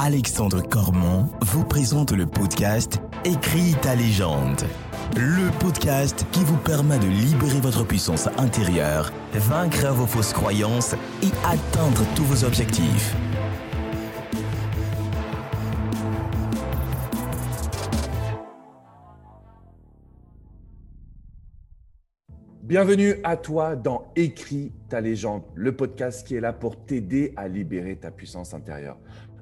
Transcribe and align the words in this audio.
Alexandre 0.00 0.62
Cormon 0.62 1.28
vous 1.40 1.64
présente 1.64 2.12
le 2.12 2.24
podcast 2.24 3.00
Écris 3.24 3.74
ta 3.82 3.96
légende. 3.96 4.62
Le 5.16 5.50
podcast 5.58 6.24
qui 6.30 6.44
vous 6.44 6.56
permet 6.56 7.00
de 7.00 7.08
libérer 7.08 7.58
votre 7.58 7.84
puissance 7.84 8.28
intérieure, 8.38 9.12
vaincre 9.34 9.88
vos 9.88 10.06
fausses 10.06 10.32
croyances 10.32 10.94
et 11.20 11.32
atteindre 11.44 12.04
tous 12.14 12.22
vos 12.22 12.44
objectifs. 12.44 13.16
Bienvenue 22.62 23.14
à 23.24 23.38
toi 23.38 23.76
dans 23.76 24.12
Écris 24.14 24.72
ta 24.90 25.00
légende, 25.00 25.42
le 25.54 25.74
podcast 25.74 26.26
qui 26.26 26.34
est 26.34 26.40
là 26.40 26.52
pour 26.52 26.76
t'aider 26.76 27.32
à 27.34 27.48
libérer 27.48 27.96
ta 27.96 28.10
puissance 28.10 28.52
intérieure, 28.52 28.98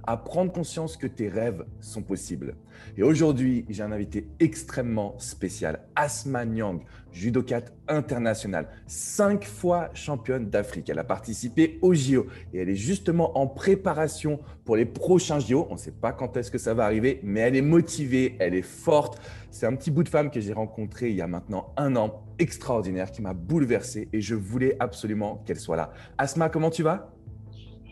à 0.06 0.16
prendre 0.16 0.52
conscience 0.52 0.96
que 0.96 1.06
tes 1.06 1.28
rêves 1.28 1.64
sont 1.80 2.02
possibles. 2.02 2.54
Et 2.96 3.02
aujourd'hui, 3.02 3.64
j'ai 3.68 3.82
un 3.82 3.92
invité 3.92 4.28
extrêmement 4.40 5.18
spécial, 5.18 5.80
Asma 5.94 6.44
Nyang, 6.44 6.80
judokate 7.12 7.72
internationale, 7.88 8.68
cinq 8.86 9.44
fois 9.44 9.90
championne 9.94 10.48
d'Afrique. 10.48 10.88
Elle 10.90 10.98
a 10.98 11.04
participé 11.04 11.78
au 11.82 11.94
JO 11.94 12.26
et 12.52 12.58
elle 12.58 12.68
est 12.68 12.76
justement 12.76 13.38
en 13.38 13.46
préparation 13.46 14.40
pour 14.64 14.76
les 14.76 14.84
prochains 14.84 15.40
JO. 15.40 15.66
On 15.70 15.74
ne 15.74 15.78
sait 15.78 15.90
pas 15.90 16.12
quand 16.12 16.36
est-ce 16.36 16.50
que 16.50 16.58
ça 16.58 16.74
va 16.74 16.84
arriver, 16.84 17.20
mais 17.22 17.40
elle 17.40 17.56
est 17.56 17.62
motivée, 17.62 18.36
elle 18.38 18.54
est 18.54 18.62
forte. 18.62 19.20
C'est 19.50 19.66
un 19.66 19.74
petit 19.74 19.90
bout 19.90 20.02
de 20.02 20.08
femme 20.08 20.30
que 20.30 20.40
j'ai 20.40 20.52
rencontré 20.52 21.10
il 21.10 21.16
y 21.16 21.22
a 21.22 21.26
maintenant 21.26 21.72
un 21.76 21.96
an, 21.96 22.22
extraordinaire, 22.38 23.10
qui 23.10 23.22
m'a 23.22 23.32
bouleversé 23.32 24.08
et 24.12 24.20
je 24.20 24.34
voulais 24.34 24.76
absolument 24.80 25.42
qu'elle 25.46 25.58
soit 25.58 25.76
là. 25.76 25.92
Asma, 26.18 26.48
comment 26.50 26.70
tu 26.70 26.82
vas? 26.82 27.15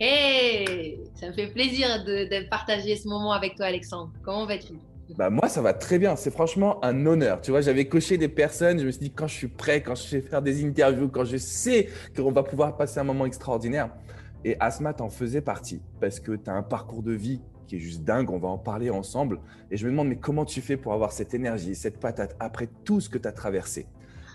Hey, 0.01 0.99
ça 1.15 1.29
me 1.29 1.33
fait 1.33 1.47
plaisir 1.47 2.05
de, 2.05 2.49
partager 2.49 2.97
ce 2.97 3.07
moment 3.07 3.33
avec 3.33 3.55
toi, 3.55 3.67
Alexandre. 3.67 4.11
Comment 4.25 4.45
vas-tu? 4.45 4.73
Bah 5.17 5.31
moi, 5.31 5.49
ça 5.49 5.63
va 5.63 5.73
très 5.73 6.01
bien. 6.01 6.17
C'est 6.17 6.33
franchement 6.33 6.85
un 6.85 7.07
honneur. 7.07 7.41
Tu 7.41 7.53
vois, 7.53 7.61
j'avais 7.61 7.87
coché 7.87 8.19
des 8.19 8.29
personnes. 8.29 8.81
Je 8.81 8.87
me 8.87 8.91
suis 8.91 9.03
dit, 9.03 9.11
quand 9.13 9.29
je 9.29 9.35
suis 9.35 9.49
prêt, 9.49 9.83
quand 9.83 9.95
je 9.95 10.17
vais 10.17 10.23
faire 10.23 10.43
des 10.43 10.65
interviews, 10.65 11.09
quand 11.09 11.25
je 11.25 11.37
sais 11.37 11.89
qu'on 12.17 12.33
va 12.33 12.43
pouvoir 12.43 12.77
passer 12.77 12.99
un 12.99 13.05
moment 13.05 13.25
extraordinaire. 13.25 13.91
Et 14.45 14.57
Asma 14.59 14.95
t'en 14.95 15.11
faisait 15.11 15.41
partie 15.41 15.81
parce 16.01 16.19
que 16.19 16.33
tu 16.33 16.51
as 16.51 16.55
un 16.55 16.63
parcours 16.63 17.03
de 17.03 17.13
vie 17.13 17.41
qui 17.69 17.77
est 17.77 17.81
juste 17.81 18.03
dingue. 18.03 18.31
On 18.31 18.39
va 18.39 18.49
en 18.49 18.59
parler 18.59 18.91
ensemble. 18.91 19.39
Et 19.71 19.77
je 19.77 19.87
me 19.87 19.93
demande, 19.93 20.09
mais 20.09 20.17
comment 20.17 20.45
tu 20.45 20.61
fais 20.61 20.77
pour 20.77 20.93
avoir 20.93 21.13
cette 21.13 21.35
énergie, 21.35 21.77
cette 21.77 22.01
patate 22.01 22.35
après 22.41 22.69
tout 22.85 23.01
ce 23.01 23.09
que 23.09 23.19
tu 23.19 23.29
as 23.29 23.33
traversé? 23.33 23.87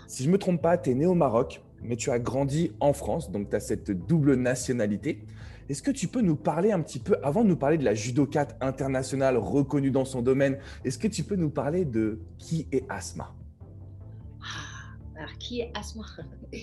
Si 0.06 0.24
je 0.24 0.30
me 0.30 0.38
trompe 0.38 0.62
pas, 0.62 0.78
tu 0.78 0.90
es 0.90 0.94
né 0.94 1.04
au 1.04 1.14
Maroc, 1.14 1.60
mais 1.82 1.96
tu 1.96 2.10
as 2.10 2.18
grandi 2.18 2.72
en 2.80 2.92
France. 2.92 3.30
Donc, 3.30 3.50
tu 3.50 3.56
as 3.56 3.60
cette 3.60 3.90
double 3.90 4.34
nationalité. 4.34 5.24
Est-ce 5.68 5.82
que 5.82 5.90
tu 5.90 6.08
peux 6.08 6.20
nous 6.20 6.36
parler 6.36 6.72
un 6.72 6.80
petit 6.80 6.98
peu, 6.98 7.16
avant 7.22 7.44
de 7.44 7.48
nous 7.48 7.56
parler 7.56 7.78
de 7.78 7.84
la 7.84 7.94
judokate 7.94 8.56
internationale 8.60 9.36
reconnue 9.36 9.90
dans 9.90 10.04
son 10.04 10.20
domaine, 10.20 10.58
est-ce 10.84 10.98
que 10.98 11.06
tu 11.06 11.22
peux 11.22 11.36
nous 11.36 11.50
parler 11.50 11.84
de 11.84 12.20
qui 12.38 12.66
est 12.72 12.84
Asma? 12.88 13.32
Ah, 14.42 14.96
Alors, 15.16 15.38
qui 15.38 15.60
est 15.60 15.72
Asma? 15.74 16.04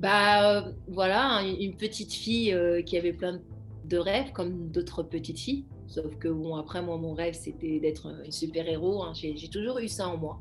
Bah 0.00 0.64
voilà, 0.88 1.42
une 1.42 1.76
petite 1.76 2.14
fille 2.14 2.54
euh, 2.54 2.80
qui 2.80 2.96
avait 2.96 3.12
plein 3.12 3.38
de 3.84 3.98
rêves 3.98 4.32
comme 4.32 4.70
d'autres 4.70 5.02
petites 5.02 5.38
filles. 5.38 5.66
Sauf 5.88 6.16
que 6.16 6.28
bon, 6.28 6.56
après 6.56 6.80
moi, 6.80 6.96
mon 6.96 7.12
rêve 7.12 7.34
c'était 7.34 7.80
d'être 7.80 8.06
un 8.06 8.30
super-héros. 8.30 9.02
Hein. 9.02 9.12
J'ai 9.14 9.48
toujours 9.48 9.78
eu 9.78 9.88
ça 9.88 10.08
en 10.08 10.16
moi. 10.16 10.40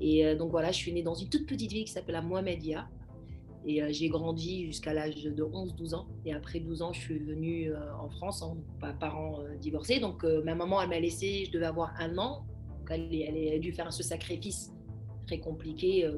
Et 0.00 0.26
euh, 0.26 0.34
donc 0.34 0.50
voilà, 0.50 0.72
je 0.72 0.78
suis 0.78 0.92
née 0.92 1.02
dans 1.02 1.14
une 1.14 1.28
toute 1.28 1.46
petite 1.46 1.70
ville 1.70 1.84
qui 1.84 1.92
s'appelle 1.92 2.20
Mohamedia. 2.22 2.88
Et 3.68 3.82
euh, 3.82 3.88
j'ai 3.90 4.08
grandi 4.08 4.64
jusqu'à 4.64 4.94
l'âge 4.94 5.22
de 5.22 5.44
11-12 5.44 5.94
ans. 5.94 6.08
Et 6.24 6.32
après 6.32 6.58
12 6.58 6.80
ans, 6.80 6.92
je 6.94 7.00
suis 7.00 7.18
venue 7.18 7.70
euh, 7.70 7.76
en 8.00 8.08
France, 8.08 8.40
en 8.40 8.56
parents 8.98 9.40
euh, 9.42 9.56
divorcés. 9.56 10.00
Donc 10.00 10.24
ma 10.24 10.54
maman, 10.54 10.80
elle 10.80 10.88
m'a 10.88 10.98
laissé, 10.98 11.44
je 11.44 11.52
devais 11.52 11.66
avoir 11.66 11.92
un 12.00 12.16
an. 12.16 12.46
Donc, 12.78 12.88
elle, 12.90 13.14
elle, 13.14 13.54
a 13.54 13.58
dû 13.58 13.72
faire 13.72 13.92
ce 13.92 14.02
sacrifice 14.02 14.72
très 15.26 15.40
compliqué 15.40 16.10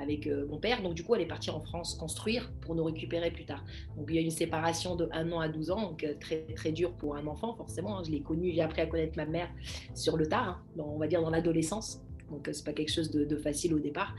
avec 0.00 0.26
mon 0.48 0.56
père. 0.56 0.82
Donc 0.82 0.94
du 0.94 1.04
coup, 1.04 1.14
elle 1.14 1.20
est 1.20 1.26
partie 1.26 1.50
en 1.50 1.60
France 1.60 1.94
construire 1.94 2.50
pour 2.62 2.74
nous 2.74 2.84
récupérer 2.84 3.30
plus 3.30 3.44
tard. 3.44 3.62
Donc 3.94 4.06
il 4.08 4.14
y 4.14 4.18
a 4.18 4.22
une 4.22 4.30
séparation 4.30 4.96
de 4.96 5.06
un 5.12 5.30
an 5.32 5.40
à 5.40 5.50
12 5.50 5.70
ans, 5.70 5.82
donc 5.90 6.06
très 6.18 6.46
très 6.56 6.72
dur 6.72 6.94
pour 6.94 7.14
un 7.16 7.26
enfant 7.26 7.54
forcément. 7.54 7.98
Hein. 7.98 8.04
Je 8.06 8.10
l'ai 8.10 8.22
connue, 8.22 8.50
j'ai 8.54 8.62
appris 8.62 8.80
à 8.80 8.86
connaître 8.86 9.18
ma 9.18 9.26
mère 9.26 9.50
sur 9.94 10.16
le 10.16 10.26
tard, 10.26 10.64
hein, 10.78 10.82
on 10.82 10.96
va 10.96 11.08
dire 11.08 11.20
dans 11.20 11.28
l'adolescence. 11.28 12.00
Donc 12.30 12.48
c'est 12.50 12.64
pas 12.64 12.72
quelque 12.72 12.92
chose 12.92 13.10
de 13.10 13.36
facile 13.36 13.74
au 13.74 13.78
départ. 13.78 14.14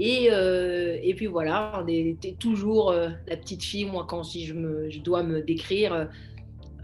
Et, 0.00 0.28
euh, 0.30 0.96
et, 1.02 1.12
puis 1.14 1.26
voilà, 1.26 1.82
on 1.82 1.86
était 1.88 2.36
toujours 2.38 2.90
euh, 2.90 3.08
la 3.26 3.36
petite 3.36 3.64
fille. 3.64 3.84
Moi, 3.84 4.06
quand 4.08 4.22
si 4.22 4.46
je, 4.46 4.54
me, 4.54 4.88
je 4.88 5.00
dois 5.00 5.24
me 5.24 5.42
décrire, 5.42 6.08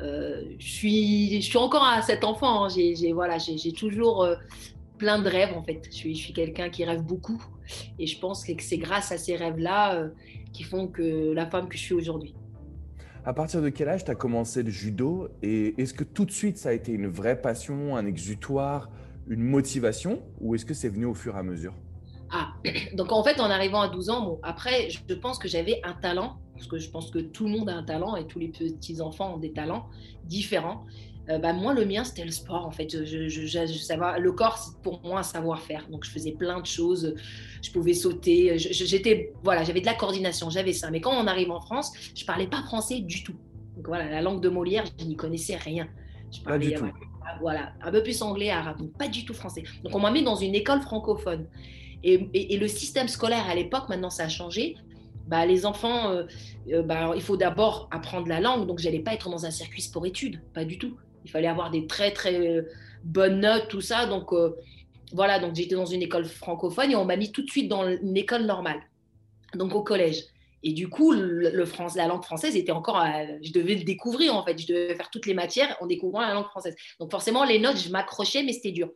euh, 0.03 0.43
je, 0.59 0.67
suis, 0.67 1.41
je 1.41 1.47
suis 1.47 1.57
encore 1.57 1.85
à 1.85 2.03
cet 2.03 2.25
enfant. 2.25 2.65
Hein. 2.65 2.69
J'ai 2.69 3.13
voilà, 3.13 3.39
j'ai 3.39 3.73
toujours 3.73 4.29
plein 4.99 5.23
de 5.23 5.29
rêves 5.29 5.57
en 5.57 5.63
fait. 5.63 5.83
Je 5.91 5.95
suis, 5.95 6.15
je 6.17 6.25
suis 6.25 6.33
quelqu'un 6.33 6.71
qui 6.71 6.85
rêve 6.85 7.03
beaucoup. 7.03 7.41
Et 8.01 8.09
je 8.09 8.19
pense 8.19 8.45
que 8.45 8.53
c'est 8.59 8.79
grâce 8.79 9.13
à 9.13 9.17
ces 9.17 9.37
rêves-là 9.37 10.09
qui 10.53 10.65
font 10.65 10.89
que 10.89 11.33
la 11.33 11.47
femme 11.47 11.69
que 11.69 11.77
je 11.77 11.83
suis 11.83 11.95
aujourd'hui. 11.95 12.35
À 13.25 13.33
partir 13.33 13.63
de 13.63 13.69
quel 13.69 13.89
âge 13.89 14.05
tu 14.05 14.11
as 14.11 14.17
commencé 14.17 14.63
le 14.65 14.71
judo 14.71 15.29
Et 15.41 15.81
est-ce 15.81 15.95
que 15.95 16.05
tout 16.05 16.25
de 16.25 16.33
suite 16.33 16.59
ça 16.59 16.71
a 16.71 16.73
été 16.73 16.91
une 16.93 17.07
vraie 17.07 17.41
passion, 17.41 17.97
un 17.97 18.07
exutoire, 18.07 18.91
une 19.29 19.43
motivation 19.43 20.21
Ou 20.41 20.57
est-ce 20.57 20.67
que 20.67 20.75
c'est 20.75 20.91
venu 20.91 21.07
au 21.07 21.15
fur 21.15 21.37
et 21.37 21.39
à 21.39 21.43
mesure? 21.45 21.75
Ah, 22.37 22.53
donc 22.95 23.13
en 23.13 23.23
fait, 23.23 23.41
en 23.41 23.49
arrivant 23.49 23.81
à 23.81 23.89
12 23.89 24.11
ans, 24.11 24.23
bon, 24.23 24.41
après, 24.43 24.89
je 24.91 25.15
pense 25.15 25.39
que 25.39 25.47
j'avais 25.47 25.81
un 25.85 25.93
talent, 25.93 26.39
parce 26.55 26.67
que 26.67 26.79
je 26.79 26.91
pense 26.91 27.11
que 27.13 27.21
tout 27.21 27.45
le 27.45 27.51
monde 27.51 27.69
a 27.69 27.75
un 27.77 27.85
talent 27.85 28.17
et 28.17 28.27
tous 28.27 28.41
les 28.41 28.49
petits-enfants 28.49 29.35
ont 29.35 29.39
des 29.39 29.53
talents 29.53 29.87
différents. 30.25 30.85
Euh, 31.31 31.39
bah, 31.39 31.53
moi, 31.53 31.73
le 31.75 31.85
mien, 31.85 32.03
c'était 32.03 32.25
le 32.25 32.33
sport, 32.33 32.67
en 32.67 32.73
fait. 32.73 33.05
Je, 33.05 33.29
je, 33.29 34.21
le 34.21 34.33
corps, 34.33 34.59
c'est 34.59 34.77
pour 34.83 35.01
moi 35.05 35.21
un 35.21 35.23
savoir-faire. 35.23 35.89
Donc, 35.91 36.05
je 36.05 36.11
faisais 36.11 36.33
plein 36.33 36.61
de 36.61 36.67
choses. 36.67 37.15
Je 37.63 37.71
pouvais 37.71 37.95
sauter. 37.95 38.59
J'étais, 38.59 39.33
voilà, 39.45 39.63
j'avais 39.63 39.81
de 39.81 39.87
la 39.87 39.95
coordination, 39.95 40.51
j'avais 40.51 40.73
ça. 40.73 40.91
Mais 40.91 41.01
quand 41.01 41.13
on 41.13 41.29
arrive 41.29 41.53
en 41.53 41.61
France, 41.61 41.93
je 42.17 42.25
parlais 42.25 42.49
pas 42.49 42.63
français 42.63 43.01
du 43.01 43.23
tout. 43.23 43.37
Donc, 43.77 43.87
voilà, 43.87 44.11
la 44.11 44.23
langue 44.23 44.41
de 44.41 44.49
Molière, 44.49 44.85
je 44.99 45.05
n'y 45.05 45.17
connaissais 45.17 45.57
rien. 45.57 45.89
Je 46.33 46.41
parlais, 46.41 46.73
pas 46.73 46.81
du 46.83 46.91
tout. 46.93 46.99
Voilà, 47.41 47.73
un 47.81 47.91
peu 47.91 48.03
plus 48.03 48.21
anglais, 48.23 48.51
arabe, 48.51 48.79
donc 48.79 48.93
pas 48.99 49.09
du 49.09 49.25
tout 49.25 49.35
français. 49.35 49.63
Donc, 49.83 49.95
on 49.95 50.01
m'a 50.01 50.11
mis 50.11 50.23
dans 50.23 50.37
une 50.37 50.55
école 50.55 50.83
francophone. 50.83 51.47
Et, 52.05 52.57
le 52.59 52.69
système 52.69 53.09
scolaire 53.09 53.49
à 53.49 53.55
l'époque, 53.55 53.89
maintenant 53.89 54.11
ça 54.11 54.25
a 54.25 54.29
changé. 54.29 54.77
Bah, 55.27 55.47
les 55.47 55.65
enfants, 55.65 56.11
euh, 56.11 56.25
euh, 56.71 56.83
bah, 56.83 57.13
il 57.17 57.23
faut 57.23 57.39
d'abord 57.39 57.89
apprendre 57.91 58.29
la 58.29 58.41
langue. 58.41 58.67
Donc, 58.67 58.79
j'allais 58.79 58.99
pas 58.99 59.15
être 59.15 59.31
dans 59.31 59.47
un 59.47 59.51
circuit 59.51 59.81
sport-études, 59.81 60.43
pas 60.53 60.67
du 60.67 60.79
tout. 60.79 60.99
Il 61.25 61.31
fallait 61.31 61.49
avoir 61.49 61.71
des 61.71 61.87
très, 61.87 62.13
très 62.13 62.47
euh, 62.47 62.63
bonnes 63.05 63.41
notes, 63.41 63.69
tout 63.69 63.81
ça. 63.81 64.05
Donc, 64.05 64.35
voilà, 65.13 65.39
donc 65.39 65.55
j'étais 65.55 65.77
dans 65.77 65.87
une 65.87 66.03
école 66.03 66.27
francophone 66.27 66.91
et 66.91 66.97
on 66.97 67.07
m'a 67.07 67.17
mis 67.17 67.33
tout 67.33 67.43
de 67.43 67.51
suite 67.51 67.69
dans 67.69 67.89
une 67.89 68.17
école 68.17 68.45
normale, 68.45 68.81
donc 69.55 69.75
au 69.75 69.83
collège. 69.83 70.25
Et 70.63 70.73
du 70.73 70.89
coup, 70.89 71.13
le, 71.13 71.65
France, 71.67 71.95
la 71.95 72.07
langue 72.07 72.25
française 72.25 72.57
était 72.57 72.73
encore, 72.73 73.03
je 73.43 73.53
devais 73.53 73.75
le 73.75 73.85
découvrir 73.85 74.35
en 74.35 74.43
fait. 74.45 74.59
Je 74.59 74.67
devais 74.67 74.95
faire 74.95 75.11
toutes 75.11 75.27
les 75.27 75.35
matières 75.35 75.77
en 75.81 75.87
découvrant 75.87 76.23
la 76.23 76.33
langue 76.33 76.47
française. 76.47 76.75
Donc 76.99 77.11
forcément, 77.11 77.45
les 77.45 77.59
notes, 77.59 77.77
je 77.77 77.91
m'accrochais, 77.91 78.43
mais 78.43 78.53
c'était 78.53 78.73
dur. 78.73 78.89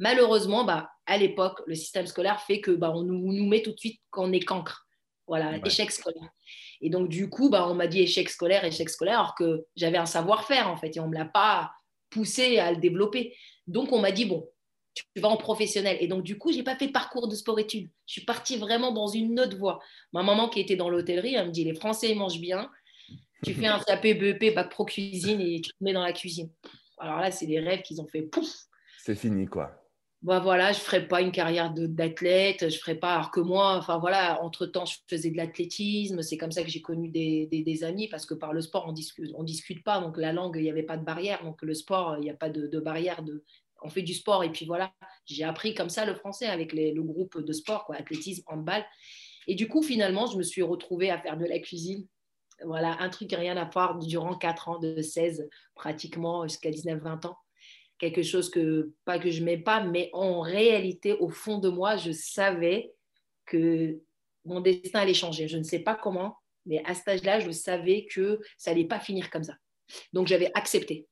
Malheureusement, 0.00 0.64
bah, 0.64 0.90
à 1.04 1.18
l'époque, 1.18 1.60
le 1.66 1.74
système 1.74 2.06
scolaire 2.06 2.40
fait 2.40 2.60
que 2.62 2.70
bah, 2.70 2.90
on 2.94 3.02
nous, 3.02 3.32
nous, 3.32 3.46
met 3.46 3.62
tout 3.62 3.72
de 3.72 3.78
suite 3.78 4.00
qu'on 4.10 4.32
est 4.32 4.40
cancre. 4.40 4.86
Voilà, 5.26 5.58
échec 5.64 5.92
scolaire. 5.92 6.30
Et 6.80 6.88
donc, 6.88 7.08
du 7.08 7.28
coup, 7.28 7.50
bah, 7.50 7.68
on 7.68 7.74
m'a 7.74 7.86
dit 7.86 8.00
échec 8.00 8.28
scolaire, 8.30 8.64
échec 8.64 8.88
scolaire, 8.88 9.20
alors 9.20 9.34
que 9.34 9.66
j'avais 9.76 9.98
un 9.98 10.06
savoir-faire, 10.06 10.68
en 10.68 10.76
fait, 10.76 10.96
et 10.96 11.00
on 11.00 11.04
ne 11.04 11.10
me 11.10 11.18
l'a 11.18 11.26
pas 11.26 11.70
poussé 12.08 12.58
à 12.58 12.72
le 12.72 12.78
développer. 12.78 13.36
Donc, 13.66 13.92
on 13.92 14.00
m'a 14.00 14.10
dit, 14.10 14.24
bon, 14.24 14.48
tu 14.94 15.04
vas 15.20 15.28
en 15.28 15.36
professionnel. 15.36 15.98
Et 16.00 16.08
donc, 16.08 16.22
du 16.22 16.38
coup, 16.38 16.50
je 16.50 16.56
n'ai 16.56 16.64
pas 16.64 16.76
fait 16.76 16.88
parcours 16.88 17.28
de 17.28 17.36
sport-études. 17.36 17.90
Je 18.06 18.12
suis 18.12 18.24
partie 18.24 18.56
vraiment 18.56 18.92
dans 18.92 19.06
une 19.06 19.38
autre 19.38 19.58
voie. 19.58 19.80
Ma 20.14 20.22
maman, 20.22 20.48
qui 20.48 20.60
était 20.60 20.76
dans 20.76 20.88
l'hôtellerie, 20.88 21.34
elle 21.34 21.48
me 21.48 21.52
dit, 21.52 21.64
les 21.64 21.74
Français 21.74 22.14
mangent 22.14 22.40
bien. 22.40 22.70
Tu 23.44 23.52
fais 23.52 23.66
un 23.66 23.78
CAP, 23.86 24.02
BEP, 24.02 24.54
bac 24.54 24.70
pro 24.70 24.86
cuisine 24.86 25.42
et 25.42 25.60
tu 25.60 25.70
te 25.70 25.84
mets 25.84 25.92
dans 25.92 26.02
la 26.02 26.14
cuisine. 26.14 26.50
Alors 26.98 27.20
là, 27.20 27.30
c'est 27.30 27.46
des 27.46 27.60
rêves 27.60 27.82
qu'ils 27.82 28.00
ont 28.00 28.08
fait 28.08 28.22
pouf. 28.22 28.50
C'est 28.98 29.14
fini, 29.14 29.46
quoi 29.46 29.79
bah 30.22 30.38
voilà, 30.38 30.72
je 30.72 30.80
ferai 30.80 31.08
pas 31.08 31.22
une 31.22 31.32
carrière 31.32 31.72
d'athlète, 31.72 32.68
je 32.68 32.78
ferai 32.78 32.94
pas, 32.94 33.14
alors 33.14 33.30
que 33.30 33.40
moi, 33.40 33.76
enfin 33.78 33.98
voilà, 33.98 34.42
entre-temps, 34.42 34.84
je 34.84 34.96
faisais 35.08 35.30
de 35.30 35.36
l'athlétisme, 35.38 36.20
c'est 36.20 36.36
comme 36.36 36.52
ça 36.52 36.62
que 36.62 36.68
j'ai 36.68 36.82
connu 36.82 37.08
des, 37.08 37.84
amis, 37.84 38.06
parce 38.08 38.26
que 38.26 38.34
par 38.34 38.52
le 38.52 38.60
sport, 38.60 38.84
on 38.86 38.92
discute, 38.92 39.30
on 39.34 39.44
discute 39.44 39.82
pas, 39.82 39.98
donc 39.98 40.18
la 40.18 40.34
langue, 40.34 40.56
il 40.56 40.62
n'y 40.62 40.70
avait 40.70 40.82
pas 40.82 40.98
de 40.98 41.04
barrière, 41.04 41.42
donc 41.42 41.62
le 41.62 41.72
sport, 41.72 42.16
il 42.18 42.24
n'y 42.24 42.30
a 42.30 42.34
pas 42.34 42.50
de, 42.50 42.80
barrière, 42.80 43.22
on 43.82 43.88
fait 43.88 44.02
du 44.02 44.12
sport, 44.12 44.44
et 44.44 44.52
puis 44.52 44.66
voilà, 44.66 44.92
j'ai 45.24 45.44
appris 45.44 45.74
comme 45.74 45.88
ça 45.88 46.04
le 46.04 46.14
français 46.14 46.46
avec 46.46 46.74
le 46.74 47.02
groupe 47.02 47.42
de 47.42 47.52
sport, 47.54 47.86
quoi, 47.86 47.96
athlétisme, 47.96 48.42
handball, 48.46 48.84
et 49.46 49.54
du 49.54 49.68
coup, 49.68 49.82
finalement, 49.82 50.26
je 50.26 50.36
me 50.36 50.42
suis 50.42 50.62
retrouvée 50.62 51.10
à 51.10 51.18
faire 51.18 51.38
de 51.38 51.46
la 51.46 51.58
cuisine, 51.60 52.06
voilà, 52.62 52.94
un 53.00 53.08
truc 53.08 53.32
rien 53.32 53.56
à 53.56 53.64
voir 53.64 53.98
durant 53.98 54.36
4 54.36 54.68
ans, 54.68 54.78
de 54.78 55.00
16 55.00 55.48
pratiquement 55.74 56.46
jusqu'à 56.46 56.70
19-20 56.70 57.26
ans 57.26 57.38
quelque 58.00 58.22
chose 58.22 58.50
que, 58.50 58.92
pas 59.04 59.18
que 59.18 59.30
je 59.30 59.44
mets 59.44 59.58
pas, 59.58 59.84
mais 59.84 60.10
en 60.12 60.40
réalité, 60.40 61.12
au 61.12 61.28
fond 61.28 61.58
de 61.58 61.68
moi, 61.68 61.96
je 61.96 62.12
savais 62.12 62.92
que 63.46 63.98
mon 64.44 64.60
destin 64.60 65.00
allait 65.00 65.14
changer. 65.14 65.46
Je 65.46 65.58
ne 65.58 65.62
sais 65.62 65.80
pas 65.80 65.94
comment, 65.94 66.36
mais 66.66 66.82
à 66.86 66.94
cet 66.94 67.08
âge-là, 67.08 67.40
je 67.40 67.50
savais 67.50 68.06
que 68.10 68.40
ça 68.56 68.70
allait 68.70 68.86
pas 68.86 68.98
finir 68.98 69.30
comme 69.30 69.44
ça. 69.44 69.54
Donc, 70.12 70.26
j'avais 70.26 70.50
accepté. 70.54 71.06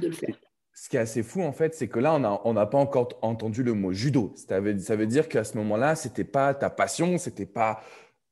de 0.00 0.08
le 0.08 0.14
faire. 0.14 0.36
Ce 0.74 0.88
qui 0.90 0.96
est 0.96 1.00
assez 1.00 1.22
fou, 1.22 1.42
en 1.42 1.52
fait, 1.52 1.74
c'est 1.74 1.88
que 1.88 1.98
là, 1.98 2.40
on 2.44 2.52
n'a 2.52 2.66
pas 2.66 2.78
encore 2.78 3.08
entendu 3.22 3.62
le 3.62 3.72
mot 3.72 3.92
judo. 3.92 4.34
Ça 4.36 4.60
veut, 4.60 4.78
ça 4.78 4.94
veut 4.94 5.06
dire 5.06 5.28
qu'à 5.28 5.42
ce 5.42 5.56
moment-là, 5.56 5.96
ce 5.96 6.08
n'était 6.08 6.24
pas 6.24 6.52
ta 6.54 6.68
passion, 6.68 7.16
c'était 7.18 7.46
pas. 7.46 7.82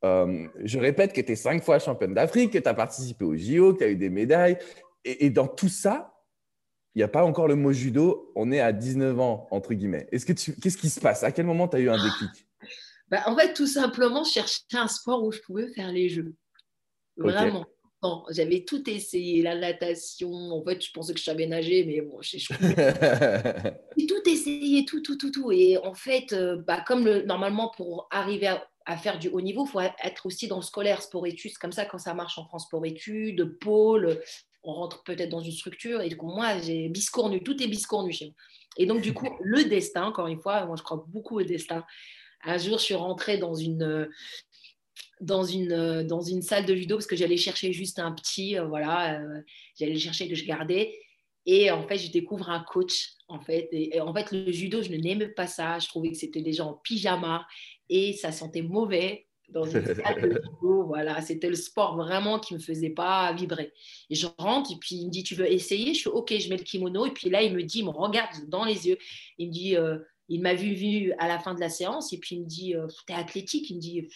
Euh, 0.05 0.47
je 0.63 0.79
répète 0.79 1.15
que 1.15 1.23
tu 1.23 1.33
es 1.33 1.37
cinq 1.37 1.63
fois 1.63 1.79
championne 1.79 2.13
d'Afrique, 2.13 2.53
que 2.53 2.59
tu 2.59 2.69
as 2.69 2.75
participé 2.75 3.25
au 3.25 3.35
JO, 3.35 3.73
que 3.73 3.79
tu 3.79 3.85
as 3.85 3.89
eu 3.89 3.97
des 3.97 4.11
médailles. 4.11 4.59
Et, 5.05 5.31
dans 5.31 5.47
tout 5.47 5.69
ça, 5.69 6.14
il 6.95 6.99
n'y 6.99 7.03
a 7.03 7.09
pas 7.09 7.25
encore 7.25 7.49
le 7.49 7.57
mot 7.57 7.73
judo. 7.73 8.33
On 8.37 8.53
est 8.53 8.61
à 8.61 8.73
19 8.73 9.19
ans, 9.21 9.49
entre 9.51 9.75
guillemets. 9.75 10.07
Est-ce 10.13 10.27
que 10.27 10.33
Qu'est-ce 10.33 10.77
qui 10.77 10.91
se 10.91 11.01
passe? 11.01 11.25
À 11.25 11.33
quel 11.33 11.47
moment 11.47 11.69
tu 11.69 11.77
as 11.77 11.81
eu 11.81 11.89
un 11.89 12.03
déclic? 12.03 12.31
Bah, 13.11 13.23
En 13.27 13.37
fait, 13.37 13.53
tout 13.53 13.67
simplement, 13.67 14.25
chercher 14.25 14.63
un 14.73 14.89
sport 14.89 15.23
où 15.23 15.31
je 15.31 15.39
pouvais 15.41 15.71
faire 15.75 15.93
les 15.93 16.09
jeux. 16.09 16.35
Vraiment 17.19 17.67
j'avais 18.31 18.65
tout 18.65 18.89
essayé, 18.89 19.43
la 19.43 19.57
natation. 19.57 20.31
En 20.31 20.65
fait, 20.65 20.85
je 20.85 20.91
pensais 20.93 21.13
que 21.13 21.19
je 21.19 21.25
savais 21.25 21.47
nager, 21.47 21.85
mais 21.85 22.01
bon, 22.01 22.21
j'ai 22.23 22.39
tout 24.07 24.29
essayé, 24.29 24.85
tout, 24.85 25.01
tout, 25.01 25.17
tout, 25.17 25.31
tout. 25.31 25.53
Et 25.53 25.79
en 25.79 25.95
fait, 25.95 26.33
euh, 26.33 26.57
bah, 26.67 26.83
comme 26.87 27.05
le, 27.05 27.23
normalement, 27.23 27.71
pour 27.77 28.09
arriver 28.11 28.49
à, 28.87 28.97
faire 28.97 29.19
du 29.19 29.29
haut 29.29 29.41
niveau, 29.41 29.65
il 29.65 29.71
faut 29.71 29.81
être 29.81 30.27
aussi 30.27 30.47
dans 30.47 30.57
le 30.57 30.63
scolaire, 30.63 31.01
sport-études. 31.03 31.53
C'est 31.53 31.61
comme 31.61 31.73
ça 31.73 31.87
quand 31.87 31.99
ça 31.99 32.15
marche 32.15 32.39
en 32.39 32.45
France, 32.45 32.65
sport-études, 32.65 33.59
pôle. 33.59 34.21
On 34.65 34.73
rentre 34.73 35.03
peut-être 35.05 35.31
dans 35.31 35.41
une 35.41 35.53
structure. 35.53 36.01
Et 36.01 36.09
du 36.09 36.17
coup, 36.17 36.27
moi, 36.27 36.59
j'ai 36.61 36.89
biscornu, 36.89 37.43
tout 37.43 37.63
est 37.63 37.69
biscornu 37.69 38.13
chez 38.13 38.27
moi. 38.27 38.35
Et 38.77 38.87
donc, 38.87 39.03
du 39.03 39.15
coup, 39.15 39.29
le 39.43 39.65
destin, 39.65 40.05
encore 40.05 40.27
une 40.27 40.41
fois, 40.41 40.67
moi, 40.67 40.77
je 40.77 40.83
crois 40.83 41.05
beaucoup 41.09 41.39
au 41.39 41.43
destin. 41.43 41.85
Un 42.43 42.59
jour, 42.59 42.79
je 42.79 42.85
suis 42.85 42.95
rentrée 42.95 43.39
dans 43.39 43.55
une, 43.55 44.09
dans 45.21 45.45
une, 45.45 45.73
euh, 45.73 46.05
dans 46.05 46.21
une 46.21 46.43
salle 46.43 46.67
de 46.67 46.75
judo 46.75 46.97
parce 46.97 47.07
que 47.07 47.17
j'allais 47.17 47.37
chercher 47.37 47.73
juste 47.73 47.99
un 47.99 48.13
petit, 48.13 48.59
euh, 48.59 48.67
voilà, 48.67 49.21
euh, 49.21 49.41
j'allais 49.79 49.97
chercher 49.97 50.29
que 50.29 50.35
je 50.35 50.45
gardais. 50.45 50.95
Et 51.47 51.71
en 51.71 51.87
fait, 51.87 51.99
je 51.99 52.11
découvre 52.11 52.51
un 52.51 52.61
coach, 52.61 53.13
en 53.29 53.41
fait. 53.41 53.69
Et, 53.73 54.01
en 54.01 54.15
fait, 54.15 54.33
le 54.33 54.51
judo, 54.51 54.83
je 54.83 54.89
n'aimais 54.91 55.29
pas 55.29 55.47
ça. 55.47 55.79
Je 55.79 55.89
trouvais 55.89 56.11
que 56.11 56.17
c'était 56.17 56.41
des 56.41 56.55
gens 56.55 56.71
en 56.71 56.75
pyjama 56.75 57.47
et 57.91 58.15
ça 58.15 58.33
sentait 58.33 58.63
mauvais 58.63 59.27
dans 59.49 59.65
une 59.65 59.85
salle 59.85 60.21
de 60.23 60.43
judo. 60.43 60.85
Voilà, 60.87 61.21
c'était 61.21 61.49
le 61.49 61.57
sport 61.57 61.97
vraiment 61.97 62.39
qui 62.39 62.55
me 62.55 62.59
faisait 62.59 62.91
pas 62.91 63.33
vibrer. 63.33 63.73
Et 64.11 64.15
je 64.15 64.27
rentre 64.39 64.73
et 64.73 64.77
puis 64.77 64.97
il 64.97 65.07
me 65.07 65.11
dit, 65.11 65.23
tu 65.23 65.35
veux 65.35 65.51
essayer? 65.51 65.95
Je 65.95 66.01
suis 66.01 66.09
OK, 66.09 66.35
je 66.37 66.49
mets 66.49 66.57
le 66.57 66.65
kimono. 66.65 67.07
Et 67.07 67.13
puis 67.13 67.31
là, 67.31 67.43
il 67.43 67.55
me 67.55 67.63
dit, 67.63 67.81
il 67.81 67.85
me 67.85 67.91
regarde 67.91 68.49
dans 68.49 68.65
les 68.65 68.89
yeux. 68.89 68.99
Il 69.39 69.49
me 69.49 69.53
dit, 69.53 69.77
il 70.29 70.41
m'a 70.41 70.55
vu, 70.55 70.75
vu 70.75 71.13
à 71.19 71.29
la 71.29 71.39
fin 71.39 71.55
de 71.55 71.61
la 71.61 71.69
séance 71.69 72.13
et 72.13 72.19
puis 72.19 72.37
il 72.37 72.43
me 72.43 72.47
dit, 72.47 72.75
tu 73.07 73.13
es 73.13 73.17
athlétique? 73.17 73.71
Il 73.71 73.77
me 73.77 73.81
dit, 73.81 74.09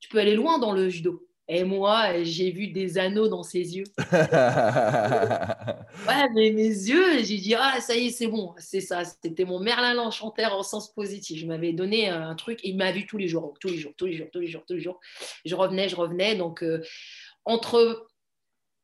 tu 0.00 0.08
peux 0.08 0.18
aller 0.18 0.34
loin 0.34 0.58
dans 0.58 0.72
le 0.72 0.88
judo. 0.88 1.26
Et 1.54 1.64
moi, 1.64 2.22
j'ai 2.22 2.50
vu 2.50 2.68
des 2.68 2.96
anneaux 2.96 3.28
dans 3.28 3.42
ses 3.42 3.76
yeux. 3.76 3.84
ouais, 4.12 4.16
mais 6.34 6.50
mes 6.50 6.62
yeux, 6.62 7.22
j'ai 7.22 7.36
dit, 7.36 7.54
ah, 7.54 7.78
ça 7.78 7.94
y 7.94 8.06
est, 8.06 8.10
c'est 8.10 8.26
bon, 8.26 8.54
c'est 8.56 8.80
ça. 8.80 9.04
C'était 9.04 9.44
mon 9.44 9.60
Merlin 9.60 9.92
l'Enchanteur 9.92 10.56
en 10.56 10.62
sens 10.62 10.90
positif. 10.94 11.38
Je 11.38 11.44
m'avais 11.44 11.74
donné 11.74 12.08
un 12.08 12.34
truc, 12.36 12.60
il 12.64 12.78
m'a 12.78 12.90
vu 12.90 13.04
tous 13.04 13.18
les 13.18 13.28
jours, 13.28 13.52
tous 13.60 13.68
les 13.68 13.76
jours, 13.76 13.92
tous 13.98 14.06
les 14.06 14.14
jours, 14.14 14.28
tous 14.32 14.40
les 14.40 14.46
jours, 14.46 14.62
tous 14.66 14.72
les 14.72 14.80
jours. 14.80 14.98
Je 15.44 15.54
revenais, 15.54 15.90
je 15.90 15.96
revenais. 15.96 16.36
Donc, 16.36 16.62
euh, 16.62 16.82
entre 17.44 18.06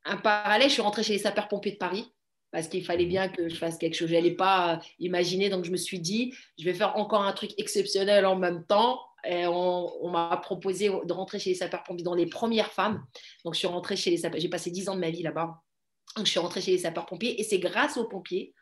un 0.05 0.17
parallèle, 0.17 0.69
je 0.69 0.73
suis 0.73 0.83
rentrée 0.83 1.01
chez 1.01 1.13
les 1.13 1.19
sapeurs-pompiers 1.19 1.71
de 1.71 1.77
Paris 1.77 2.13
parce 2.51 2.67
qu'il 2.67 2.83
fallait 2.83 3.05
bien 3.05 3.29
que 3.29 3.47
je 3.49 3.55
fasse 3.55 3.77
quelque 3.77 3.95
chose. 3.95 4.09
Je 4.09 4.15
n'allais 4.15 4.35
pas 4.35 4.79
imaginer, 4.99 5.49
donc 5.49 5.65
je 5.65 5.71
me 5.71 5.77
suis 5.77 5.99
dit, 5.99 6.33
je 6.57 6.65
vais 6.65 6.73
faire 6.73 6.97
encore 6.97 7.23
un 7.23 7.33
truc 7.33 7.51
exceptionnel 7.57 8.25
en 8.25 8.35
même 8.35 8.65
temps 8.65 8.99
on, 9.25 10.09
m'a 10.09 10.37
proposé 10.37 10.89
de 10.89 11.13
rentrer 11.13 11.39
chez 11.39 11.51
les 11.51 11.55
sapeurs-pompiers 11.55 12.03
dans 12.03 12.15
les 12.15 12.25
premières 12.25 12.71
femmes. 12.71 13.05
Donc, 13.43 13.53
je 13.53 13.59
suis 13.59 13.67
rentrée 13.67 13.95
chez 13.95 14.11
les 14.11 14.17
sapeurs. 14.17 14.39
J'ai 14.39 14.49
passé 14.49 14.71
10 14.71 14.89
ans 14.89 14.95
de 14.95 15.01
ma 15.01 15.09
vie 15.09 15.23
là-bas. 15.23 15.61
Donc, 16.15 16.25
je 16.25 16.31
suis 16.31 16.39
rentrée 16.39 16.61
chez 16.61 16.71
les 16.71 16.79
sapeurs-pompiers 16.79 17.39
et 17.39 17.43
c'est 17.43 17.59
grâce 17.59 17.97
aux 17.97 18.07
pompiers 18.07 18.53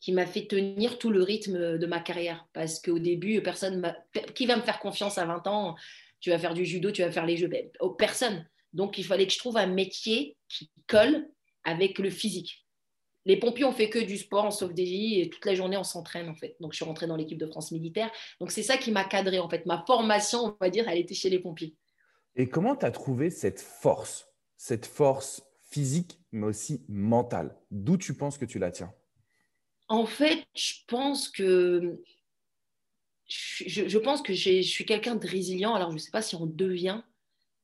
qui 0.00 0.12
m'a 0.12 0.26
fait 0.26 0.46
tenir 0.46 0.98
tout 0.98 1.10
le 1.10 1.22
rythme 1.22 1.78
de 1.78 1.86
ma 1.86 2.00
carrière. 2.00 2.46
Parce 2.52 2.80
qu'au 2.80 2.98
début, 2.98 3.40
personne 3.42 3.94
qui 4.34 4.46
va 4.46 4.56
me 4.56 4.62
faire 4.62 4.80
confiance 4.80 5.18
à 5.18 5.24
20 5.24 5.46
ans? 5.46 5.76
Tu 6.20 6.30
vas 6.30 6.38
faire 6.38 6.54
du 6.54 6.64
judo, 6.64 6.90
tu 6.90 7.02
vas 7.02 7.10
faire 7.10 7.26
les 7.26 7.36
jeux. 7.36 7.48
Ben, 7.48 7.68
oh, 7.80 7.90
personne. 7.90 8.46
Donc, 8.72 8.98
il 8.98 9.04
fallait 9.04 9.26
que 9.26 9.32
je 9.32 9.38
trouve 9.38 9.56
un 9.56 9.66
métier 9.66 10.36
qui 10.48 10.70
colle 10.86 11.28
avec 11.64 11.98
le 11.98 12.10
physique 12.10 12.64
les 13.24 13.36
pompiers 13.36 13.64
ont 13.64 13.72
fait 13.72 13.88
que 13.88 13.98
du 13.98 14.18
sport, 14.18 14.44
en 14.44 14.50
sauve 14.50 14.74
des 14.74 14.84
vies 14.84 15.20
et 15.20 15.30
toute 15.30 15.44
la 15.44 15.54
journée 15.54 15.76
on 15.76 15.84
s'entraîne 15.84 16.28
en 16.28 16.34
fait. 16.34 16.56
Donc 16.60 16.72
je 16.72 16.76
suis 16.76 16.84
rentrée 16.84 17.06
dans 17.06 17.16
l'équipe 17.16 17.38
de 17.38 17.46
France 17.46 17.72
militaire. 17.72 18.10
Donc 18.40 18.50
c'est 18.50 18.62
ça 18.62 18.76
qui 18.76 18.90
m'a 18.90 19.04
cadré 19.04 19.38
en 19.38 19.48
fait. 19.48 19.66
Ma 19.66 19.84
formation, 19.86 20.44
on 20.44 20.56
va 20.60 20.70
dire, 20.70 20.88
elle 20.88 20.98
était 20.98 21.14
chez 21.14 21.30
les 21.30 21.38
pompiers. 21.38 21.76
Et 22.34 22.48
comment 22.48 22.76
tu 22.76 22.86
as 22.86 22.90
trouvé 22.90 23.30
cette 23.30 23.60
force, 23.60 24.28
cette 24.56 24.86
force 24.86 25.42
physique 25.70 26.18
mais 26.32 26.46
aussi 26.46 26.84
mentale? 26.88 27.56
D'où 27.70 27.96
tu 27.96 28.14
penses 28.14 28.38
que 28.38 28.44
tu 28.44 28.58
la 28.58 28.70
tiens? 28.70 28.92
En 29.88 30.06
fait, 30.06 30.44
je 30.54 30.74
pense 30.86 31.28
que 31.28 32.02
je, 33.28 33.98
pense 33.98 34.22
que 34.22 34.34
je 34.34 34.62
suis 34.62 34.84
quelqu'un 34.84 35.14
de 35.14 35.26
résilient. 35.26 35.74
Alors 35.74 35.90
je 35.90 35.94
ne 35.94 36.00
sais 36.00 36.10
pas 36.10 36.22
si 36.22 36.34
on 36.36 36.46
devient, 36.46 37.02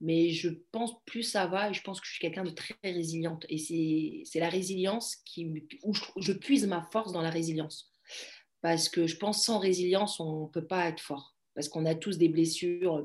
mais 0.00 0.30
je 0.30 0.48
pense 0.70 0.92
plus 1.06 1.22
ça 1.22 1.46
va 1.46 1.70
et 1.70 1.74
je 1.74 1.82
pense 1.82 2.00
que 2.00 2.06
je 2.06 2.12
suis 2.12 2.20
quelqu'un 2.20 2.44
de 2.44 2.50
très 2.50 2.74
résiliente. 2.84 3.44
Et 3.48 3.58
c'est 4.24 4.40
la 4.40 4.48
résilience 4.48 5.16
qui, 5.24 5.66
où 5.82 5.92
je, 6.20 6.32
puise 6.32 6.66
ma 6.66 6.82
force 6.92 7.12
dans 7.12 7.22
la 7.22 7.30
résilience. 7.30 7.92
Parce 8.60 8.88
que 8.88 9.06
je 9.06 9.16
pense 9.16 9.44
sans 9.44 9.58
résilience, 9.58 10.20
on 10.20 10.44
ne 10.44 10.50
peut 10.50 10.66
pas 10.66 10.88
être 10.88 11.00
fort. 11.00 11.34
Parce 11.54 11.68
qu'on 11.68 11.86
a 11.86 11.94
tous 11.94 12.18
des 12.18 12.28
blessures. 12.28 13.04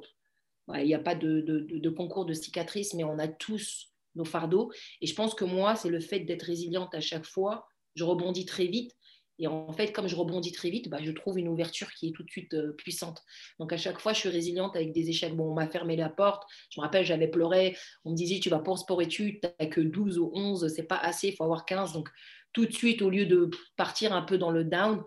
Il 0.75 0.85
n'y 0.85 0.93
a 0.93 0.99
pas 0.99 1.15
de, 1.15 1.41
de, 1.41 1.59
de, 1.59 1.89
concours 1.89 2.25
de 2.25 2.33
cicatrices, 2.33 2.93
mais 2.93 3.03
on 3.03 3.19
a 3.19 3.27
tous 3.27 3.91
nos 4.15 4.25
fardeaux. 4.25 4.71
Et 5.01 5.07
je 5.07 5.15
pense 5.15 5.33
que 5.33 5.45
moi, 5.45 5.75
c'est 5.75 5.89
le 5.89 5.99
fait 5.99 6.21
d'être 6.21 6.43
résiliente 6.43 6.93
à 6.93 7.01
chaque 7.01 7.25
fois. 7.25 7.67
Je 7.95 8.03
rebondis 8.03 8.45
très 8.45 8.67
vite 8.67 8.95
et 9.43 9.47
en 9.47 9.73
fait, 9.73 9.91
comme 9.91 10.07
je 10.07 10.15
rebondis 10.15 10.53
très 10.53 10.69
vite, 10.69 10.87
bah, 10.87 10.99
je 11.01 11.11
trouve 11.11 11.37
une 11.37 11.49
ouverture 11.49 11.91
qui 11.91 12.07
est 12.07 12.11
tout 12.13 12.23
de 12.23 12.29
suite 12.29 12.53
euh, 12.53 12.71
puissante. 12.77 13.21
Donc 13.59 13.73
à 13.73 13.77
chaque 13.77 13.99
fois, 13.99 14.13
je 14.13 14.19
suis 14.19 14.29
résiliente 14.29 14.73
avec 14.77 14.93
des 14.93 15.09
échecs. 15.09 15.35
Bon, 15.35 15.51
on 15.51 15.53
m'a 15.53 15.67
fermé 15.67 15.97
la 15.97 16.07
porte. 16.07 16.43
Je 16.69 16.79
me 16.79 16.85
rappelle, 16.85 17.05
j'avais 17.05 17.27
pleuré. 17.27 17.75
On 18.05 18.11
me 18.11 18.15
disait, 18.15 18.39
tu 18.39 18.49
vas 18.49 18.59
pas 18.59 18.71
en 18.71 18.77
sport-études, 18.77 19.41
tu 19.41 19.49
n'as 19.59 19.65
que 19.67 19.81
12 19.81 20.17
ou 20.17 20.31
11, 20.33 20.73
c'est 20.73 20.83
pas 20.83 20.95
assez, 20.95 21.27
il 21.27 21.35
faut 21.35 21.43
avoir 21.43 21.65
15. 21.65 21.91
Donc 21.91 22.09
tout 22.53 22.65
de 22.65 22.71
suite, 22.71 23.01
au 23.01 23.09
lieu 23.09 23.25
de 23.25 23.49
partir 23.75 24.13
un 24.13 24.21
peu 24.21 24.37
dans 24.37 24.49
le 24.49 24.63
down, 24.63 25.03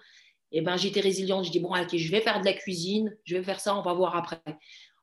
eh 0.53 0.61
ben, 0.61 0.77
j'étais 0.77 1.01
résiliente. 1.01 1.47
Je 1.47 1.51
dis, 1.51 1.61
bon, 1.61 1.75
ok, 1.75 1.97
je 1.97 2.11
vais 2.11 2.21
faire 2.21 2.41
de 2.41 2.45
la 2.45 2.53
cuisine, 2.53 3.17
je 3.25 3.39
vais 3.39 3.43
faire 3.43 3.61
ça, 3.61 3.75
on 3.75 3.83
va 3.83 3.95
voir 3.95 4.17
après. 4.17 4.43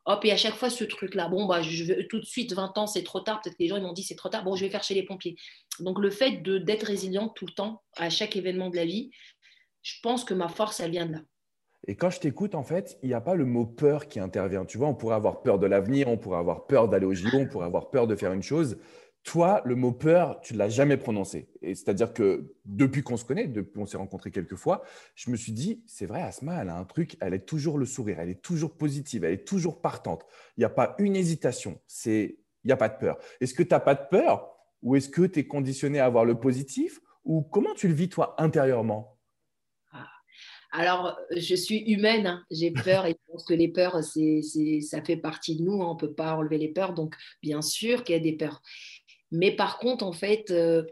Hop, 0.05 0.25
et 0.25 0.31
à 0.31 0.37
chaque 0.37 0.55
fois, 0.55 0.69
ce 0.69 0.83
truc-là, 0.83 1.29
bon, 1.29 1.45
bah, 1.45 1.61
je 1.61 1.83
vais 1.85 2.07
tout 2.07 2.19
de 2.19 2.25
suite, 2.25 2.53
20 2.53 2.77
ans, 2.77 2.87
c'est 2.87 3.03
trop 3.03 3.21
tard. 3.21 3.41
Peut-être 3.41 3.55
que 3.55 3.63
les 3.63 3.69
gens 3.69 3.77
ils 3.77 3.83
m'ont 3.83 3.93
dit, 3.93 4.03
c'est 4.03 4.15
trop 4.15 4.29
tard. 4.29 4.43
Bon, 4.43 4.55
je 4.55 4.65
vais 4.65 4.69
faire 4.69 4.83
chez 4.83 4.93
les 4.93 5.03
pompiers. 5.03 5.35
Donc, 5.79 5.99
le 5.99 6.09
fait 6.09 6.41
d'être 6.41 6.83
résiliente 6.83 7.35
tout 7.35 7.45
le 7.45 7.53
temps, 7.53 7.81
à 7.95 8.09
chaque 8.09 8.35
événement 8.35 8.69
de 8.69 8.75
la 8.75 8.85
vie, 8.85 9.11
je 9.81 9.93
pense 10.01 10.25
que 10.25 10.33
ma 10.33 10.49
force, 10.49 10.81
elle 10.81 10.91
vient 10.91 11.05
de 11.05 11.13
là. 11.13 11.19
Et 11.87 11.95
quand 11.95 12.09
je 12.09 12.19
t'écoute, 12.19 12.55
en 12.55 12.63
fait, 12.63 12.97
il 13.03 13.09
n'y 13.09 13.13
a 13.13 13.21
pas 13.21 13.35
le 13.35 13.45
mot 13.45 13.65
peur 13.65 14.07
qui 14.07 14.19
intervient. 14.19 14.65
Tu 14.65 14.77
vois, 14.77 14.87
on 14.87 14.95
pourrait 14.95 15.15
avoir 15.15 15.41
peur 15.41 15.59
de 15.59 15.67
l'avenir, 15.67 16.07
on 16.07 16.17
pourrait 16.17 16.39
avoir 16.39 16.65
peur 16.65 16.87
d'aller 16.87 17.05
au 17.05 17.13
JO, 17.13 17.27
on 17.33 17.47
pourrait 17.47 17.65
avoir 17.65 17.89
peur 17.89 18.07
de 18.07 18.15
faire 18.15 18.31
une 18.31 18.43
chose. 18.43 18.77
Toi, 19.23 19.61
le 19.63 19.75
mot 19.75 19.93
peur, 19.93 20.41
tu 20.41 20.53
ne 20.53 20.59
l'as 20.59 20.69
jamais 20.69 20.97
prononcé. 20.97 21.47
c'est-à-dire 21.61 22.13
que 22.13 22.53
depuis 22.65 23.03
qu'on 23.03 23.15
se 23.15 23.23
connaît, 23.23 23.47
depuis 23.47 23.73
qu'on 23.73 23.85
s'est 23.85 23.97
rencontrés 23.97 24.31
quelques 24.31 24.57
fois, 24.57 24.83
je 25.15 25.31
me 25.31 25.37
suis 25.37 25.53
dit, 25.53 25.81
c'est 25.87 26.05
vrai, 26.05 26.21
Asma, 26.21 26.61
elle 26.61 26.69
a 26.69 26.77
un 26.77 26.83
truc, 26.83 27.15
elle 27.21 27.33
est 27.33 27.45
toujours 27.45 27.77
le 27.77 27.85
sourire, 27.85 28.19
elle 28.19 28.29
est 28.29 28.41
toujours 28.41 28.75
positive, 28.75 29.23
elle 29.23 29.33
est 29.33 29.47
toujours 29.47 29.81
partante. 29.81 30.25
Il 30.57 30.61
n'y 30.61 30.65
a 30.65 30.69
pas 30.69 30.95
une 30.99 31.15
hésitation, 31.15 31.79
il 32.05 32.35
n'y 32.65 32.71
a 32.71 32.77
pas 32.77 32.89
de 32.89 32.97
peur. 32.97 33.17
Est-ce 33.39 33.53
que 33.53 33.63
tu 33.63 33.69
n'as 33.69 33.79
pas 33.79 33.95
de 33.95 34.07
peur 34.09 34.49
ou 34.81 34.95
est-ce 34.97 35.09
que 35.09 35.21
tu 35.21 35.39
es 35.39 35.47
conditionné 35.47 35.99
à 35.99 36.05
avoir 36.05 36.25
le 36.25 36.39
positif 36.39 36.99
ou 37.23 37.41
comment 37.41 37.73
tu 37.73 37.87
le 37.87 37.93
vis 37.93 38.09
toi 38.09 38.35
intérieurement? 38.37 39.17
Ah. 39.93 40.07
alors, 40.71 41.17
je 41.31 41.55
suis 41.55 41.79
humaine, 41.91 42.27
hein. 42.27 42.45
j'ai 42.51 42.71
peur 42.71 43.05
et 43.05 43.11
je 43.11 43.31
pense 43.31 43.45
que 43.45 43.53
les 43.53 43.69
peurs, 43.69 44.03
c'est, 44.03 44.41
ça 44.81 45.01
fait 45.01 45.17
partie 45.17 45.55
de 45.55 45.63
nous, 45.63 45.81
hein. 45.81 45.87
on 45.91 45.93
ne 45.93 45.99
peut 45.99 46.13
pas 46.13 46.33
enlever 46.33 46.57
les 46.57 46.67
peurs, 46.67 46.93
donc 46.93 47.15
bien 47.41 47.61
sûr 47.61 48.03
qu'il 48.03 48.15
y 48.15 48.17
a 48.17 48.21
des 48.21 48.35
peurs. 48.35 48.61
Mais 49.33 49.51
par 49.51 49.79
contre, 49.79 50.05
en 50.05 50.13
fait, 50.13 50.51
euh, 50.51 50.83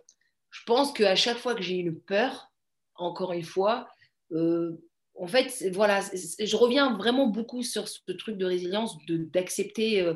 je 0.49 0.61
pense 0.65 0.91
qu'à 0.91 1.15
chaque 1.15 1.37
fois 1.37 1.53
que 1.53 1.61
j'ai 1.61 1.75
une 1.75 1.95
peur, 1.95 2.51
encore 2.95 3.33
une 3.33 3.43
fois, 3.43 3.87
euh, 4.31 4.81
en 5.15 5.27
fait, 5.27 5.69
voilà, 5.71 6.01
je 6.01 6.55
reviens 6.55 6.97
vraiment 6.97 7.27
beaucoup 7.27 7.61
sur 7.61 7.87
ce 7.87 8.11
truc 8.13 8.37
de 8.37 8.45
résilience, 8.45 8.97
d'accepter 9.07 10.01
de, 10.01 10.07
euh, 10.07 10.13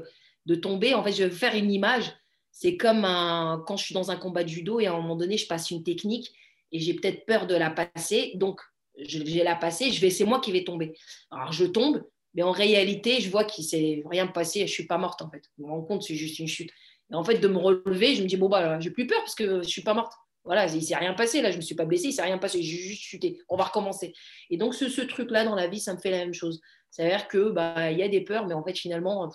de, 0.48 0.56
tomber. 0.56 0.96
En 0.96 1.04
fait, 1.04 1.12
je 1.12 1.24
vais 1.24 1.30
faire 1.30 1.56
une 1.56 1.72
image. 1.72 2.12
C'est 2.52 2.78
comme 2.78 3.06
un, 3.06 3.64
quand 3.68 3.78
je 3.78 3.86
suis 3.86 3.94
dans 3.94 4.10
un 4.10 4.16
combat 4.16 4.44
de 4.44 4.50
judo 4.50 4.80
et 4.80 4.88
à 4.88 4.94
un 4.94 4.98
moment 4.98 5.16
donné, 5.16 5.38
je 5.38 5.48
passe 5.48 5.70
une 5.70 5.84
technique 5.84 6.34
et 6.72 6.80
j'ai 6.80 6.96
peut-être 6.96 7.28
peur 7.28 7.46
de 7.46 7.54
la 7.54 7.70
passer. 7.70 8.32
Donc, 8.36 8.60
je 8.98 9.22
vais 9.22 9.44
la 9.44 9.56
passer, 9.56 9.92
c'est 9.92 10.26
moi 10.26 10.40
qui 10.40 10.52
vais 10.52 10.64
tomber. 10.64 10.98
Alors, 11.30 11.52
je 11.52 11.66
tombe, 11.66 12.04
mais 12.34 12.42
en 12.42 12.52
réalité, 12.52 13.22
je 13.22 13.30
vois 13.30 13.44
qu'il 13.44 13.64
ne 13.66 13.70
s'est 13.70 14.04
rien 14.06 14.26
passé 14.26 14.60
je 14.60 14.64
ne 14.64 14.70
suis 14.70 14.88
pas 14.88 14.98
morte 14.98 15.22
en 15.22 15.30
fait. 15.30 15.44
Je 15.58 15.64
me 15.64 15.68
rends 15.68 15.84
compte, 15.84 16.02
c'est 16.02 16.16
juste 16.16 16.40
une 16.40 16.48
chute. 16.48 16.72
Et 17.12 17.16
en 17.16 17.24
fait, 17.24 17.38
de 17.38 17.48
me 17.48 17.58
relever, 17.58 18.16
je 18.16 18.24
me 18.24 18.28
dis, 18.28 18.38
bon, 18.38 18.50
bah, 18.50 18.80
j'ai 18.80 18.92
plus 18.92 19.08
peur 19.08 19.20
parce 19.20 19.36
que 19.36 19.62
je 19.62 19.68
suis 19.68 19.84
pas 19.84 19.94
morte. 19.94 20.14
Voilà, 20.44 20.68
il 20.68 20.84
s'est 20.84 20.96
rien 20.96 21.14
passé, 21.14 21.42
là, 21.42 21.50
je 21.50 21.58
me 21.58 21.62
suis 21.62 21.74
pas 21.74 21.86
blessée, 21.86 22.10
il 22.10 22.14
s'est 22.14 22.22
rien 22.22 22.38
passé, 22.38 22.62
j'ai 22.62 22.78
juste 22.78 23.02
chuté. 23.02 23.42
On 23.50 23.58
va 23.58 23.64
recommencer. 23.64 24.14
Et 24.52 24.58
donc, 24.58 24.76
ce, 24.76 24.90
ce 24.90 25.02
truc-là 25.02 25.44
dans 25.44 25.56
la 25.56 25.68
vie, 25.68 25.80
ça 25.80 25.94
me 25.94 26.00
fait 26.00 26.12
la 26.12 26.18
même 26.18 26.36
chose. 26.36 26.62
C'est-à-dire 26.92 27.28
que 27.28 27.50
bah, 27.50 27.92
il 27.92 27.98
y 27.98 28.04
a 28.04 28.08
des 28.08 28.22
peurs, 28.22 28.46
mais 28.48 28.54
en 28.54 28.64
fait, 28.64 28.78
finalement, 28.78 29.30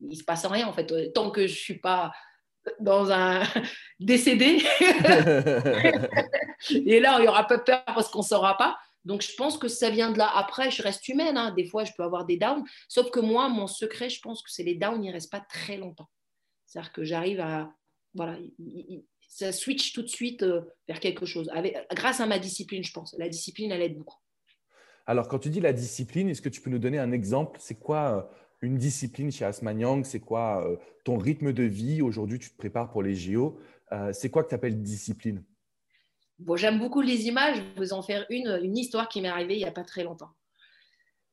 il 0.00 0.16
se 0.16 0.24
passe 0.24 0.44
rien. 0.46 0.68
En 0.68 0.72
fait, 0.72 1.12
tant 1.12 1.30
que 1.30 1.46
je 1.46 1.54
suis 1.54 1.78
pas 1.78 2.12
dans 2.78 3.10
un 3.10 3.42
décédé. 4.00 4.58
et 6.70 7.00
là, 7.00 7.16
il 7.18 7.24
y 7.24 7.28
aura 7.28 7.46
pas 7.46 7.58
peur 7.58 7.82
parce 7.86 8.08
qu'on 8.10 8.20
ne 8.20 8.24
saura 8.24 8.56
pas. 8.56 8.78
Donc, 9.04 9.22
je 9.22 9.34
pense 9.34 9.56
que 9.56 9.68
ça 9.68 9.88
vient 9.90 10.12
de 10.12 10.18
là. 10.18 10.30
Après, 10.36 10.70
je 10.70 10.82
reste 10.82 11.08
humaine. 11.08 11.36
Hein. 11.36 11.52
Des 11.56 11.64
fois, 11.64 11.84
je 11.84 11.92
peux 11.96 12.02
avoir 12.02 12.26
des 12.26 12.36
downs. 12.36 12.62
Sauf 12.86 13.10
que 13.10 13.20
moi, 13.20 13.48
mon 13.48 13.66
secret, 13.66 14.10
je 14.10 14.20
pense 14.20 14.42
que 14.42 14.50
c'est 14.50 14.62
les 14.62 14.74
downs, 14.74 15.02
ils 15.02 15.08
ne 15.08 15.14
restent 15.14 15.32
pas 15.32 15.40
très 15.40 15.78
longtemps. 15.78 16.08
C'est-à-dire 16.70 16.92
que 16.92 17.02
j'arrive 17.02 17.40
à. 17.40 17.74
Voilà, 18.14 18.38
ça 19.28 19.50
switch 19.50 19.92
tout 19.92 20.02
de 20.02 20.08
suite 20.08 20.44
euh, 20.44 20.62
vers 20.86 21.00
quelque 21.00 21.26
chose. 21.26 21.50
Avec, 21.52 21.76
grâce 21.94 22.20
à 22.20 22.26
ma 22.26 22.38
discipline, 22.38 22.84
je 22.84 22.92
pense. 22.92 23.14
La 23.18 23.28
discipline, 23.28 23.72
elle 23.72 23.82
aide 23.82 23.98
beaucoup. 23.98 24.18
Alors, 25.06 25.26
quand 25.26 25.40
tu 25.40 25.50
dis 25.50 25.60
la 25.60 25.72
discipline, 25.72 26.28
est-ce 26.28 26.40
que 26.40 26.48
tu 26.48 26.60
peux 26.60 26.70
nous 26.70 26.78
donner 26.78 27.00
un 27.00 27.10
exemple? 27.10 27.58
C'est 27.60 27.78
quoi 27.78 28.16
euh, 28.16 28.22
une 28.60 28.78
discipline 28.78 29.32
chez 29.32 29.44
Asmaniang 29.44 30.04
C'est 30.04 30.20
quoi 30.20 30.64
euh, 30.64 30.76
ton 31.04 31.18
rythme 31.18 31.52
de 31.52 31.64
vie? 31.64 32.02
Aujourd'hui, 32.02 32.38
tu 32.38 32.50
te 32.50 32.56
prépares 32.56 32.90
pour 32.90 33.02
les 33.02 33.16
JO. 33.16 33.58
c'est 34.12 34.30
quoi 34.30 34.44
que 34.44 34.50
tu 34.50 34.54
appelles 34.54 34.80
discipline? 34.80 35.42
Bon, 36.38 36.54
j'aime 36.54 36.78
beaucoup 36.78 37.00
les 37.00 37.26
images. 37.26 37.56
Je 37.56 37.62
vais 37.62 37.74
vous 37.76 37.92
en 37.92 38.02
faire 38.02 38.26
une, 38.30 38.60
une 38.62 38.78
histoire 38.78 39.08
qui 39.08 39.20
m'est 39.20 39.28
arrivée 39.28 39.54
il 39.54 39.58
n'y 39.58 39.64
a 39.64 39.72
pas 39.72 39.84
très 39.84 40.04
longtemps. 40.04 40.30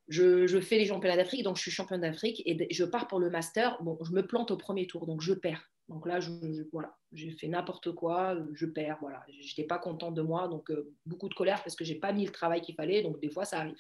Je, 0.08 0.60
fais 0.62 0.78
les 0.78 0.86
championnats 0.86 1.18
d'Afrique, 1.18 1.44
donc 1.44 1.58
je 1.58 1.62
suis 1.62 1.72
championne 1.72 2.02
d'Afrique 2.02 2.42
et 2.46 2.74
je 2.74 2.84
pars 2.86 3.08
pour 3.08 3.20
le 3.20 3.30
master. 3.30 3.78
Bon, 3.82 3.98
je 4.04 4.12
me 4.12 4.26
plante 4.26 4.52
au 4.52 4.58
premier 4.58 4.88
tour, 4.88 5.06
donc 5.06 5.22
je 5.22 5.34
perds. 5.34 5.70
Donc 5.90 6.06
là, 6.06 6.20
je, 6.20 6.32
voilà, 6.72 6.98
j'ai 7.14 7.32
fait 7.32 7.48
n'importe 7.48 7.94
quoi, 7.94 8.38
je 8.54 8.66
perds. 8.66 8.98
Voilà, 9.02 9.24
j'étais 9.40 9.64
pas 9.64 9.80
contente 9.80 10.16
de 10.16 10.22
moi, 10.22 10.48
donc 10.48 10.70
euh, 10.70 10.94
beaucoup 11.06 11.30
de 11.30 11.34
colère 11.34 11.62
parce 11.64 11.76
que 11.76 11.86
j'ai 11.86 11.96
pas 11.96 12.12
mis 12.12 12.26
le 12.26 12.32
travail 12.32 12.62
qu'il 12.62 12.76
fallait. 12.76 13.04
Donc 13.04 13.20
des 13.22 13.30
fois, 13.30 13.46
ça 13.46 13.60
arrive. 13.60 13.78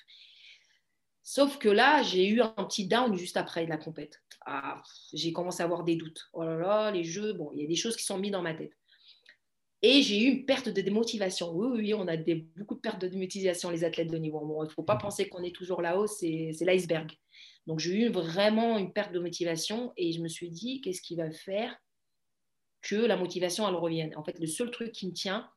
Sauf 1.24 1.58
que 1.58 1.68
là, 1.68 2.04
j'ai 2.04 2.28
eu 2.28 2.42
un 2.42 2.48
petit 2.50 2.88
down 2.88 3.14
juste 3.18 3.36
après 3.36 3.66
la 3.66 3.78
compète. 3.78 4.22
Ah, 4.46 4.82
j'ai 5.14 5.34
commencé 5.34 5.62
à 5.62 5.66
avoir 5.66 5.84
des 5.84 5.98
doutes. 5.98 6.30
Oh 6.32 6.44
là 6.44 6.56
là, 6.56 6.92
les 6.92 7.04
jeux, 7.04 7.34
bon, 7.34 7.52
il 7.54 7.62
y 7.62 7.66
a 7.66 7.68
des 7.68 7.76
choses 7.76 7.98
qui 7.98 8.04
sont 8.04 8.18
mises 8.18 8.32
dans 8.32 8.42
ma 8.42 8.54
tête. 8.54 8.72
Et 9.84 10.02
j'ai 10.02 10.24
eu 10.24 10.30
une 10.30 10.46
perte 10.46 10.70
de 10.70 10.82
démotivation. 10.82 11.52
Oui, 11.54 11.68
oui, 11.72 11.94
on 11.94 12.08
a 12.08 12.18
des, 12.18 12.48
beaucoup 12.56 12.76
de 12.76 12.80
pertes 12.80 13.02
de 13.02 13.08
démotivation, 13.08 13.70
les 13.70 13.84
athlètes 13.84 14.10
de 14.10 14.18
niveau. 14.18 14.42
il 14.64 14.68
ne 14.68 14.72
faut 14.72 14.84
pas 14.84 14.96
mhm. 14.96 15.02
penser 15.02 15.30
qu'on 15.30 15.44
est 15.44 15.56
toujours 15.56 15.82
là-haut, 15.82 16.08
c'est 16.08 16.52
l'iceberg. 16.62 17.12
Donc, 17.68 17.80
j'ai 17.80 18.06
eu 18.06 18.10
vraiment 18.10 18.78
une 18.78 18.92
perte 18.92 19.14
de 19.14 19.20
motivation 19.20 19.94
et 19.98 20.12
je 20.14 20.22
me 20.22 20.28
suis 20.28 20.50
dit, 20.50 20.82
qu'est-ce 20.82 21.02
qui 21.02 21.16
va 21.16 21.30
faire 21.32 21.76
que 22.82 22.96
la 22.96 23.18
motivation, 23.18 23.68
elle 23.68 23.76
revienne? 23.76 24.16
En 24.16 24.24
fait, 24.24 24.40
le 24.40 24.48
seul 24.48 24.72
truc 24.72 24.94
qui 24.94 25.08
me 25.08 25.14
tient, 25.14 25.48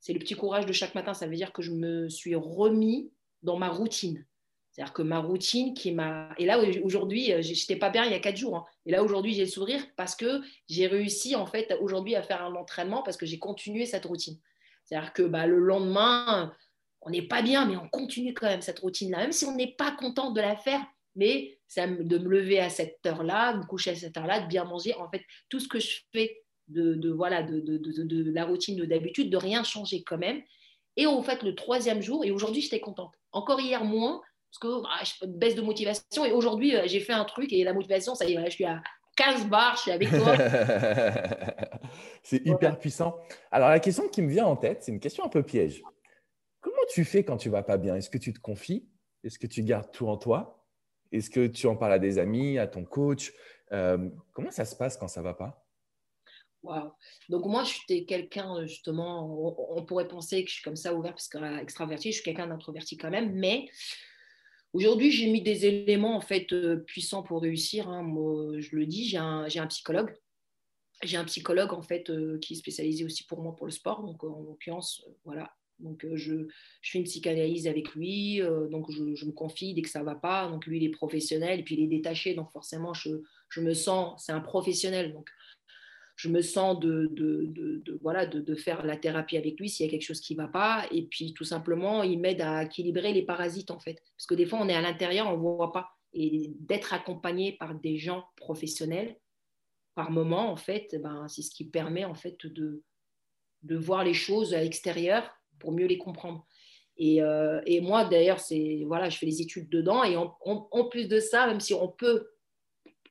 c'est 0.00 0.12
le 0.12 0.18
petit 0.18 0.34
courage 0.34 0.66
de 0.66 0.72
chaque 0.72 0.94
matin. 0.94 1.14
Ça 1.14 1.26
veut 1.26 1.36
dire 1.36 1.52
que 1.52 1.62
je 1.62 1.72
me 1.72 2.08
suis 2.08 2.34
remis 2.34 3.12
dans 3.42 3.58
ma 3.58 3.68
routine. 3.68 4.26
C'est-à-dire 4.78 4.94
que 4.94 5.02
ma 5.02 5.18
routine 5.18 5.74
qui 5.74 5.90
m'a. 5.90 6.28
Et 6.38 6.46
là, 6.46 6.60
aujourd'hui, 6.84 7.32
euh, 7.32 7.42
je 7.42 7.48
n'étais 7.48 7.74
pas 7.74 7.90
bien 7.90 8.04
il 8.04 8.12
y 8.12 8.14
a 8.14 8.20
quatre 8.20 8.36
jours. 8.36 8.58
Hein. 8.58 8.64
Et 8.86 8.92
là, 8.92 9.02
aujourd'hui, 9.02 9.34
j'ai 9.34 9.42
le 9.42 9.50
sourire 9.50 9.84
parce 9.96 10.14
que 10.14 10.40
j'ai 10.68 10.86
réussi, 10.86 11.34
en 11.34 11.46
fait, 11.46 11.76
aujourd'hui, 11.80 12.14
à 12.14 12.22
faire 12.22 12.44
un 12.44 12.54
entraînement 12.54 13.02
parce 13.02 13.16
que 13.16 13.26
j'ai 13.26 13.40
continué 13.40 13.86
cette 13.86 14.04
routine. 14.04 14.38
C'est-à-dire 14.84 15.12
que 15.12 15.24
bah, 15.24 15.48
le 15.48 15.58
lendemain, 15.58 16.54
on 17.00 17.10
n'est 17.10 17.26
pas 17.26 17.42
bien, 17.42 17.66
mais 17.66 17.76
on 17.76 17.88
continue 17.88 18.34
quand 18.34 18.46
même 18.46 18.60
cette 18.60 18.78
routine-là, 18.78 19.18
même 19.18 19.32
si 19.32 19.46
on 19.46 19.56
n'est 19.56 19.74
pas 19.74 19.90
content 19.90 20.30
de 20.30 20.40
la 20.40 20.54
faire. 20.54 20.80
Mais 21.16 21.58
c'est 21.66 22.06
de 22.06 22.18
me 22.18 22.28
lever 22.28 22.60
à 22.60 22.70
cette 22.70 23.04
heure-là, 23.04 23.56
me 23.56 23.64
coucher 23.64 23.90
à 23.90 23.96
cette 23.96 24.16
heure-là, 24.16 24.42
de 24.42 24.46
bien 24.46 24.62
manger. 24.62 24.94
En 24.94 25.10
fait, 25.10 25.24
tout 25.48 25.58
ce 25.58 25.66
que 25.66 25.80
je 25.80 26.02
fais 26.12 26.44
de, 26.68 27.10
voilà, 27.10 27.42
de, 27.42 27.58
de, 27.58 27.78
de 27.78 28.30
la 28.30 28.44
routine 28.44 28.76
de 28.76 28.84
d'habitude, 28.84 29.28
de 29.28 29.36
rien 29.38 29.64
changer 29.64 30.04
quand 30.04 30.18
même. 30.18 30.40
Et 30.96 31.06
en 31.06 31.20
fait, 31.24 31.42
le 31.42 31.56
troisième 31.56 32.00
jour, 32.00 32.24
et 32.24 32.30
aujourd'hui, 32.30 32.62
j'étais 32.62 32.78
contente. 32.78 33.14
Encore 33.32 33.60
hier, 33.60 33.84
moins, 33.84 34.22
parce 34.50 34.58
que 34.60 34.82
ah, 34.86 35.04
je 35.04 35.26
baisse 35.26 35.54
de 35.54 35.62
motivation. 35.62 36.24
Et 36.24 36.32
aujourd'hui, 36.32 36.74
euh, 36.74 36.82
j'ai 36.86 37.00
fait 37.00 37.12
un 37.12 37.24
truc 37.24 37.52
et 37.52 37.64
la 37.64 37.72
motivation, 37.72 38.14
ça 38.14 38.24
y 38.24 38.34
est, 38.34 38.44
je 38.46 38.50
suis 38.50 38.64
à 38.64 38.82
15 39.16 39.48
bars, 39.48 39.76
je 39.76 39.82
suis 39.82 39.90
avec 39.90 40.08
toi. 40.10 40.36
c'est 42.22 42.46
hyper 42.46 42.78
puissant. 42.78 43.16
Alors, 43.50 43.68
la 43.68 43.80
question 43.80 44.08
qui 44.08 44.22
me 44.22 44.30
vient 44.30 44.46
en 44.46 44.56
tête, 44.56 44.82
c'est 44.82 44.92
une 44.92 45.00
question 45.00 45.24
un 45.24 45.28
peu 45.28 45.42
piège. 45.42 45.82
Comment 46.60 46.76
tu 46.88 47.04
fais 47.04 47.24
quand 47.24 47.36
tu 47.36 47.50
vas 47.50 47.62
pas 47.62 47.76
bien? 47.76 47.96
Est-ce 47.96 48.10
que 48.10 48.18
tu 48.18 48.32
te 48.32 48.40
confies? 48.40 48.88
Est-ce 49.24 49.38
que 49.38 49.46
tu 49.46 49.62
gardes 49.62 49.90
tout 49.90 50.08
en 50.08 50.16
toi? 50.16 50.64
Est-ce 51.10 51.30
que 51.30 51.46
tu 51.46 51.66
en 51.66 51.76
parles 51.76 51.94
à 51.94 51.98
des 51.98 52.18
amis, 52.18 52.58
à 52.58 52.66
ton 52.66 52.84
coach? 52.84 53.32
Euh, 53.72 54.08
Comment 54.32 54.50
ça 54.50 54.64
se 54.64 54.76
passe 54.76 54.96
quand 54.96 55.08
ça 55.08 55.22
va 55.22 55.34
pas? 55.34 55.66
Wow. 56.62 56.92
Donc 57.28 57.46
moi, 57.46 57.64
je 57.64 57.70
suis 57.70 58.06
quelqu'un, 58.06 58.66
justement, 58.66 59.76
on, 59.76 59.84
pourrait 59.84 60.08
penser 60.08 60.42
que 60.42 60.50
je 60.50 60.54
suis 60.54 60.64
comme 60.64 60.76
ça, 60.76 60.94
ouvert, 60.94 61.12
parce 61.12 61.28
que 61.28 61.60
extraverti, 61.60 62.10
je 62.10 62.16
suis 62.16 62.24
quelqu'un 62.24 62.48
d'introverti 62.48 62.96
quand 62.96 63.10
même, 63.10 63.32
mais 63.32 63.68
Aujourd'hui, 64.74 65.10
j'ai 65.10 65.30
mis 65.30 65.40
des 65.40 65.66
éléments 65.66 66.16
en 66.16 66.20
fait 66.20 66.52
euh, 66.52 66.76
puissants 66.76 67.22
pour 67.22 67.40
réussir. 67.40 67.88
Hein. 67.88 68.02
Moi, 68.02 68.60
je 68.60 68.76
le 68.76 68.86
dis, 68.86 69.08
j'ai 69.08 69.16
un, 69.16 69.44
un, 69.44 69.66
psychologue. 69.66 70.14
J'ai 71.02 71.16
un 71.16 71.24
psychologue 71.24 71.72
en 71.72 71.82
fait 71.82 72.10
euh, 72.10 72.38
qui 72.38 72.52
est 72.52 72.56
spécialisé 72.56 73.04
aussi 73.04 73.24
pour 73.24 73.42
moi 73.42 73.56
pour 73.56 73.66
le 73.66 73.72
sport. 73.72 74.02
Donc 74.02 74.22
en 74.24 74.42
l'occurrence, 74.42 75.02
euh, 75.06 75.12
voilà. 75.24 75.54
Donc 75.78 76.04
je, 76.12 76.48
je, 76.82 76.90
fais 76.90 76.98
une 76.98 77.04
psychanalyse 77.04 77.68
avec 77.68 77.94
lui. 77.94 78.40
donc 78.68 78.90
je, 78.90 79.24
me 79.24 79.30
confie 79.30 79.74
dès 79.74 79.82
que 79.82 79.88
ça 79.88 80.02
va 80.02 80.16
pas. 80.16 80.48
Donc 80.48 80.66
lui, 80.66 80.78
il 80.78 80.84
est 80.84 80.90
professionnel 80.90 81.60
et 81.60 81.62
puis 81.62 81.76
il 81.76 81.84
est 81.84 81.96
détaché. 81.96 82.34
Donc 82.34 82.50
forcément, 82.50 82.92
je, 82.94 83.10
je 83.48 83.60
me 83.60 83.74
sens, 83.74 84.20
c'est 84.26 84.32
un 84.32 84.40
professionnel. 84.40 85.14
Je 86.18 86.28
me 86.28 86.42
sens 86.42 86.80
de, 86.80 87.80
voilà, 88.02 88.26
de, 88.26 88.54
faire 88.56 88.84
la 88.84 88.96
thérapie 88.96 89.36
avec 89.36 89.60
lui 89.60 89.68
s'il 89.68 89.86
y 89.86 89.88
a 89.88 89.92
quelque 89.92 90.02
chose 90.02 90.20
qui 90.20 90.34
ne 90.34 90.42
va 90.42 90.48
pas. 90.48 90.84
Et 90.90 91.02
puis, 91.02 91.32
tout 91.32 91.44
simplement, 91.44 92.02
il 92.02 92.18
m'aide 92.18 92.40
à 92.40 92.64
équilibrer 92.64 93.12
les 93.12 93.22
parasites, 93.22 93.70
en 93.70 93.78
fait. 93.78 94.02
Parce 94.16 94.26
que 94.26 94.34
des 94.34 94.44
fois, 94.44 94.58
on 94.60 94.68
est 94.68 94.74
à 94.74 94.80
l'intérieur, 94.80 95.28
on 95.28 95.36
ne 95.36 95.40
voit 95.40 95.70
pas. 95.70 95.92
Et 96.12 96.50
d'être 96.58 96.92
accompagné 96.92 97.52
par 97.52 97.76
des 97.76 97.98
gens 97.98 98.24
professionnels, 98.34 99.16
par 99.94 100.10
moment, 100.10 100.50
en 100.50 100.56
fait, 100.56 101.00
ben, 101.00 101.28
c'est 101.28 101.42
ce 101.42 101.52
qui 101.52 101.64
permet, 101.64 102.04
en 102.04 102.16
fait, 102.16 102.44
de, 102.46 102.82
de 103.62 103.76
voir 103.76 104.02
les 104.02 104.14
choses 104.14 104.54
à 104.54 104.60
l'extérieur 104.60 105.30
pour 105.60 105.70
mieux 105.70 105.86
les 105.86 105.98
comprendre. 105.98 106.44
Et, 106.96 107.22
euh, 107.22 107.60
moi, 107.80 108.04
d'ailleurs, 108.04 108.40
c'est 108.40 108.82
voilà, 108.88 109.08
je 109.08 109.18
fais 109.18 109.26
les 109.26 109.40
études 109.40 109.68
dedans. 109.68 110.02
Et 110.02 110.16
en 110.16 110.88
plus 110.90 111.06
de 111.06 111.20
ça, 111.20 111.46
même 111.46 111.60
si 111.60 111.74
on 111.74 111.86
peut 111.86 112.28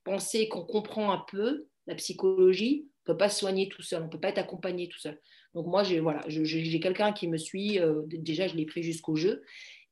penser 0.04 0.50
qu'on 0.50 0.66
comprend 0.66 1.14
un 1.14 1.24
peu 1.32 1.68
la 1.86 1.96
psychologie, 1.96 2.87
ne 3.08 3.14
peut 3.14 3.18
pas 3.18 3.30
se 3.30 3.40
soigner 3.40 3.70
tout 3.70 3.82
seul, 3.82 4.02
on 4.02 4.06
ne 4.06 4.10
peut 4.10 4.20
pas 4.20 4.30
être 4.30 4.38
accompagné 4.38 4.90
tout 4.90 5.00
seul. 5.00 5.20
Donc 5.54 5.68
moi, 5.68 5.84
j'ai 5.84 6.00
voilà, 6.00 6.24
j'ai 6.28 6.80
quelqu'un 6.80 7.14
qui 7.14 7.28
me 7.28 7.38
suit, 7.38 7.80
euh, 7.80 8.04
déjà 8.06 8.48
je 8.48 8.56
l'ai 8.56 8.66
pris 8.66 8.84
jusqu'au 8.84 9.16
jeu, 9.16 9.44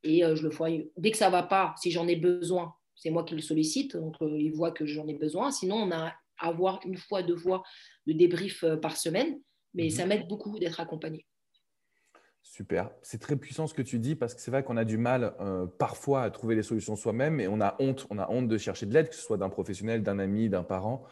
et 0.04 0.24
euh, 0.24 0.36
je 0.36 0.44
le 0.44 0.50
vois, 0.50 0.70
dès 0.98 1.12
que 1.12 1.18
ça 1.18 1.28
ne 1.28 1.32
va 1.32 1.44
pas, 1.44 1.74
si 1.82 1.92
j'en 1.92 2.08
ai 2.08 2.16
besoin, 2.16 2.74
c'est 2.96 3.10
moi 3.10 3.24
qui 3.24 3.36
le 3.36 3.42
sollicite, 3.42 3.98
donc 3.98 4.16
euh, 4.22 4.38
il 4.40 4.54
voit 4.54 4.72
que 4.72 4.86
j'en 4.86 5.08
ai 5.08 5.14
besoin. 5.14 5.52
Sinon, 5.52 5.78
on 5.78 5.92
a 5.92 6.14
à 6.38 6.48
avoir 6.50 6.82
une 6.86 6.98
fois, 6.98 7.24
deux 7.24 7.38
fois 7.38 7.64
de 8.06 8.14
débrief 8.14 8.66
par 8.82 8.98
semaine, 8.98 9.40
mais 9.74 9.86
mhm. 9.86 9.90
ça 9.90 10.06
m'aide 10.06 10.28
beaucoup 10.28 10.60
d'être 10.60 10.80
accompagné. 10.80 11.26
Super. 12.44 12.92
C'est 13.02 13.20
très 13.20 13.36
puissant 13.36 13.66
ce 13.66 13.74
que 13.74 13.82
tu 13.82 13.98
dis 13.98 14.16
parce 14.16 14.36
que 14.36 14.42
c'est 14.42 14.52
vrai 14.52 14.64
qu'on 14.64 14.78
a 14.78 14.86
du 14.86 14.98
mal 14.98 15.34
parfois 15.80 16.22
à 16.22 16.30
trouver 16.30 16.56
les 16.56 16.62
solutions 16.62 16.96
soi-même 16.96 17.40
et 17.40 17.48
on 17.48 17.60
a 17.60 17.76
honte, 17.80 18.06
on 18.12 18.20
a 18.20 18.30
honte 18.30 18.48
de 18.48 18.58
chercher 18.58 18.86
de 18.86 18.94
l'aide, 18.94 19.10
que 19.10 19.16
ce 19.16 19.22
soit 19.22 19.38
d'un 19.38 19.50
professionnel, 19.50 20.04
d'un 20.04 20.20
ami, 20.20 20.48
d'un 20.48 20.64
parent. 20.64 21.06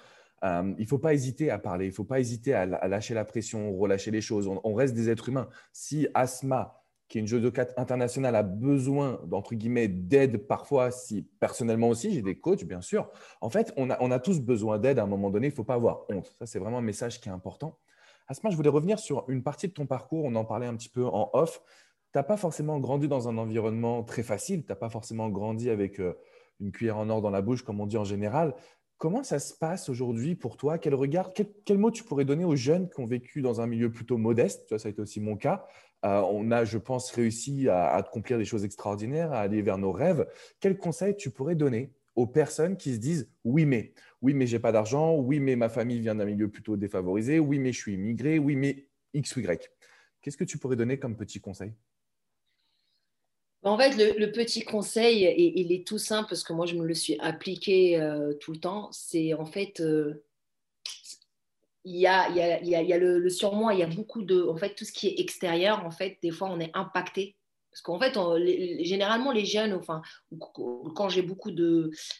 Euh, 0.44 0.74
il 0.78 0.84
ne 0.84 0.88
faut 0.88 1.00
pas 1.00 1.14
hésiter 1.14 1.50
à 1.50 1.58
parler, 1.58 1.86
il 1.86 1.90
ne 1.90 1.94
faut 1.94 2.04
pas 2.04 2.20
hésiter 2.20 2.54
à, 2.54 2.66
lâcher 2.66 3.14
la 3.14 3.24
pression, 3.24 3.76
relâcher 3.78 4.12
les 4.12 4.22
choses. 4.22 4.50
On, 4.64 4.74
reste 4.74 4.94
des 4.94 5.10
êtres 5.10 5.30
humains. 5.30 5.48
Si 5.72 6.08
Asma, 6.14 6.84
qui 7.08 7.18
est 7.18 7.22
une 7.22 7.28
judoka 7.28 7.68
internationale, 7.78 8.36
a 8.36 8.44
besoin, 8.44 9.22
d'aide 9.26 10.38
parfois, 10.46 10.92
si 10.92 11.24
personnellement 11.40 11.88
aussi, 11.90 12.14
j'ai 12.14 12.22
des 12.22 12.40
coachs, 12.40 12.66
bien 12.66 12.82
sûr. 12.82 13.10
En 13.40 13.50
fait, 13.50 13.74
on 13.78 13.90
a, 13.90 14.20
tous 14.20 14.42
besoin 14.42 14.80
d'aide 14.80 15.00
à 15.00 15.04
un 15.04 15.08
moment 15.08 15.30
donné, 15.30 15.48
il 15.48 15.52
ne 15.52 15.56
faut 15.56 15.64
pas 15.64 15.76
avoir 15.76 16.06
honte. 16.10 16.36
Ça, 16.40 16.46
c'est 16.46 16.60
vraiment 16.60 16.80
un 16.80 16.82
message 16.82 17.22
qui 17.22 17.30
est 17.30 17.32
important. 17.32 17.78
Asma, 18.28 18.50
je 18.50 18.56
voulais 18.56 18.70
revenir 18.70 19.00
sur 19.00 19.26
une 19.30 19.44
partie 19.44 19.68
de 19.68 19.74
ton 19.74 19.86
parcours, 19.86 20.26
on 20.26 20.36
en 20.36 20.46
parlait 20.46 20.68
un 20.68 20.76
petit 20.76 20.90
peu 20.90 21.06
en 21.06 21.30
off. 21.34 21.62
Tu 22.12 22.20
n'as 22.20 22.24
pas 22.24 22.38
forcément 22.38 22.80
grandi 22.80 23.08
dans 23.08 23.30
un 23.30 23.38
environnement 23.38 24.04
très 24.04 24.24
facile, 24.24 24.66
tu 24.66 24.72
n'as 24.72 24.76
pas 24.76 24.90
forcément 24.90 25.30
grandi 25.30 25.70
avec 25.70 26.00
euh, 26.00 26.18
une 26.60 26.72
cuillère 26.72 26.98
en 26.98 27.10
or 27.10 27.22
dans 27.22 27.32
la 27.32 27.42
bouche, 27.42 27.64
comme 27.64 27.80
on 27.82 27.86
dit 27.86 27.98
en 27.98 28.04
général. 28.04 28.56
Comment 29.04 29.22
ça 29.22 29.38
se 29.38 29.54
passe 29.54 29.90
aujourd'hui 29.90 30.34
pour 30.34 30.56
toi? 30.56 30.78
Quel 30.78 30.96
regard, 30.96 31.34
quel, 31.34 31.78
mot 31.78 31.92
tu 31.92 32.06
pourrais 32.06 32.24
donner 32.24 32.46
aux 32.46 32.56
jeunes 32.56 32.90
qui 32.90 33.02
ont 33.02 33.06
vécu 33.06 33.42
dans 33.42 33.60
un 33.60 33.68
milieu 33.68 33.92
plutôt 33.92 34.18
modeste? 34.18 34.78
Ça 34.78 34.88
a 34.88 34.92
été 34.92 35.02
aussi 35.02 35.20
mon 35.20 35.36
cas. 35.36 35.66
Euh, 36.06 36.22
on 36.22 36.52
a, 36.52 36.64
je 36.64 36.78
pense, 36.78 37.12
réussi 37.12 37.68
à, 37.68 37.96
accomplir 37.96 38.38
des 38.38 38.46
choses 38.46 38.64
extraordinaires, 38.64 39.34
à 39.34 39.42
aller 39.42 39.62
vers 39.62 39.78
nos 39.78 39.92
rêves. 39.92 40.26
Quel 40.62 40.78
conseil 40.78 41.18
tu 41.18 41.32
pourrais 41.32 41.56
donner 41.56 41.92
aux 42.16 42.28
personnes 42.28 42.78
qui 42.78 42.94
se 42.94 43.00
disent 43.00 43.30
oui 43.44 43.66
mais 43.66 43.94
oui 44.22 44.34
mais 44.34 44.48
j'ai 44.48 44.60
pas 44.60 44.72
d'argent, 44.72 45.18
oui 45.18 45.42
mais 45.42 45.58
ma 45.58 45.68
famille 45.68 46.00
vient 46.00 46.16
d'un 46.16 46.24
milieu 46.24 46.50
plutôt 46.50 46.78
défavorisé, 46.78 47.40
oui 47.40 47.60
mais 47.60 47.74
je 47.74 47.80
suis 47.80 47.96
immigré, 47.96 48.40
oui 48.40 48.56
mais 48.56 48.88
x 49.14 49.36
ou 49.36 49.42
y. 49.42 49.70
Qu'est-ce 50.22 50.38
que 50.38 50.46
tu 50.46 50.58
pourrais 50.58 50.78
donner 50.78 50.98
comme 50.98 51.18
petit 51.18 51.42
conseil? 51.42 51.74
En 53.64 53.78
fait, 53.78 53.96
le, 53.96 54.32
petit 54.32 54.64
conseil, 54.64 55.24
et 55.24 55.60
il 55.60 55.72
est 55.72 55.88
tout 55.88 55.98
simple 55.98 56.30
parce 56.30 56.44
que 56.44 56.54
moi, 56.54 56.66
je 56.66 56.76
me 56.76 56.86
le 56.86 56.94
suis 56.94 57.18
appliqué 57.20 58.00
euh, 58.00 58.34
tout 58.34 58.52
le 58.52 58.60
temps, 58.60 58.90
c'est 58.92 59.34
en 59.34 59.46
fait, 59.46 59.80
euh, 59.80 60.24
il 61.86 61.96
y 61.96 62.08
a, 62.08 62.28
le, 62.30 63.30
surmoi, 63.30 63.74
il 63.74 63.80
y 63.80 63.84
a 63.84 63.88
beaucoup 63.88 64.24
de, 64.24 64.44
en 64.44 64.58
fait, 64.58 64.76
tout 64.76 64.86
ce 64.86 64.92
qui 64.92 65.08
est 65.08 65.20
extérieur, 65.20 65.86
en 65.86 65.92
fait, 65.92 66.18
des 66.22 66.32
fois, 66.32 66.50
on 66.50 66.60
est 66.60 66.72
impacté 66.74 67.38
Parce 67.72 67.82
qu'en 67.82 68.00
fait, 68.00 68.18
généralement, 68.84 69.32
les 69.32 69.46
jeunes, 69.46 69.74
enfin, 69.74 70.02
quand 70.96 71.08
j'ai 71.10 71.22
beaucoup 71.22 71.52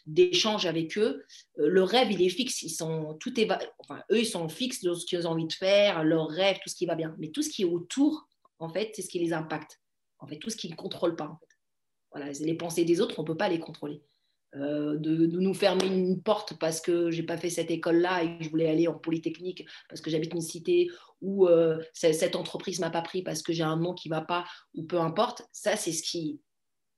d'échanges 0.06 0.66
avec 0.66 0.98
eux, 0.98 1.26
euh, 1.60 1.68
le 1.68 1.84
rêve, 1.84 2.12
il 2.12 2.22
est 2.22 2.30
fixe. 2.30 2.62
Ils 2.62 2.70
sont, 2.70 3.16
tout 3.20 3.34
enfin, 3.80 4.02
eux, 4.12 4.20
ils 4.20 4.26
sont 4.26 4.48
fixes 4.48 4.82
dans 4.82 4.96
ce 4.96 5.06
qu'ils 5.06 5.28
ont 5.28 5.32
envie 5.32 5.48
de 5.48 5.54
faire, 5.54 6.06
leur 6.06 6.30
rêve, 6.30 6.58
tout 6.64 6.70
ce 6.70 6.76
qui 6.76 6.86
va 6.86 6.96
bien. 6.96 7.16
Mais 7.20 7.30
tout 7.30 7.42
ce 7.42 7.50
qui 7.50 7.64
est 7.64 7.66
autour, 7.66 8.28
en 8.60 8.70
fait, 8.70 8.92
c'est 8.96 9.02
ce 9.02 9.10
qui 9.10 9.20
les 9.20 9.34
impacte. 9.34 9.83
En 10.24 10.28
fait, 10.28 10.40
tout 10.40 10.50
ce 10.50 10.56
qu'ils 10.56 10.72
ne 10.72 10.76
contrôlent 10.76 11.16
pas. 11.16 11.40
Voilà, 12.12 12.32
les 12.32 12.56
pensées 12.56 12.86
des 12.86 13.02
autres, 13.02 13.20
on 13.20 13.24
ne 13.24 13.28
peut 13.28 13.38
pas 13.38 13.50
les 13.50 13.60
contrôler. 13.60 14.02
Euh, 14.56 14.98
de, 14.98 15.26
nous 15.26 15.54
fermer 15.56 15.88
une 15.88 16.22
porte 16.22 16.60
parce 16.60 16.80
que 16.80 17.10
j'ai 17.10 17.24
pas 17.24 17.38
fait 17.38 17.50
cette 17.50 17.72
école-là 17.72 18.24
et 18.24 18.38
que 18.38 18.44
je 18.44 18.50
voulais 18.52 18.70
aller 18.70 18.88
en 18.88 18.94
polytechnique 18.94 19.66
parce 19.90 20.00
que 20.00 20.12
j'habite 20.12 20.32
une 20.34 20.42
cité 20.42 20.90
ou 21.22 21.48
euh, 21.48 21.82
cette 21.94 22.36
entreprise 22.36 22.80
m'a 22.80 22.92
pas 22.92 23.02
pris 23.02 23.24
parce 23.24 23.42
que 23.42 23.52
j'ai 23.52 23.64
un 23.64 23.78
nom 23.78 23.96
qui 23.96 24.10
va 24.10 24.22
pas 24.22 24.46
ou 24.76 24.84
peu 24.84 25.00
importe. 25.00 25.44
Ça, 25.52 25.76
c'est 25.76 25.92
ce 25.92 26.04
qui 26.04 26.40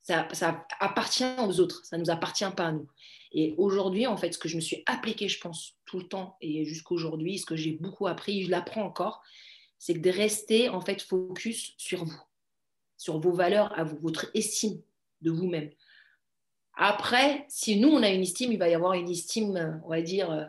ça, 0.02 0.28
ça, 0.34 0.68
appartient 0.80 1.24
aux 1.40 1.60
autres, 1.60 1.84
ça 1.86 1.98
nous 1.98 2.10
appartient 2.10 2.46
pas 2.56 2.66
à 2.66 2.72
nous. 2.74 2.88
Et 3.32 3.56
aujourd'hui, 3.58 4.06
en 4.06 4.18
fait, 4.18 4.34
ce 4.34 4.38
que 4.38 4.48
je 4.48 4.58
me 4.58 4.62
suis 4.62 4.84
appliqué, 4.86 5.28
je 5.28 5.40
pense, 5.40 5.78
tout 5.86 5.98
le 5.98 6.08
temps 6.08 6.38
et 6.42 6.66
jusqu'aujourd'hui, 6.66 7.40
ce 7.40 7.46
que 7.46 7.56
j'ai 7.56 7.72
beaucoup 7.72 8.06
appris, 8.06 8.44
je 8.44 8.52
l'apprends 8.52 8.84
encore, 8.84 9.24
c'est 9.80 9.94
de 9.94 10.10
rester 10.10 10.70
en 10.70 10.82
fait 10.82 11.02
focus 11.02 11.74
sur 11.78 12.06
vous, 12.06 12.22
sur 12.98 13.20
vos 13.20 13.32
valeurs 13.32 13.78
à 13.78 13.84
vous, 13.84 13.98
votre 14.02 14.30
estime 14.34 14.82
de 15.22 15.32
vous-même. 15.32 15.70
Après, 16.78 17.46
si 17.48 17.80
nous, 17.80 17.90
on 17.90 18.04
a 18.04 18.10
une 18.10 18.22
estime, 18.22 18.52
il 18.52 18.60
va 18.60 18.70
y 18.70 18.74
avoir 18.74 18.94
une 18.94 19.10
estime, 19.10 19.82
on 19.86 19.90
va 19.90 20.02
dire, 20.02 20.32
euh, 20.32 20.46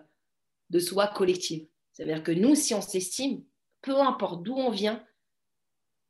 de 0.70 0.78
soi 0.78 1.06
collective. 1.06 1.66
C'est-à-dire 1.92 2.22
que 2.22 2.32
nous, 2.32 2.54
si 2.54 2.74
on 2.74 2.80
s'estime, 2.80 3.44
peu 3.82 3.96
importe 4.00 4.42
d'où 4.42 4.54
on 4.54 4.70
vient, 4.70 5.04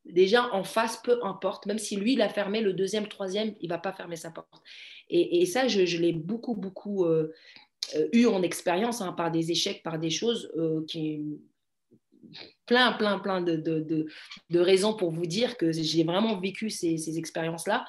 déjà 0.07 0.53
en 0.55 0.65
face, 0.65 0.97
peu 1.03 1.23
importe, 1.23 1.67
même 1.67 1.79
si 1.79 1.97
lui, 1.97 2.15
il 2.15 2.23
a 2.23 2.29
fermé 2.29 2.61
le 2.61 2.73
deuxième, 2.73 3.09
troisième, 3.09 3.55
il 3.61 3.69
va 3.69 3.79
pas 3.79 3.93
fermer 3.93 4.17
sa 4.17 4.31
porte. 4.31 4.63
Et, 5.09 5.45
ça, 5.47 5.69
je, 5.69 5.99
l'ai 5.99 6.13
beaucoup, 6.13 6.57
beaucoup 6.57 7.05
euh, 7.05 7.33
euh, 7.95 8.09
eu 8.13 8.27
en 8.27 8.43
expérience 8.43 9.01
hein, 9.01 9.13
par 9.13 9.31
des 9.31 9.51
échecs, 9.51 9.83
par 9.83 9.99
des 9.99 10.11
choses 10.11 10.51
qui... 10.89 11.39
Plein, 12.67 12.93
plein, 12.93 13.19
plein 13.19 13.41
de, 13.41 13.57
de, 13.57 14.61
raisons 14.61 14.95
pour 14.95 15.11
vous 15.11 15.27
dire 15.27 15.57
que 15.57 15.73
j'ai 15.73 16.05
vraiment 16.05 16.41
vécu 16.41 16.71
ces, 16.71 16.97
ces 16.99 17.19
expériences-là 17.19 17.85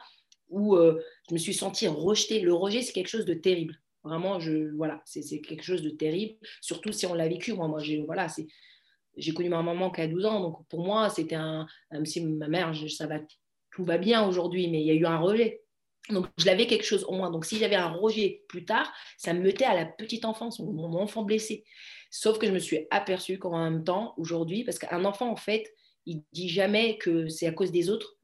où 0.50 0.76
euh, 0.76 1.02
je 1.30 1.34
me 1.34 1.40
suis 1.40 1.54
sentie 1.54 1.88
rejetée. 1.88 2.42
Le 2.42 2.54
rejet, 2.54 2.82
c'est 2.82 2.94
quelque 2.94 3.10
chose 3.10 3.26
de 3.26 3.34
terrible. 3.34 3.76
Vraiment, 4.04 4.40
je, 4.40 4.74
voilà, 4.76 5.02
c'est 5.06 5.42
quelque 5.42 5.64
chose 5.64 5.82
de 5.82 5.90
terrible, 5.90 6.36
surtout 6.62 6.92
si 6.94 7.06
on 7.06 7.14
l'a 7.14 7.28
vécu. 7.28 7.54
Moi, 7.54 7.68
moi 7.68 7.80
j'ai 7.80 8.02
voilà, 8.02 8.28
j'ai 9.18 9.34
connu 9.34 9.50
ma 9.50 9.62
maman 9.62 9.92
qui 9.92 10.02
a 10.02 10.08
12 10.08 10.26
ans, 10.26 10.40
donc 10.40 10.66
pour 10.70 10.86
moi, 10.86 11.10
c'était 11.10 11.36
un. 11.36 11.68
Même 11.92 12.06
si 12.06 12.24
ma 12.24 12.48
mère, 12.48 12.74
ça 12.90 13.08
va, 13.08 13.20
tout 13.72 13.84
va 13.84 13.98
bien 13.98 14.26
aujourd'hui, 14.26 14.70
mais 14.70 14.82
il 14.82 14.88
y 14.88 14.92
a 14.92 14.94
eu 14.94 15.06
un 15.06 15.18
rejet. 15.18 15.62
Donc, 16.10 16.28
je 16.38 16.46
l'avais 16.46 16.68
quelque 16.68 16.86
chose 16.86 17.04
au 17.04 17.16
moins. 17.16 17.30
Donc, 17.30 17.46
si 17.46 17.58
j'avais 17.58 17.76
un 17.76 17.90
rejet 17.90 18.44
plus 18.48 18.64
tard, 18.64 18.90
ça 19.18 19.34
me 19.34 19.42
mettait 19.42 19.66
à 19.66 19.76
la 19.76 19.86
petite 19.86 20.24
enfance, 20.24 20.60
mon 20.60 20.94
enfant 20.94 21.24
blessé. 21.24 21.66
Sauf 22.12 22.40
que 22.40 22.48
je 22.48 22.52
me 22.52 22.60
suis 22.60 22.88
aperçue 22.92 23.40
qu'en 23.40 23.58
même 23.58 23.84
temps, 23.84 24.14
aujourd'hui, 24.18 24.64
parce 24.64 24.80
qu'un 24.80 25.06
enfant, 25.06 25.32
en 25.32 25.36
fait, 25.36 25.74
il 26.06 26.24
dit 26.32 26.50
jamais 26.50 26.98
que 26.98 27.28
c'est 27.28 27.48
à 27.48 27.52
cause 27.52 27.72
des 27.72 27.90
autres, 27.90 28.18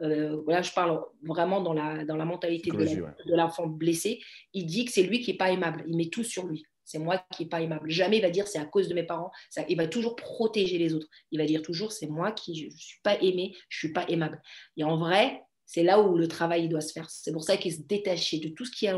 euh, 0.00 0.40
voilà, 0.44 0.62
je 0.62 0.72
parle 0.72 1.02
vraiment 1.22 1.60
dans 1.60 1.72
la, 1.72 2.04
dans 2.04 2.16
la 2.16 2.24
mentalité 2.24 2.70
de 2.70 3.34
l'enfant 3.34 3.66
blessé, 3.66 4.20
il 4.52 4.66
dit 4.66 4.84
que 4.84 4.92
c'est 4.92 5.02
lui 5.02 5.20
qui 5.20 5.32
n'est 5.32 5.36
pas 5.36 5.50
aimable. 5.50 5.84
Il 5.88 5.96
met 5.96 6.08
tout 6.08 6.22
sur 6.22 6.46
lui. 6.46 6.64
C'est 6.84 6.98
moi 6.98 7.22
qui 7.32 7.42
n'est 7.42 7.48
pas 7.48 7.60
aimable. 7.60 7.90
Jamais 7.90 8.18
il 8.18 8.22
va 8.22 8.30
dire 8.30 8.46
c'est 8.46 8.58
à 8.58 8.64
cause 8.64 8.88
de 8.88 8.94
mes 8.94 9.02
parents. 9.02 9.30
Ça, 9.50 9.62
il 9.68 9.76
va 9.76 9.86
toujours 9.86 10.16
protéger 10.16 10.78
les 10.78 10.94
autres. 10.94 11.08
Il 11.30 11.38
va 11.38 11.44
dire 11.44 11.62
toujours 11.62 11.92
c'est 11.92 12.06
moi 12.06 12.32
qui 12.32 12.52
ne 12.52 12.70
suis 12.70 13.00
pas 13.02 13.20
aimé, 13.20 13.54
je 13.68 13.76
ne 13.76 13.88
suis 13.88 13.92
pas 13.92 14.06
aimable. 14.08 14.40
Et 14.76 14.84
en 14.84 14.96
vrai, 14.96 15.42
c'est 15.66 15.82
là 15.82 16.00
où 16.00 16.16
le 16.16 16.28
travail 16.28 16.68
doit 16.68 16.80
se 16.80 16.92
faire. 16.92 17.10
C'est 17.10 17.32
pour 17.32 17.42
ça 17.42 17.58
qu'il 17.58 17.74
se 17.74 17.82
détacher 17.82 18.38
de 18.38 18.48
tout 18.48 18.64
ce 18.64 18.70
qui 18.70 18.86
est 18.86 18.94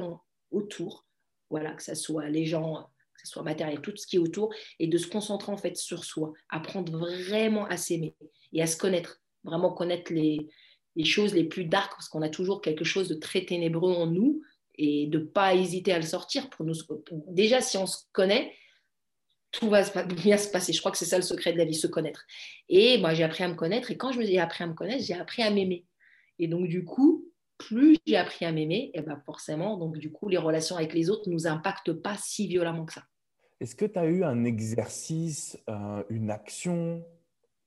autour. 0.53 1.05
Voilà, 1.49 1.73
que 1.73 1.83
ce 1.83 1.97
soit 1.97 2.29
les 2.29 2.47
gens, 2.47 2.87
que 3.21 3.27
ce 3.27 3.33
soit 3.33 3.43
matériel, 3.43 3.81
tout 3.81 3.93
ce 3.97 4.07
qui 4.07 4.17
est 4.17 4.21
autour, 4.21 4.53
et 4.79 4.87
de 4.87 4.99
se 4.99 5.09
concentrer 5.09 5.53
en 5.53 5.57
fait 5.57 5.77
sur 5.77 6.05
soi, 6.05 6.33
apprendre 6.49 6.99
vraiment 6.99 7.67
à 7.67 7.77
s'aimer 7.77 8.15
et 8.53 8.63
à 8.63 8.67
se 8.67 8.77
connaître, 8.77 9.21
vraiment 9.45 9.73
connaître 9.73 10.13
les, 10.13 10.49
choses 11.05 11.35
les 11.35 11.45
plus 11.45 11.65
dark, 11.65 11.93
parce 11.93 12.09
qu'on 12.09 12.23
a 12.23 12.29
toujours 12.29 12.61
quelque 12.61 12.85
chose 12.85 13.09
de 13.09 13.15
très 13.15 13.45
ténébreux 13.45 13.93
en 13.93 14.07
nous, 14.07 14.43
et 14.77 15.07
de 15.09 15.19
ne 15.19 15.25
pas 15.25 15.55
hésiter 15.55 15.93
à 15.93 15.99
le 15.99 16.07
sortir. 16.07 16.49
Pour 16.49 16.65
nous, 16.65 16.75
déjà, 17.29 17.61
si 17.61 17.77
on 17.77 17.87
se 17.87 17.99
connaît, 18.13 18.55
tout 19.53 19.69
va 19.69 19.83
bien 20.05 20.39
se 20.39 20.49
passer. 20.51 20.73
Je 20.73 20.79
crois 20.79 20.93
que 20.93 20.99
c'est 20.99 21.05
ça 21.05 21.17
le 21.17 21.23
secret 21.23 21.53
de 21.53 21.59
la 21.59 21.65
vie, 21.65 21.75
se 21.75 21.87
connaître. 21.87 22.25
Et 22.69 22.99
moi, 22.99 23.13
j'ai 23.15 23.25
appris 23.25 23.45
à 23.45 23.49
me 23.49 23.55
connaître, 23.55 23.91
et 23.91 23.97
quand 23.97 24.13
je 24.13 24.19
me 24.19 24.25
suis 24.25 24.39
appris 24.39 24.65
à 24.65 24.67
me 24.67 24.75
connaître, 24.75 25.05
j'ai 25.05 25.15
appris 25.15 25.43
à 25.43 25.51
m'aimer. 25.51 25.85
Et 26.39 26.49
donc, 26.49 26.69
du 26.69 26.85
coup, 26.85 27.31
plus 27.59 27.99
j'ai 28.07 28.17
appris 28.17 28.47
à 28.47 28.53
m'aimer, 28.53 28.91
et 28.95 29.03
ben 29.03 29.21
forcément, 29.27 29.77
donc 29.77 29.99
du 29.99 30.11
coup, 30.11 30.29
les 30.29 30.39
relations 30.39 30.77
avec 30.77 30.95
les 30.95 31.11
autres 31.11 31.29
ne 31.29 31.35
nous 31.35 31.47
impactent 31.47 31.93
pas 31.93 32.17
si 32.17 32.49
violemment 32.49 32.87
que 32.87 32.95
ça. 32.95 33.05
Est-ce 33.61 33.77
que 33.77 33.85
tu 33.85 33.99
as 33.99 34.07
eu 34.07 34.25
un 34.25 34.45
exercice, 34.45 35.59
euh, 35.69 36.03
une 36.09 36.31
action 36.31 37.05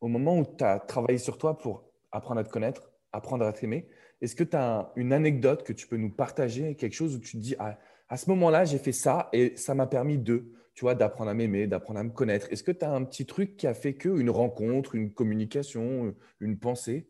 au 0.02 0.08
moment 0.08 0.40
où 0.40 0.46
tu 0.46 0.64
as 0.64 0.80
travaillé 0.80 1.20
sur 1.20 1.38
toi 1.38 1.58
pour 1.58 1.84
apprendre 2.12 2.40
à 2.40 2.44
te 2.44 2.50
connaître 2.50 2.90
apprendre 3.14 3.46
à 3.46 3.54
t'aimer? 3.54 3.88
Est-ce 4.22 4.36
que 4.36 4.44
tu 4.44 4.58
as 4.58 4.92
une 4.96 5.14
anecdote 5.14 5.64
que 5.64 5.72
tu 5.72 5.88
peux 5.88 5.98
nous 5.98 6.10
partager, 6.10 6.76
quelque 6.76 6.94
chose 6.94 7.16
où 7.16 7.20
tu 7.20 7.38
te 7.38 7.38
dis, 7.38 7.56
ah, 7.60 7.78
à 8.10 8.18
ce 8.18 8.30
moment-là, 8.32 8.66
j'ai 8.66 8.80
fait 8.80 8.92
ça 8.92 9.30
et 9.34 9.56
ça 9.56 9.76
m'a 9.76 9.86
permis 9.86 10.18
de, 10.18 10.52
tu 10.74 10.86
d'apprendre 10.96 11.30
à 11.30 11.34
m'aimer, 11.36 11.68
d'apprendre 11.68 12.00
à 12.00 12.04
me 12.04 12.10
connaître. 12.10 12.52
Est-ce 12.52 12.64
que 12.64 12.72
tu 12.72 12.84
as 12.84 12.92
un 12.92 13.04
petit 13.04 13.26
truc 13.26 13.56
qui 13.56 13.68
a 13.68 13.76
fait 13.76 13.94
que 13.94 14.10
une 14.10 14.32
rencontre, 14.32 14.96
une 14.96 15.14
communication, 15.14 16.16
une 16.40 16.58
pensée? 16.58 17.08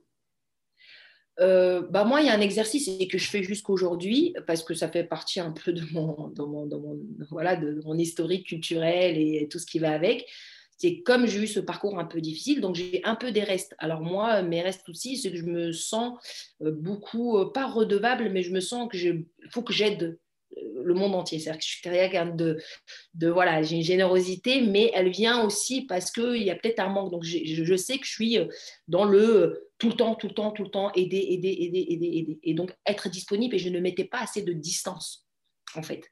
Euh, 1.40 1.82
bah 1.90 2.04
moi, 2.04 2.22
il 2.22 2.28
y 2.28 2.30
a 2.30 2.34
un 2.34 2.42
exercice 2.42 2.90
que 3.10 3.18
je 3.18 3.28
fais 3.28 3.44
jusqu'aujourd'hui 3.44 4.36
parce 4.46 4.64
que 4.64 4.74
ça 4.74 4.88
fait 4.88 5.04
partie 5.04 5.40
un 5.40 5.52
peu 5.52 5.74
de 5.74 5.84
mon, 5.92 6.32
mon, 6.38 6.70
voilà, 7.32 7.56
de 7.56 7.82
mon 7.84 7.98
historique 7.98 8.48
culturel 8.48 9.18
et 9.18 9.48
tout 9.50 9.60
ce 9.60 9.66
qui 9.66 9.80
va 9.80 9.92
avec 9.92 10.28
c'est 10.84 11.02
comme 11.02 11.28
j'ai 11.28 11.40
eu 11.40 11.48
ce 11.48 11.62
parcours 11.62 11.98
un 11.98 12.04
peu 12.04 12.20
difficile, 12.20 12.60
donc 12.60 12.76
j'ai 12.76 13.02
un 13.06 13.16
peu 13.16 13.32
des 13.32 13.44
restes. 13.44 13.74
Alors 13.78 14.02
moi, 14.02 14.42
mes 14.42 14.62
restes 14.62 14.90
aussi, 14.90 15.16
c'est 15.18 15.32
que 15.32 15.38
je 15.38 15.46
me 15.46 15.72
sens 15.72 16.18
euh, 16.62 16.72
beaucoup, 16.72 17.38
euh, 17.38 17.52
pas 17.52 17.68
redevable, 17.68 18.30
mais 18.32 18.44
je 18.44 18.52
me 18.52 18.60
sens 18.60 18.90
que 18.92 18.98
faut 19.50 19.62
que 19.62 19.72
j'aide 19.72 20.20
le 20.84 20.94
monde 20.94 21.16
entier. 21.16 21.40
C'est-à-dire 21.40 21.60
que 21.60 21.66
je 21.66 21.70
suis 21.72 21.82
quelqu'un 21.82 22.28
de, 22.28 22.60
de, 23.14 23.30
voilà, 23.30 23.62
j'ai 23.62 23.78
une 23.78 23.84
générosité, 23.84 24.62
mais 24.62 24.92
elle 24.94 25.10
vient 25.10 25.44
aussi 25.44 25.86
parce 25.86 26.12
qu'il 26.12 26.44
y 26.44 26.50
a 26.50 26.56
peut-être 26.56 26.80
un 26.80 26.90
manque. 26.90 27.12
Donc 27.12 27.24
je, 27.24 27.76
sais 27.76 27.98
que 27.98 28.06
je 28.06 28.12
suis 28.12 28.38
dans 28.88 29.06
le 29.06 29.70
tout 29.78 29.90
le 29.90 29.96
temps, 29.96 30.16
tout 30.16 30.28
le 30.28 30.34
temps, 30.34 30.52
tout 30.52 30.64
le 30.64 30.70
temps, 30.70 30.92
aider, 30.94 31.26
aider, 31.30 31.58
aider, 31.60 31.88
aider. 31.90 32.40
Et 32.44 32.54
donc 32.54 32.74
être 32.86 33.10
disponible 33.10 33.56
et 33.56 33.60
je 33.60 33.70
ne 33.70 33.80
mettais 33.80 34.06
pas 34.06 34.22
assez 34.22 34.42
de 34.42 34.54
distance, 34.54 35.28
en 35.76 35.84
fait. 35.84 36.10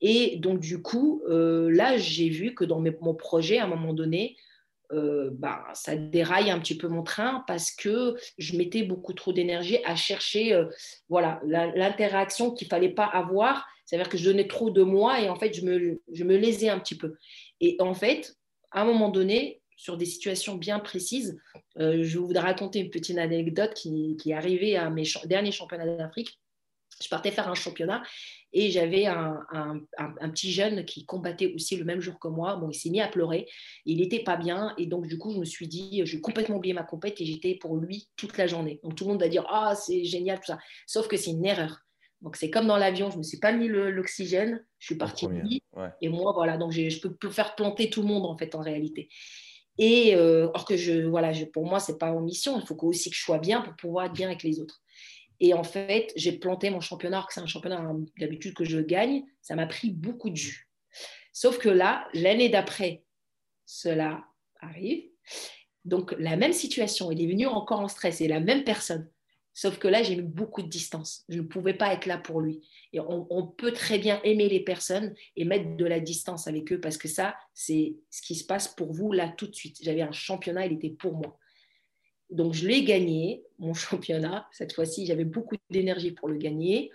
Et 0.00 0.36
donc, 0.36 0.60
du 0.60 0.80
coup, 0.80 1.22
euh, 1.28 1.70
là, 1.70 1.96
j'ai 1.98 2.28
vu 2.28 2.54
que 2.54 2.64
dans 2.64 2.80
mon 3.00 3.14
projet, 3.14 3.58
à 3.58 3.64
un 3.64 3.68
moment 3.68 3.92
donné, 3.92 4.36
euh, 4.92 5.30
bah, 5.32 5.62
ça 5.74 5.94
déraille 5.94 6.50
un 6.50 6.58
petit 6.58 6.76
peu 6.76 6.88
mon 6.88 7.02
train 7.02 7.44
parce 7.46 7.70
que 7.70 8.16
je 8.38 8.56
mettais 8.56 8.82
beaucoup 8.82 9.12
trop 9.12 9.32
d'énergie 9.32 9.78
à 9.84 9.94
chercher 9.94 10.52
euh, 10.52 10.64
voilà, 11.08 11.40
l'interaction 11.44 12.50
qu'il 12.50 12.66
ne 12.66 12.70
fallait 12.70 12.94
pas 12.94 13.04
avoir. 13.04 13.68
C'est-à-dire 13.90 14.08
que 14.08 14.16
je 14.16 14.24
donnais 14.24 14.46
trop 14.46 14.70
de 14.70 14.84
moi 14.84 15.20
et 15.20 15.28
en 15.28 15.34
fait, 15.34 15.52
je 15.52 15.62
me, 15.62 16.00
je 16.12 16.22
me 16.22 16.36
lésais 16.36 16.68
un 16.68 16.78
petit 16.78 16.94
peu. 16.94 17.16
Et 17.60 17.74
en 17.80 17.92
fait, 17.92 18.36
à 18.70 18.82
un 18.82 18.84
moment 18.84 19.08
donné, 19.08 19.62
sur 19.76 19.96
des 19.96 20.04
situations 20.04 20.54
bien 20.54 20.78
précises, 20.78 21.40
je 21.76 22.18
voudrais 22.18 22.38
raconter 22.38 22.78
une 22.78 22.90
petite 22.90 23.18
anecdote 23.18 23.74
qui, 23.74 24.16
qui 24.16 24.30
est 24.30 24.34
arrivée 24.34 24.76
à 24.76 24.90
mes 24.90 25.02
derniers 25.24 25.50
championnats 25.50 25.96
d'Afrique. 25.96 26.38
Je 27.02 27.08
partais 27.08 27.32
faire 27.32 27.48
un 27.48 27.54
championnat 27.54 28.04
et 28.52 28.70
j'avais 28.70 29.06
un, 29.06 29.80
petit 30.32 30.52
jeune 30.52 30.84
qui 30.84 31.04
combattait 31.04 31.52
aussi 31.52 31.76
le 31.76 31.84
même 31.84 32.00
jour 32.00 32.20
que 32.20 32.28
moi. 32.28 32.56
Bon, 32.56 32.70
il 32.70 32.74
s'est 32.74 32.90
mis 32.90 33.00
à 33.00 33.08
pleurer. 33.08 33.48
Il 33.86 33.98
n'était 33.98 34.22
pas 34.22 34.36
bien. 34.36 34.72
Et 34.78 34.86
donc, 34.86 35.08
du 35.08 35.18
coup, 35.18 35.32
je 35.32 35.38
me 35.38 35.44
suis 35.44 35.66
dit, 35.66 36.02
j'ai 36.04 36.20
complètement 36.20 36.58
oublié 36.58 36.74
ma 36.74 36.84
compète 36.84 37.20
et 37.20 37.24
j'étais 37.24 37.56
pour 37.56 37.76
lui 37.76 38.08
toute 38.14 38.36
la 38.38 38.46
journée. 38.46 38.78
Donc, 38.84 38.94
tout 38.94 39.04
le 39.04 39.10
monde 39.10 39.20
va 39.20 39.28
dire, 39.28 39.46
ah, 39.48 39.74
c'est 39.74 40.04
génial, 40.04 40.38
tout 40.38 40.46
ça. 40.46 40.58
Sauf 40.86 41.08
que 41.08 41.16
c'est 41.16 41.30
une 41.30 41.44
erreur. 41.44 41.80
Donc, 42.22 42.36
c'est 42.36 42.50
comme 42.50 42.66
dans 42.66 42.76
l'avion, 42.76 43.08
je 43.08 43.14
ne 43.14 43.18
me 43.18 43.22
suis 43.22 43.38
pas 43.38 43.52
mis 43.52 43.68
l'oxygène. 43.68 44.64
Je 44.78 44.86
suis 44.86 44.94
partie 44.96 45.26
lui. 45.26 45.62
Et 46.02 46.08
moi, 46.08 46.32
voilà. 46.32 46.56
Donc, 46.58 46.72
je 46.72 47.08
peux, 47.08 47.30
faire 47.30 47.54
planter 47.54 47.88
tout 47.88 48.02
le 48.02 48.08
monde, 48.08 48.26
en 48.26 48.36
fait, 48.36 48.54
en 48.54 48.60
réalité. 48.60 49.08
Et 49.78 50.14
euh, 50.14 50.48
or 50.52 50.66
que 50.66 50.76
je, 50.76 51.06
voilà, 51.06 51.32
pour 51.52 51.64
moi, 51.64 51.80
c'est 51.80 51.98
pas 51.98 52.12
en 52.12 52.20
mission. 52.20 52.60
Il 52.60 52.66
faut 52.66 52.76
aussi 52.82 53.10
que 53.10 53.16
je 53.16 53.22
sois 53.22 53.38
bien 53.38 53.62
pour 53.62 53.74
pouvoir 53.76 54.06
être 54.06 54.12
bien 54.12 54.28
avec 54.28 54.42
les 54.42 54.60
autres. 54.60 54.82
Et 55.40 55.54
en 55.54 55.64
fait, 55.64 56.12
j'ai 56.16 56.32
planté 56.32 56.68
mon 56.68 56.80
championnat, 56.80 57.16
alors 57.16 57.28
que 57.28 57.32
c'est 57.32 57.40
un 57.40 57.46
championnat 57.46 57.78
hein, 57.78 58.04
d'habitude 58.18 58.52
que 58.54 58.64
je 58.64 58.78
gagne. 58.78 59.24
Ça 59.40 59.54
m'a 59.56 59.66
pris 59.66 59.90
beaucoup 59.90 60.28
de 60.28 60.36
jus. 60.36 60.68
Sauf 61.32 61.58
que 61.58 61.70
là, 61.70 62.06
l'année 62.12 62.50
d'après, 62.50 63.04
cela 63.64 64.24
arrive. 64.60 65.04
Donc, 65.86 66.14
la 66.18 66.36
même 66.36 66.52
situation, 66.52 67.10
il 67.10 67.22
est 67.22 67.26
venu 67.26 67.46
encore 67.46 67.80
en 67.80 67.88
stress, 67.88 68.18
c'est 68.18 68.28
la 68.28 68.40
même 68.40 68.64
personne. 68.64 69.08
Sauf 69.60 69.78
que 69.78 69.88
là, 69.88 70.02
j'ai 70.02 70.16
mis 70.16 70.22
beaucoup 70.22 70.62
de 70.62 70.68
distance. 70.68 71.22
Je 71.28 71.36
ne 71.36 71.42
pouvais 71.42 71.74
pas 71.74 71.92
être 71.92 72.06
là 72.06 72.16
pour 72.16 72.40
lui. 72.40 72.66
Et 72.94 72.98
on, 72.98 73.46
peut 73.46 73.72
très 73.72 73.98
bien 73.98 74.18
aimer 74.24 74.48
les 74.48 74.60
personnes 74.60 75.14
et 75.36 75.44
mettre 75.44 75.76
de 75.76 75.84
la 75.84 76.00
distance 76.00 76.46
avec 76.46 76.72
eux 76.72 76.80
parce 76.80 76.96
que 76.96 77.08
ça, 77.08 77.36
c'est 77.52 77.94
ce 78.08 78.22
qui 78.22 78.36
se 78.36 78.46
passe 78.46 78.68
pour 78.68 78.94
vous 78.94 79.12
là 79.12 79.28
tout 79.36 79.46
de 79.46 79.54
suite. 79.54 79.76
J'avais 79.82 80.00
un 80.00 80.12
championnat, 80.12 80.64
il 80.64 80.72
était 80.72 80.88
pour 80.88 81.12
moi. 81.12 81.36
Donc, 82.30 82.54
je 82.54 82.66
l'ai 82.66 82.84
gagné, 82.84 83.44
mon 83.58 83.74
championnat. 83.88 84.48
Cette 84.50 84.72
fois-ci, 84.72 85.04
j'avais 85.04 85.26
beaucoup 85.26 85.56
d'énergie 85.68 86.12
pour 86.12 86.30
le 86.30 86.38
gagner. 86.38 86.90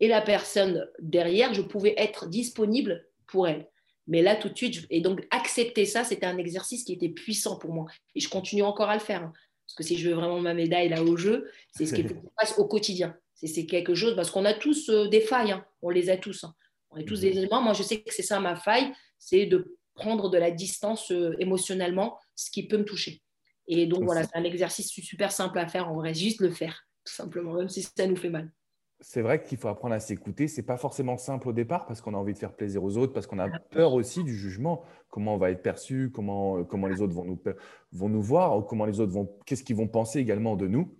Et 0.00 0.08
la 0.08 0.20
personne 0.20 0.88
derrière, 0.98 1.54
je 1.54 1.62
pouvais 1.62 1.94
être 1.96 2.28
disponible 2.28 3.06
pour 3.28 3.46
elle. 3.46 3.68
Mais 4.08 4.20
là, 4.20 4.34
tout 4.34 4.48
de 4.48 4.56
suite, 4.56 4.84
et 4.90 5.00
donc 5.00 5.24
accepter 5.30 5.84
ça, 5.84 6.02
c'était 6.02 6.26
un 6.26 6.38
exercice 6.38 6.82
qui 6.82 6.92
était 6.92 7.08
puissant 7.08 7.56
pour 7.56 7.72
moi. 7.72 7.86
Et 8.16 8.20
je 8.20 8.28
continue 8.28 8.64
encore 8.64 8.88
à 8.88 8.94
le 8.94 9.00
faire. 9.00 9.22
Hein. 9.22 9.32
Parce 9.70 9.76
que 9.76 9.84
si 9.84 9.96
je 9.96 10.08
veux 10.08 10.16
vraiment 10.16 10.40
ma 10.40 10.52
médaille 10.52 10.88
là 10.88 11.02
au 11.02 11.16
jeu, 11.16 11.48
c'est 11.70 11.86
ce 11.86 11.94
qui 11.94 12.02
se 12.02 12.14
passe 12.36 12.58
au 12.58 12.66
quotidien. 12.66 13.16
C'est 13.34 13.66
quelque 13.66 13.94
chose, 13.94 14.16
parce 14.16 14.30
qu'on 14.30 14.44
a 14.44 14.52
tous 14.52 14.90
euh, 14.90 15.08
des 15.08 15.20
failles. 15.20 15.52
Hein. 15.52 15.64
On 15.80 15.90
les 15.90 16.10
a 16.10 16.16
tous. 16.16 16.44
Hein. 16.44 16.54
On 16.90 16.96
est 16.96 17.04
tous 17.04 17.22
mhm. 17.22 17.30
des 17.30 17.38
éléments. 17.38 17.62
Moi, 17.62 17.72
je 17.72 17.82
sais 17.82 18.02
que 18.02 18.12
c'est 18.12 18.22
ça 18.22 18.40
ma 18.40 18.56
faille, 18.56 18.92
c'est 19.18 19.46
de 19.46 19.78
prendre 19.94 20.28
de 20.28 20.38
la 20.38 20.50
distance 20.50 21.12
euh, 21.12 21.34
émotionnellement, 21.38 22.18
ce 22.34 22.50
qui 22.50 22.66
peut 22.66 22.78
me 22.78 22.84
toucher. 22.84 23.22
Et 23.68 23.86
donc, 23.86 24.02
voilà, 24.02 24.24
c'est 24.24 24.36
un 24.36 24.44
exercice 24.44 24.88
super 24.88 25.30
simple 25.30 25.58
à 25.58 25.68
faire. 25.68 25.88
En 25.88 25.94
vrai, 25.94 26.12
juste 26.12 26.40
le 26.40 26.50
faire, 26.50 26.84
tout 27.04 27.14
simplement, 27.14 27.54
même 27.54 27.68
si 27.68 27.82
ça 27.82 28.06
nous 28.06 28.16
fait 28.16 28.28
mal 28.28 28.50
c'est 29.00 29.22
vrai 29.22 29.42
qu'il 29.42 29.58
faut 29.58 29.68
apprendre 29.68 29.94
à 29.94 30.00
s'écouter. 30.00 30.46
C'est 30.46 30.62
pas 30.62 30.76
forcément 30.76 31.16
simple 31.16 31.48
au 31.48 31.52
départ 31.52 31.86
parce 31.86 32.00
qu'on 32.00 32.14
a 32.14 32.16
envie 32.16 32.34
de 32.34 32.38
faire 32.38 32.52
plaisir 32.52 32.84
aux 32.84 32.96
autres, 32.96 33.12
parce 33.12 33.26
qu'on 33.26 33.38
a 33.38 33.48
peur 33.70 33.94
aussi 33.94 34.22
du 34.24 34.34
jugement, 34.34 34.82
comment 35.08 35.34
on 35.34 35.38
va 35.38 35.50
être 35.50 35.62
perçu, 35.62 36.10
comment, 36.12 36.58
euh, 36.58 36.64
comment 36.64 36.86
les 36.86 37.00
autres 37.00 37.14
vont 37.14 37.24
nous, 37.24 37.40
vont 37.92 38.08
nous 38.08 38.22
voir, 38.22 38.64
comment 38.66 38.84
les 38.84 39.00
autres 39.00 39.12
vont, 39.12 39.30
qu'est-ce 39.46 39.64
qu'ils 39.64 39.76
vont 39.76 39.88
penser 39.88 40.18
également 40.18 40.56
de 40.56 40.66
nous. 40.66 40.94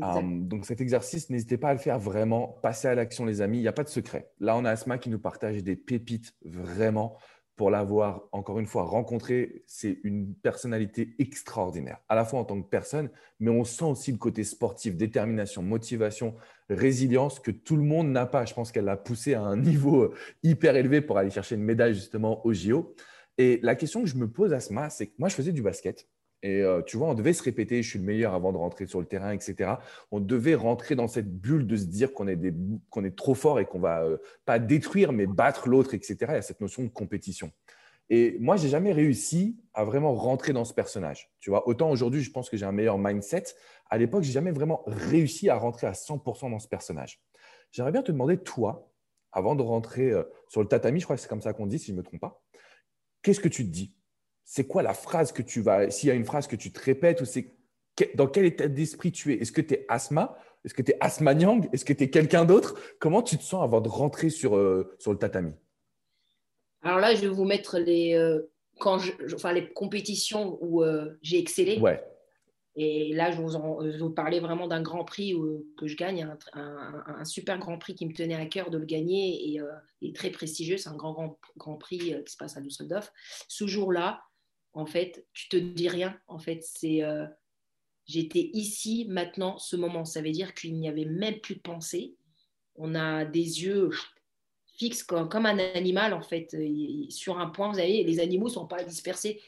Hum, 0.00 0.48
donc 0.48 0.66
cet 0.66 0.80
exercice, 0.80 1.30
n'hésitez 1.30 1.56
pas 1.56 1.68
à 1.68 1.72
le 1.72 1.78
faire 1.78 2.00
vraiment. 2.00 2.58
Passez 2.62 2.88
à 2.88 2.94
l'action, 2.96 3.24
les 3.24 3.40
amis. 3.40 3.58
Il 3.58 3.62
n'y 3.62 3.68
a 3.68 3.72
pas 3.72 3.84
de 3.84 3.88
secret. 3.88 4.28
Là, 4.40 4.56
on 4.56 4.64
a 4.64 4.70
Asma 4.70 4.98
qui 4.98 5.08
nous 5.08 5.20
partage 5.20 5.62
des 5.62 5.76
pépites 5.76 6.34
vraiment 6.44 7.16
pour 7.56 7.70
l'avoir, 7.70 8.28
encore 8.32 8.58
une 8.58 8.66
fois, 8.66 8.82
rencontré, 8.82 9.62
c'est 9.66 9.98
une 10.02 10.34
personnalité 10.34 11.14
extraordinaire, 11.18 11.98
à 12.08 12.14
la 12.14 12.24
fois 12.24 12.40
en 12.40 12.44
tant 12.44 12.60
que 12.60 12.68
personne, 12.68 13.10
mais 13.38 13.50
on 13.50 13.64
sent 13.64 13.84
aussi 13.84 14.10
le 14.10 14.18
côté 14.18 14.42
sportif, 14.42 14.96
détermination, 14.96 15.62
motivation, 15.62 16.34
résilience 16.68 17.38
que 17.38 17.52
tout 17.52 17.76
le 17.76 17.82
monde 17.82 18.08
n'a 18.08 18.26
pas. 18.26 18.44
Je 18.44 18.54
pense 18.54 18.72
qu'elle 18.72 18.86
l'a 18.86 18.96
poussé 18.96 19.34
à 19.34 19.42
un 19.42 19.56
niveau 19.56 20.02
euh, 20.02 20.14
hyper 20.42 20.74
élevé 20.74 21.00
pour 21.00 21.16
aller 21.16 21.30
chercher 21.30 21.54
une 21.54 21.62
médaille 21.62 21.94
justement 21.94 22.44
au 22.44 22.52
JO. 22.52 22.94
Et 23.38 23.60
la 23.62 23.74
question 23.76 24.02
que 24.02 24.08
je 24.08 24.16
me 24.16 24.28
pose 24.28 24.52
à 24.52 24.60
ce 24.60 24.72
moment, 24.72 24.90
c'est 24.90 25.08
que 25.08 25.14
moi, 25.18 25.28
je 25.28 25.34
faisais 25.34 25.52
du 25.52 25.62
basket. 25.62 26.08
Et 26.44 26.60
euh, 26.60 26.82
tu 26.82 26.98
vois, 26.98 27.08
on 27.08 27.14
devait 27.14 27.32
se 27.32 27.42
répéter, 27.42 27.82
je 27.82 27.88
suis 27.88 27.98
le 27.98 28.04
meilleur 28.04 28.34
avant 28.34 28.52
de 28.52 28.58
rentrer 28.58 28.86
sur 28.86 29.00
le 29.00 29.06
terrain, 29.06 29.32
etc. 29.32 29.76
On 30.10 30.20
devait 30.20 30.54
rentrer 30.54 30.94
dans 30.94 31.08
cette 31.08 31.34
bulle 31.40 31.66
de 31.66 31.74
se 31.74 31.86
dire 31.86 32.12
qu'on 32.12 32.28
est, 32.28 32.38
est, 32.38 33.16
trop 33.16 33.32
fort 33.32 33.58
et 33.60 33.64
qu'on 33.64 33.80
va 33.80 34.02
euh, 34.04 34.18
pas 34.44 34.58
détruire, 34.58 35.12
mais 35.12 35.26
battre 35.26 35.70
l'autre, 35.70 35.94
etc. 35.94 36.16
Il 36.20 36.32
y 36.32 36.36
a 36.36 36.42
cette 36.42 36.60
notion 36.60 36.82
de 36.82 36.88
compétition. 36.88 37.50
Et 38.10 38.36
moi, 38.40 38.56
j'ai 38.58 38.68
jamais 38.68 38.92
réussi 38.92 39.56
à 39.72 39.84
vraiment 39.84 40.12
rentrer 40.12 40.52
dans 40.52 40.66
ce 40.66 40.74
personnage. 40.74 41.30
Tu 41.40 41.48
vois, 41.48 41.66
autant 41.66 41.90
aujourd'hui, 41.90 42.20
je 42.20 42.30
pense 42.30 42.50
que 42.50 42.58
j'ai 42.58 42.66
un 42.66 42.72
meilleur 42.72 42.98
mindset. 42.98 43.44
À 43.88 43.96
l'époque, 43.96 44.22
j'ai 44.22 44.32
jamais 44.32 44.52
vraiment 44.52 44.82
réussi 44.86 45.48
à 45.48 45.56
rentrer 45.56 45.86
à 45.86 45.92
100% 45.92 46.50
dans 46.50 46.58
ce 46.58 46.68
personnage. 46.68 47.22
J'aimerais 47.72 47.92
bien 47.92 48.02
te 48.02 48.12
demander, 48.12 48.36
toi, 48.36 48.92
avant 49.32 49.54
de 49.54 49.62
rentrer 49.62 50.10
euh, 50.10 50.24
sur 50.48 50.60
le 50.60 50.68
tatami, 50.68 51.00
je 51.00 51.06
crois 51.06 51.16
que 51.16 51.22
c'est 51.22 51.28
comme 51.28 51.40
ça 51.40 51.54
qu'on 51.54 51.66
dit, 51.66 51.78
si 51.78 51.86
je 51.86 51.92
ne 51.92 51.96
me 51.96 52.02
trompe 52.02 52.20
pas, 52.20 52.42
qu'est-ce 53.22 53.40
que 53.40 53.48
tu 53.48 53.64
te 53.64 53.70
dis? 53.70 53.94
C'est 54.44 54.66
quoi 54.66 54.82
la 54.82 54.94
phrase 54.94 55.32
que 55.32 55.42
tu 55.42 55.60
vas, 55.60 55.90
s'il 55.90 56.08
y 56.08 56.12
a 56.12 56.14
une 56.14 56.24
phrase 56.24 56.46
que 56.46 56.56
tu 56.56 56.70
te 56.70 56.80
répètes, 56.80 57.20
ou 57.20 57.24
c'est 57.24 57.54
dans 58.14 58.26
quel 58.26 58.44
état 58.44 58.68
d'esprit 58.68 59.12
tu 59.12 59.32
es? 59.32 59.36
Est-ce 59.38 59.52
que 59.52 59.60
tu 59.60 59.74
es 59.74 59.86
asma 59.88 60.36
Est-ce 60.64 60.74
que 60.74 60.82
tu 60.82 60.92
es 60.92 60.98
asma 61.00 61.32
Est-ce 61.72 61.84
que 61.84 61.92
tu 61.92 62.04
es 62.04 62.10
quelqu'un 62.10 62.44
d'autre? 62.44 62.78
Comment 62.98 63.22
tu 63.22 63.38
te 63.38 63.42
sens 63.42 63.62
avant 63.62 63.80
de 63.80 63.88
rentrer 63.88 64.30
sur, 64.30 64.56
euh, 64.56 64.94
sur 64.98 65.12
le 65.12 65.18
tatami? 65.18 65.52
Alors 66.82 66.98
là, 66.98 67.14
je 67.14 67.22
vais 67.22 67.28
vous 67.28 67.44
mettre 67.44 67.78
les, 67.78 68.14
euh, 68.14 68.50
quand 68.78 68.98
enfin, 69.32 69.52
les 69.52 69.72
compétitions 69.72 70.58
où 70.60 70.82
euh, 70.82 71.18
j'ai 71.22 71.38
excellé. 71.38 71.78
Ouais. 71.78 72.02
Et 72.76 73.14
là, 73.14 73.30
je 73.30 73.40
vous, 73.40 73.54
en, 73.54 73.78
vous 73.98 74.10
parlais 74.10 74.40
vraiment 74.40 74.66
d'un 74.66 74.82
grand 74.82 75.04
prix 75.04 75.32
que 75.78 75.86
je 75.86 75.96
gagne, 75.96 76.28
un, 76.54 77.24
super 77.24 77.56
grand 77.60 77.78
prix 77.78 77.94
qui 77.94 78.04
me 78.04 78.12
tenait 78.12 78.34
à 78.34 78.46
cœur 78.46 78.70
de 78.70 78.78
le 78.78 78.84
gagner 78.84 79.60
et, 80.02 80.12
très 80.12 80.30
prestigieux. 80.30 80.76
C'est 80.76 80.88
un 80.88 80.96
grand, 80.96 81.12
grand, 81.12 81.38
grand 81.56 81.76
prix 81.76 81.98
qui 82.26 82.32
se 82.32 82.36
passe 82.36 82.56
à 82.56 82.60
Düsseldorf. 82.60 83.12
Ce 83.46 83.68
jour-là, 83.68 84.24
en 84.74 84.86
fait, 84.86 85.26
tu 85.32 85.48
te 85.48 85.56
dis 85.56 85.88
rien. 85.88 86.18
En 86.26 86.38
fait, 86.38 86.62
c'est 86.62 87.02
euh, 87.02 87.26
j'étais 88.06 88.50
ici, 88.52 89.06
maintenant, 89.08 89.56
ce 89.58 89.76
moment. 89.76 90.04
Ça 90.04 90.20
veut 90.20 90.32
dire 90.32 90.52
qu'il 90.52 90.76
n'y 90.78 90.88
avait 90.88 91.04
même 91.04 91.40
plus 91.40 91.54
de 91.54 91.60
pensée. 91.60 92.16
On 92.74 92.94
a 92.94 93.24
des 93.24 93.62
yeux 93.62 93.90
fixes 94.76 95.04
comme, 95.04 95.46
un 95.46 95.58
animal, 95.74 96.12
en 96.12 96.22
fait, 96.22 96.56
sur 97.08 97.38
un 97.38 97.46
point. 97.46 97.68
Vous 97.68 97.78
savez, 97.78 98.02
les 98.02 98.18
animaux 98.18 98.48
ne 98.48 98.52
sont 98.52 98.66
pas 98.66 98.82
dispersés. 98.82 99.40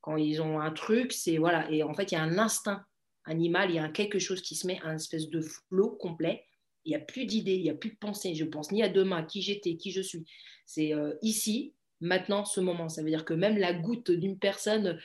Quand 0.00 0.16
ils 0.16 0.40
ont 0.40 0.58
un 0.58 0.70
truc, 0.70 1.12
c'est 1.12 1.36
voilà. 1.36 1.70
Et 1.70 1.82
en 1.82 1.92
fait, 1.92 2.10
il 2.10 2.14
y 2.14 2.18
a 2.18 2.22
un 2.22 2.38
instinct 2.38 2.82
animal, 3.26 3.70
il 3.70 3.76
y 3.76 3.78
a 3.78 3.88
quelque 3.90 4.18
chose 4.18 4.40
qui 4.40 4.54
se 4.54 4.66
met 4.66 4.80
à 4.80 4.88
un 4.88 4.96
espèce 4.96 5.28
de 5.28 5.42
flot 5.42 5.90
complet. 5.90 6.46
Il 6.86 6.90
n'y 6.90 6.96
a 6.96 7.00
plus 7.00 7.26
d'idées, 7.26 7.56
il 7.56 7.62
n'y 7.62 7.70
a 7.70 7.74
plus 7.74 7.90
de 7.90 7.96
pensée. 7.96 8.34
Je 8.34 8.46
pense 8.46 8.72
ni 8.72 8.82
à 8.82 8.88
demain, 8.88 9.22
qui 9.24 9.42
j'étais, 9.42 9.76
qui 9.76 9.90
je 9.90 10.00
suis. 10.00 10.24
C'est 10.64 10.94
euh, 10.94 11.12
ici, 11.20 11.74
maintenant 12.00 12.44
ce 12.44 12.60
moment. 12.60 12.88
Ça 12.88 13.02
veut 13.02 13.10
dire 13.10 13.24
que 13.24 13.34
même 13.34 13.58
la 13.58 13.72
goutte 13.72 14.10
d'une 14.10 14.38
personne 14.38 14.98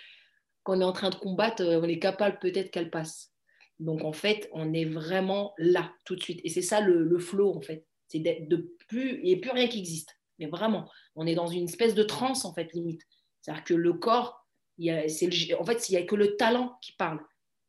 qu'on 0.64 0.82
est 0.82 0.86
en 0.86 0.94
train 0.94 1.10
de 1.10 1.16
combattre, 1.16 1.64
euh, 1.64 1.80
on 1.82 1.88
est 1.88 2.00
capable 2.00 2.40
peut-être 2.40 2.72
qu'elle 2.72 2.90
passe. 2.90 3.32
Donc 3.80 4.04
en 4.04 4.14
fait, 4.14 4.50
on 4.54 4.74
est 4.74 4.86
vraiment 4.86 5.54
là 5.58 5.94
tout 6.06 6.16
de 6.16 6.22
suite. 6.22 6.42
Et 6.44 6.50
c'est 6.50 6.62
ça 6.62 6.82
le, 6.82 7.20
flow 7.20 7.56
en 7.56 7.62
fait. 7.62 7.86
C'est 8.08 8.20
de 8.20 8.76
plus, 8.88 9.20
il 9.20 9.26
n'y 9.26 9.34
a 9.34 9.38
plus 9.38 9.52
rien 9.52 9.68
qui 9.68 9.80
existe. 9.80 10.18
Mais 10.40 10.48
vraiment, 10.48 10.90
on 11.16 11.28
est 11.28 11.36
dans 11.36 11.48
une 11.48 11.66
espèce 11.66 11.96
de 11.96 12.04
transe 12.04 12.46
en 12.46 12.54
fait 12.54 12.72
limite. 12.74 13.02
C'est-à-dire 13.42 13.64
que 13.64 13.74
le 13.74 13.94
corps, 13.94 14.46
y 14.78 14.90
a, 14.90 15.04
le, 15.06 15.62
en 15.62 15.66
fait, 15.66 15.90
il 15.90 15.94
n'y 15.94 15.98
a 15.98 16.06
que 16.06 16.16
le 16.16 16.36
talent 16.36 16.78
qui 16.82 16.94
parle 16.94 17.20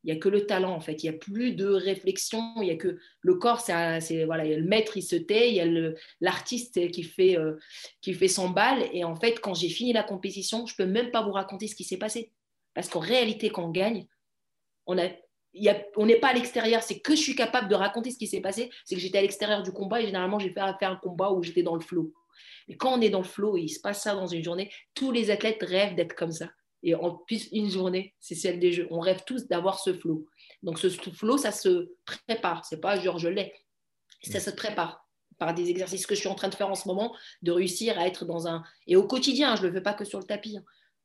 il 0.06 0.12
n'y 0.12 0.18
a 0.18 0.20
que 0.20 0.28
le 0.28 0.46
talent 0.46 0.72
en 0.72 0.80
fait. 0.80 1.02
Il 1.02 1.10
n'y 1.10 1.16
a 1.16 1.18
plus 1.18 1.52
de 1.52 1.66
réflexion. 1.66 2.54
Il 2.62 2.68
y 2.68 2.70
a 2.70 2.76
que 2.76 2.96
le 3.22 3.34
corps, 3.34 3.60
c'est 3.60 4.24
voilà, 4.24 4.44
il 4.44 4.52
y 4.52 4.54
a 4.54 4.56
le 4.56 4.64
maître, 4.64 4.96
il 4.96 5.02
se 5.02 5.16
tait. 5.16 5.50
Il 5.50 5.56
y 5.56 5.60
a 5.60 5.92
l'artiste 6.20 6.92
qui 6.92 7.02
fait 7.02 7.36
euh, 7.36 7.56
qui 8.00 8.14
fait 8.14 8.28
son 8.28 8.48
bal. 8.48 8.88
Et 8.92 9.02
en 9.02 9.16
fait, 9.16 9.40
quand 9.40 9.54
j'ai 9.54 9.68
fini 9.68 9.92
la 9.92 10.04
compétition, 10.04 10.64
je 10.64 10.76
peux 10.76 10.86
même 10.86 11.10
pas 11.10 11.22
vous 11.22 11.32
raconter 11.32 11.66
ce 11.66 11.74
qui 11.74 11.82
s'est 11.82 11.96
passé, 11.96 12.30
parce 12.72 12.88
qu'en 12.88 13.00
réalité, 13.00 13.50
quand 13.50 13.64
on 13.64 13.70
gagne, 13.70 14.06
on 14.86 14.94
n'est 14.94 16.20
pas 16.20 16.28
à 16.28 16.34
l'extérieur, 16.34 16.84
c'est 16.84 17.00
que 17.00 17.16
je 17.16 17.20
suis 17.20 17.34
capable 17.34 17.68
de 17.68 17.74
raconter 17.74 18.12
ce 18.12 18.18
qui 18.18 18.28
s'est 18.28 18.40
passé, 18.40 18.70
c'est 18.84 18.94
que 18.94 19.00
j'étais 19.00 19.18
à 19.18 19.22
l'extérieur 19.22 19.64
du 19.64 19.72
combat 19.72 20.00
et 20.00 20.06
généralement 20.06 20.38
j'ai 20.38 20.52
fait 20.52 20.60
un 20.60 20.96
combat 20.96 21.32
où 21.32 21.42
j'étais 21.42 21.64
dans 21.64 21.74
le 21.74 21.80
flow. 21.80 22.12
Mais 22.68 22.76
quand 22.76 22.96
on 22.96 23.00
est 23.00 23.10
dans 23.10 23.22
le 23.22 23.24
flow 23.24 23.56
et 23.56 23.62
il 23.62 23.68
se 23.68 23.80
passe 23.80 24.02
ça 24.04 24.14
dans 24.14 24.28
une 24.28 24.44
journée, 24.44 24.70
tous 24.94 25.10
les 25.10 25.32
athlètes 25.32 25.62
rêvent 25.62 25.96
d'être 25.96 26.14
comme 26.14 26.30
ça. 26.30 26.48
Et 26.87 26.94
en 26.94 27.16
plus, 27.16 27.49
une 27.51 27.68
journée, 27.68 28.14
c'est 28.20 28.37
celle 28.37 28.61
des 28.61 28.72
jeux. 28.72 28.87
On 28.92 29.01
rêve 29.01 29.25
tous 29.27 29.49
d'avoir 29.49 29.81
ce 29.81 29.92
flow. 29.92 30.25
Donc, 30.62 30.79
ce 30.79 30.88
flow, 30.88 31.37
ça 31.37 31.51
se 31.51 31.90
prépare. 32.05 32.64
C'est 32.64 32.81
pas 32.81 32.96
genre 33.01 33.18
je 33.18 33.29
l'ai. 33.29 33.53
Ça 34.22 34.38
se 34.38 34.51
prépare 34.51 35.05
par 35.37 35.53
des 35.53 35.68
exercices 35.68 36.07
que 36.07 36.14
je 36.14 36.20
suis 36.20 36.29
en 36.29 36.37
train 36.37 36.49
de 36.49 36.55
faire 36.55 36.70
en 36.70 36.77
ce 36.77 36.87
moment, 36.87 37.14
de 37.42 37.51
réussir 37.51 37.99
à 37.99 38.07
être 38.07 38.25
dans 38.25 38.46
un. 38.46 38.62
Et 38.87 38.94
au 38.94 39.05
quotidien, 39.05 39.57
je 39.57 39.62
ne 39.62 39.66
le 39.66 39.72
fais 39.75 39.81
pas 39.81 39.94
que 39.94 40.05
sur 40.05 40.20
le 40.20 40.27
tapis. 40.27 40.59
Hein. 40.59 40.64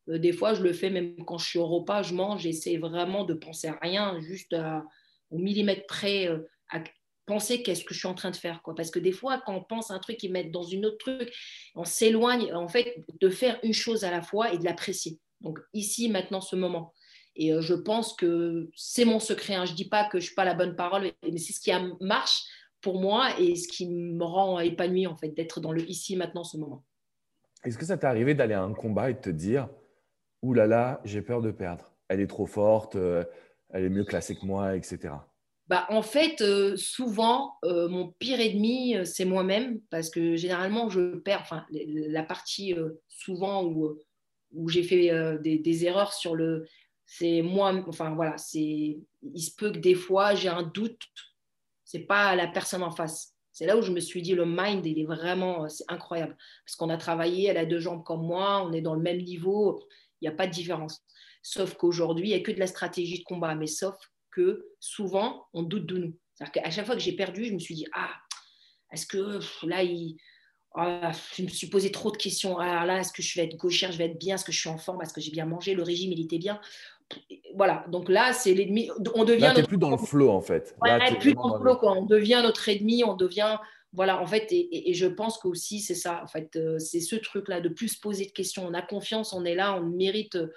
Euh, 0.10 0.20
des 0.20 0.34
fois, 0.34 0.54
je 0.54 0.62
le 0.62 0.72
fais 0.72 0.92
même 0.92 1.26
quand 1.26 1.40
je 1.40 1.50
suis 1.50 1.60
au 1.60 1.66
repas, 1.66 2.04
je 2.04 2.14
mange, 2.14 2.42
j'essaie 2.42 2.78
vraiment 2.78 3.26
de 3.26 3.34
penser 3.34 3.68
à 3.68 3.80
rien, 3.82 4.20
juste 4.22 4.56
au 5.32 5.40
millimètre 5.40 5.88
près, 5.88 6.28
euh, 6.28 6.48
à 6.70 6.84
penser 7.26 7.64
qu'est-ce 7.64 7.84
que 7.84 7.96
je 7.96 8.00
suis 8.00 8.08
en 8.08 8.14
train 8.14 8.30
de 8.30 8.36
faire. 8.36 8.62
Quoi. 8.62 8.76
Parce 8.76 8.92
que 8.92 9.00
des 9.00 9.12
fois, 9.12 9.42
quand 9.46 9.56
on 9.56 9.64
pense 9.64 9.90
à 9.90 9.96
un 9.96 10.00
truc 10.00 10.24
et 10.24 10.30
met 10.30 10.44
dans 10.44 10.64
une 10.64 10.86
autre 10.86 11.00
truc, 11.00 11.34
on 11.74 11.86
s'éloigne 11.86 12.54
en 12.54 12.68
fait 12.68 13.04
de 13.20 13.30
faire 13.30 13.60
une 13.64 13.74
chose 13.74 14.04
à 14.04 14.12
la 14.12 14.22
fois 14.22 14.54
et 14.54 14.60
de 14.60 14.64
l'apprécier. 14.64 15.20
Donc 15.42 15.60
ici, 15.74 16.10
maintenant, 16.10 16.42
ce 16.42 16.56
moment. 16.56 16.94
Et 17.36 17.54
euh, 17.54 17.62
je 17.62 17.74
pense 17.74 18.14
que 18.14 18.70
c'est 18.76 19.06
mon 19.06 19.20
secret. 19.20 19.56
Hein. 19.56 19.66
Je 19.66 19.72
ne 19.72 19.78
dis 19.78 19.88
pas 19.88 20.06
que 20.06 20.20
je 20.20 20.24
ne 20.24 20.28
suis 20.28 20.36
pas 20.36 20.46
la 20.46 20.54
bonne 20.54 20.76
parole, 20.76 21.12
mais 21.24 21.38
c'est 21.38 21.54
ce 21.54 21.60
qui 21.60 21.72
marche 22.02 22.44
pour 22.82 23.00
moi 23.00 23.40
et 23.40 23.56
ce 23.56 23.68
qui 23.68 23.90
me 23.90 24.24
rend 24.24 24.60
épanoui, 24.60 25.08
en 25.08 25.16
fait, 25.16 25.30
d'être 25.30 25.60
dans 25.60 25.72
le 25.72 25.88
ici, 25.90 26.16
maintenant, 26.16 26.44
ce 26.44 26.58
moment. 26.58 26.84
Est-ce 27.64 27.78
que 27.78 27.86
ça 27.86 27.98
t'est 27.98 28.08
arrivé 28.08 28.34
d'aller 28.34 28.56
à 28.56 28.64
un 28.64 28.74
combat 28.74 29.12
et 29.12 29.14
de 29.14 29.20
te 29.20 29.30
dire 29.30 29.70
Ouh 30.42 30.54
là 30.54 30.66
là, 30.66 31.00
j'ai 31.06 31.22
peur 31.22 31.42
de 31.42 31.52
perdre. 31.52 31.94
Elle 32.08 32.20
est 32.20 32.28
trop 32.28 32.48
forte, 32.48 32.96
euh, 32.96 33.24
elle 33.70 33.86
est 33.86 33.90
mieux 33.90 34.04
classée 34.04 34.36
que 34.36 34.46
moi, 34.46 34.76
etc. 34.76 35.14
Bah, 35.68 35.86
en 35.90 36.02
fait, 36.02 36.42
euh, 36.42 36.76
souvent, 36.76 37.58
mon 37.64 38.10
pire 38.20 38.42
ennemi, 38.42 38.98
c'est 39.06 39.24
moi-même, 39.24 39.80
parce 39.90 40.10
que 40.10 40.36
généralement, 40.36 40.90
je 40.90 41.16
perds. 41.18 41.42
Enfin, 41.42 41.66
la 41.70 42.24
partie 42.24 42.76
souvent 43.08 43.64
où 43.64 43.96
où 44.54 44.70
j'ai 44.70 44.84
fait 44.84 45.12
euh, 45.12 45.38
des, 45.38 45.86
erreurs 45.86 46.14
sur 46.14 46.36
le. 46.36 46.68
C'est 47.06 47.42
moi, 47.42 47.74
enfin 47.88 48.14
voilà, 48.16 48.38
c'est. 48.38 49.00
Il 49.22 49.42
se 49.42 49.54
peut 49.56 49.72
que 49.72 49.80
des 49.80 49.96
fois 49.96 50.36
j'ai 50.36 50.50
un 50.50 50.64
doute, 50.64 51.02
c'est 51.84 52.06
pas 52.06 52.36
la 52.36 52.48
personne 52.48 52.84
en 52.84 52.92
face. 52.92 53.36
C'est 53.52 53.66
là 53.66 53.78
où 53.78 53.82
je 53.82 53.92
me 53.92 54.00
suis 54.00 54.22
dit 54.22 54.34
le 54.34 54.46
mind, 54.46 54.86
il 54.86 55.00
est 55.00 55.06
vraiment, 55.06 55.68
c'est 55.68 55.84
incroyable 55.90 56.38
parce 56.66 56.76
qu'on 56.78 56.90
a 56.90 56.98
travaillé, 56.98 57.50
elle 57.50 57.58
a 57.58 57.66
deux 57.66 57.80
jambes 57.80 58.04
comme 58.04 58.26
moi, 58.26 58.66
on 58.66 58.72
est 58.72 58.82
dans 58.82 58.96
le 58.96 59.02
même 59.02 59.22
niveau, 59.22 59.84
il 60.22 60.28
n'y 60.28 60.34
a 60.34 60.36
pas 60.36 60.48
de 60.48 60.54
différence. 60.54 61.04
Sauf 61.44 61.76
qu'aujourd'hui, 61.76 62.30
il 62.30 62.30
n'y 62.30 62.40
a 62.40 62.40
que 62.40 62.52
de 62.52 62.60
la 62.60 62.68
stratégie 62.68 63.20
de 63.20 63.24
combat, 63.26 63.56
mais 63.56 63.68
sauf 63.68 63.96
que 64.30 64.66
souvent, 64.80 65.48
on 65.54 65.64
doute 65.64 65.86
de 65.86 65.98
nous. 65.98 66.18
C'est-à-dire 66.34 66.64
qu'à 66.64 66.72
chaque 66.72 66.86
fois 66.86 66.96
que 66.96 67.02
j'ai 67.02 67.16
perdu, 67.16 67.46
je 67.46 67.54
me 67.54 67.60
suis 67.60 67.76
dit 67.76 67.88
ah, 67.94 68.14
est-ce 68.92 69.06
que 69.06 69.40
là 69.66 69.84
il 69.84 70.18
ah, 70.76 71.12
je 71.36 71.44
me 71.44 71.50
suis 71.50 71.68
posé 71.68 71.92
trop 71.92 72.12
de 72.12 72.18
questions. 72.18 72.58
Alors 72.58 72.86
là, 72.86 73.00
est-ce 73.00 73.12
que 73.12 73.22
je 73.22 73.40
vais 73.40 73.46
être 73.46 73.58
gauchère, 73.58 73.92
je 73.92 73.98
vais 73.98 74.06
être 74.06 74.18
bien, 74.18 74.36
est-ce 74.36 74.46
que 74.46 74.52
je 74.52 74.60
suis 74.60 74.70
en 74.70 74.78
forme, 74.78 75.02
est-ce 75.02 75.14
que 75.14 75.22
j'ai 75.22 75.32
bien 75.32 75.46
mangé, 75.46 75.74
le 75.74 75.84
régime, 75.84 76.12
il 76.14 76.22
était 76.22 76.38
bien. 76.38 76.62
voilà, 77.56 77.84
donc 77.90 78.08
là, 78.08 78.32
c'est 78.32 78.54
l'ennemi. 78.54 78.90
On 79.16 79.26
devient. 79.26 79.52
Là, 79.56 79.64
plus 79.64 79.78
dans 79.78 79.90
le 79.90 79.98
flow, 79.98 80.30
en 80.30 80.42
fait. 80.42 80.76
Ouais, 80.82 81.16
plus 81.20 81.34
dans 81.34 81.56
le 81.56 81.60
flow, 81.60 81.76
quoi. 81.76 81.98
On 81.98 82.06
devient 82.06 82.40
notre 82.44 82.70
ennemi, 82.70 83.04
on 83.04 83.16
devient. 83.16 83.58
Voilà, 83.94 84.22
en 84.22 84.26
fait, 84.26 84.48
et, 84.52 84.94
je 84.94 85.06
pense 85.08 85.38
qu'aussi, 85.38 85.82
c'est 85.82 85.96
ça, 85.96 86.22
en 86.24 86.28
fait, 86.28 86.56
euh, 86.56 86.80
c'est 86.80 87.02
ce 87.02 87.18
truc-là, 87.18 87.60
de 87.60 87.68
plus 87.68 87.90
se 87.90 88.00
poser 88.00 88.26
de 88.26 88.32
questions. 88.32 88.66
On 88.66 88.74
a 88.74 88.82
confiance, 88.82 89.34
on 89.34 89.44
est 89.44 89.56
là, 89.56 89.76
on 89.76 89.84
mérite 89.84 90.38
euh, 90.38 90.48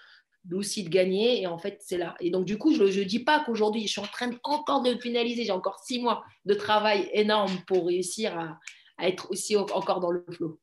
aussi 0.52 0.84
de 0.84 0.88
gagner, 0.88 1.42
et 1.42 1.48
en 1.48 1.58
fait, 1.58 1.78
c'est 1.80 1.98
là. 1.98 2.14
Et 2.20 2.30
donc, 2.30 2.44
du 2.44 2.56
coup, 2.58 2.72
je 2.72 2.84
ne 2.84 3.04
dis 3.04 3.24
pas 3.24 3.42
qu'aujourd'hui, 3.44 3.88
je 3.88 3.92
suis 3.92 4.00
en 4.00 4.06
train 4.06 4.30
encore 4.44 4.82
de 4.82 4.94
finaliser, 4.94 5.42
j'ai 5.42 5.50
encore 5.50 5.80
six 5.80 5.98
mois 5.98 6.22
de 6.44 6.54
travail 6.54 7.10
énorme 7.12 7.50
pour 7.66 7.88
réussir 7.88 8.38
à, 8.38 8.60
à 8.98 9.08
être 9.08 9.30
aussi 9.30 9.56
encore 9.56 10.00
dans 10.00 10.10
le 10.10 10.24
flow. 10.30 10.58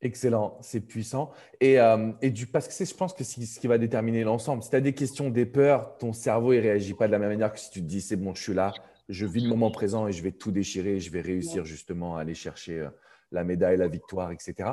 Excellent, 0.00 0.58
c'est 0.60 0.80
puissant. 0.80 1.32
Et, 1.60 1.80
euh, 1.80 2.12
et, 2.22 2.30
du, 2.30 2.46
parce 2.46 2.68
que 2.68 2.72
c'est, 2.72 2.88
je 2.88 2.94
pense 2.94 3.12
que 3.14 3.24
c'est 3.24 3.44
ce 3.44 3.58
qui 3.58 3.66
va 3.66 3.78
déterminer 3.78 4.22
l'ensemble. 4.22 4.62
Si 4.62 4.70
tu 4.70 4.76
as 4.76 4.80
des 4.80 4.92
questions, 4.92 5.28
des 5.28 5.44
peurs, 5.44 5.98
ton 5.98 6.12
cerveau 6.12 6.54
ne 6.54 6.60
réagit 6.60 6.94
pas 6.94 7.08
de 7.08 7.12
la 7.12 7.18
même 7.18 7.30
manière 7.30 7.52
que 7.52 7.58
si 7.58 7.70
tu 7.70 7.80
te 7.80 7.86
dis 7.86 8.00
c'est 8.00 8.14
bon, 8.14 8.32
je 8.32 8.42
suis 8.42 8.54
là, 8.54 8.72
je 9.08 9.26
vis 9.26 9.40
le 9.40 9.48
moment 9.48 9.72
présent 9.72 10.06
et 10.06 10.12
je 10.12 10.22
vais 10.22 10.30
tout 10.30 10.52
déchirer, 10.52 10.96
et 10.96 11.00
je 11.00 11.10
vais 11.10 11.20
réussir 11.20 11.64
justement 11.64 12.16
à 12.16 12.20
aller 12.20 12.34
chercher 12.34 12.78
euh, 12.78 12.88
la 13.32 13.42
médaille, 13.42 13.76
la 13.76 13.88
victoire, 13.88 14.30
etc. 14.30 14.70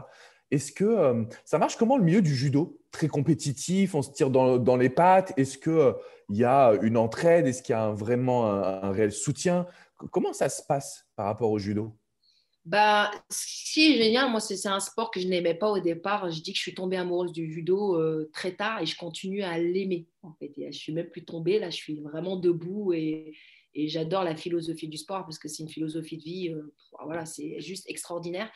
Est-ce 0.51 0.71
que 0.71 0.85
euh, 0.85 1.23
ça 1.43 1.57
marche 1.57 1.75
comment 1.75 1.97
le 1.97 2.03
milieu 2.03 2.21
du 2.21 2.35
judo? 2.35 2.79
Très 2.91 3.07
compétitif, 3.07 3.95
on 3.95 4.03
se 4.03 4.11
tire 4.11 4.29
dans, 4.29 4.59
dans 4.59 4.77
les 4.77 4.89
pattes? 4.89 5.33
Est-ce 5.37 5.57
qu'il 5.57 5.93
il 6.29 6.37
y 6.37 6.43
a 6.43 6.73
une 6.83 6.97
entraide? 6.97 7.47
Est-ce 7.47 7.63
qu'il 7.63 7.73
y 7.73 7.77
a 7.77 7.89
vraiment 7.89 8.45
un 8.45 8.91
réel 8.91 9.11
soutien? 9.11 9.65
Comment 10.11 10.33
ça 10.33 10.49
se 10.49 10.61
passe 10.67 11.05
par 11.15 11.25
rapport 11.25 11.51
au 11.51 11.59
judo? 11.59 11.97
Bah, 12.65 13.11
est 13.29 13.95
génial, 13.95 14.31
moi, 14.31 14.39
c'est 14.39 14.67
un 14.67 14.79
sport 14.79 15.11
que 15.11 15.19
je 15.19 15.27
n'aimais 15.27 15.53
pas 15.53 15.69
au 15.69 15.79
départ. 15.79 16.31
Je 16.31 16.41
dis 16.41 16.51
que 16.51 16.57
je 16.57 16.63
suis 16.63 16.73
tombée 16.73 16.97
amoureuse 16.97 17.31
du 17.31 17.51
judo 17.51 17.95
euh, 17.95 18.29
très 18.33 18.55
tard 18.55 18.81
et 18.81 18.87
je 18.87 18.97
continue 18.97 19.43
à 19.43 19.59
l'aimer. 19.59 20.07
En 20.23 20.33
fait, 20.33 20.51
je 20.57 20.77
suis 20.77 20.91
même 20.91 21.09
plus 21.09 21.23
tombée, 21.23 21.59
là, 21.59 21.69
je 21.69 21.75
suis 21.75 22.01
vraiment 22.01 22.37
debout 22.37 22.91
et, 22.91 23.37
et 23.75 23.87
j'adore 23.87 24.23
la 24.23 24.35
philosophie 24.35 24.87
du 24.87 24.97
sport 24.97 25.25
parce 25.25 25.37
que 25.37 25.47
c'est 25.47 25.61
une 25.61 25.69
philosophie 25.69 26.17
de 26.17 26.23
vie. 26.23 26.49
Euh, 26.49 26.73
voilà, 27.03 27.27
c'est 27.27 27.61
juste 27.61 27.87
extraordinaire. 27.87 28.51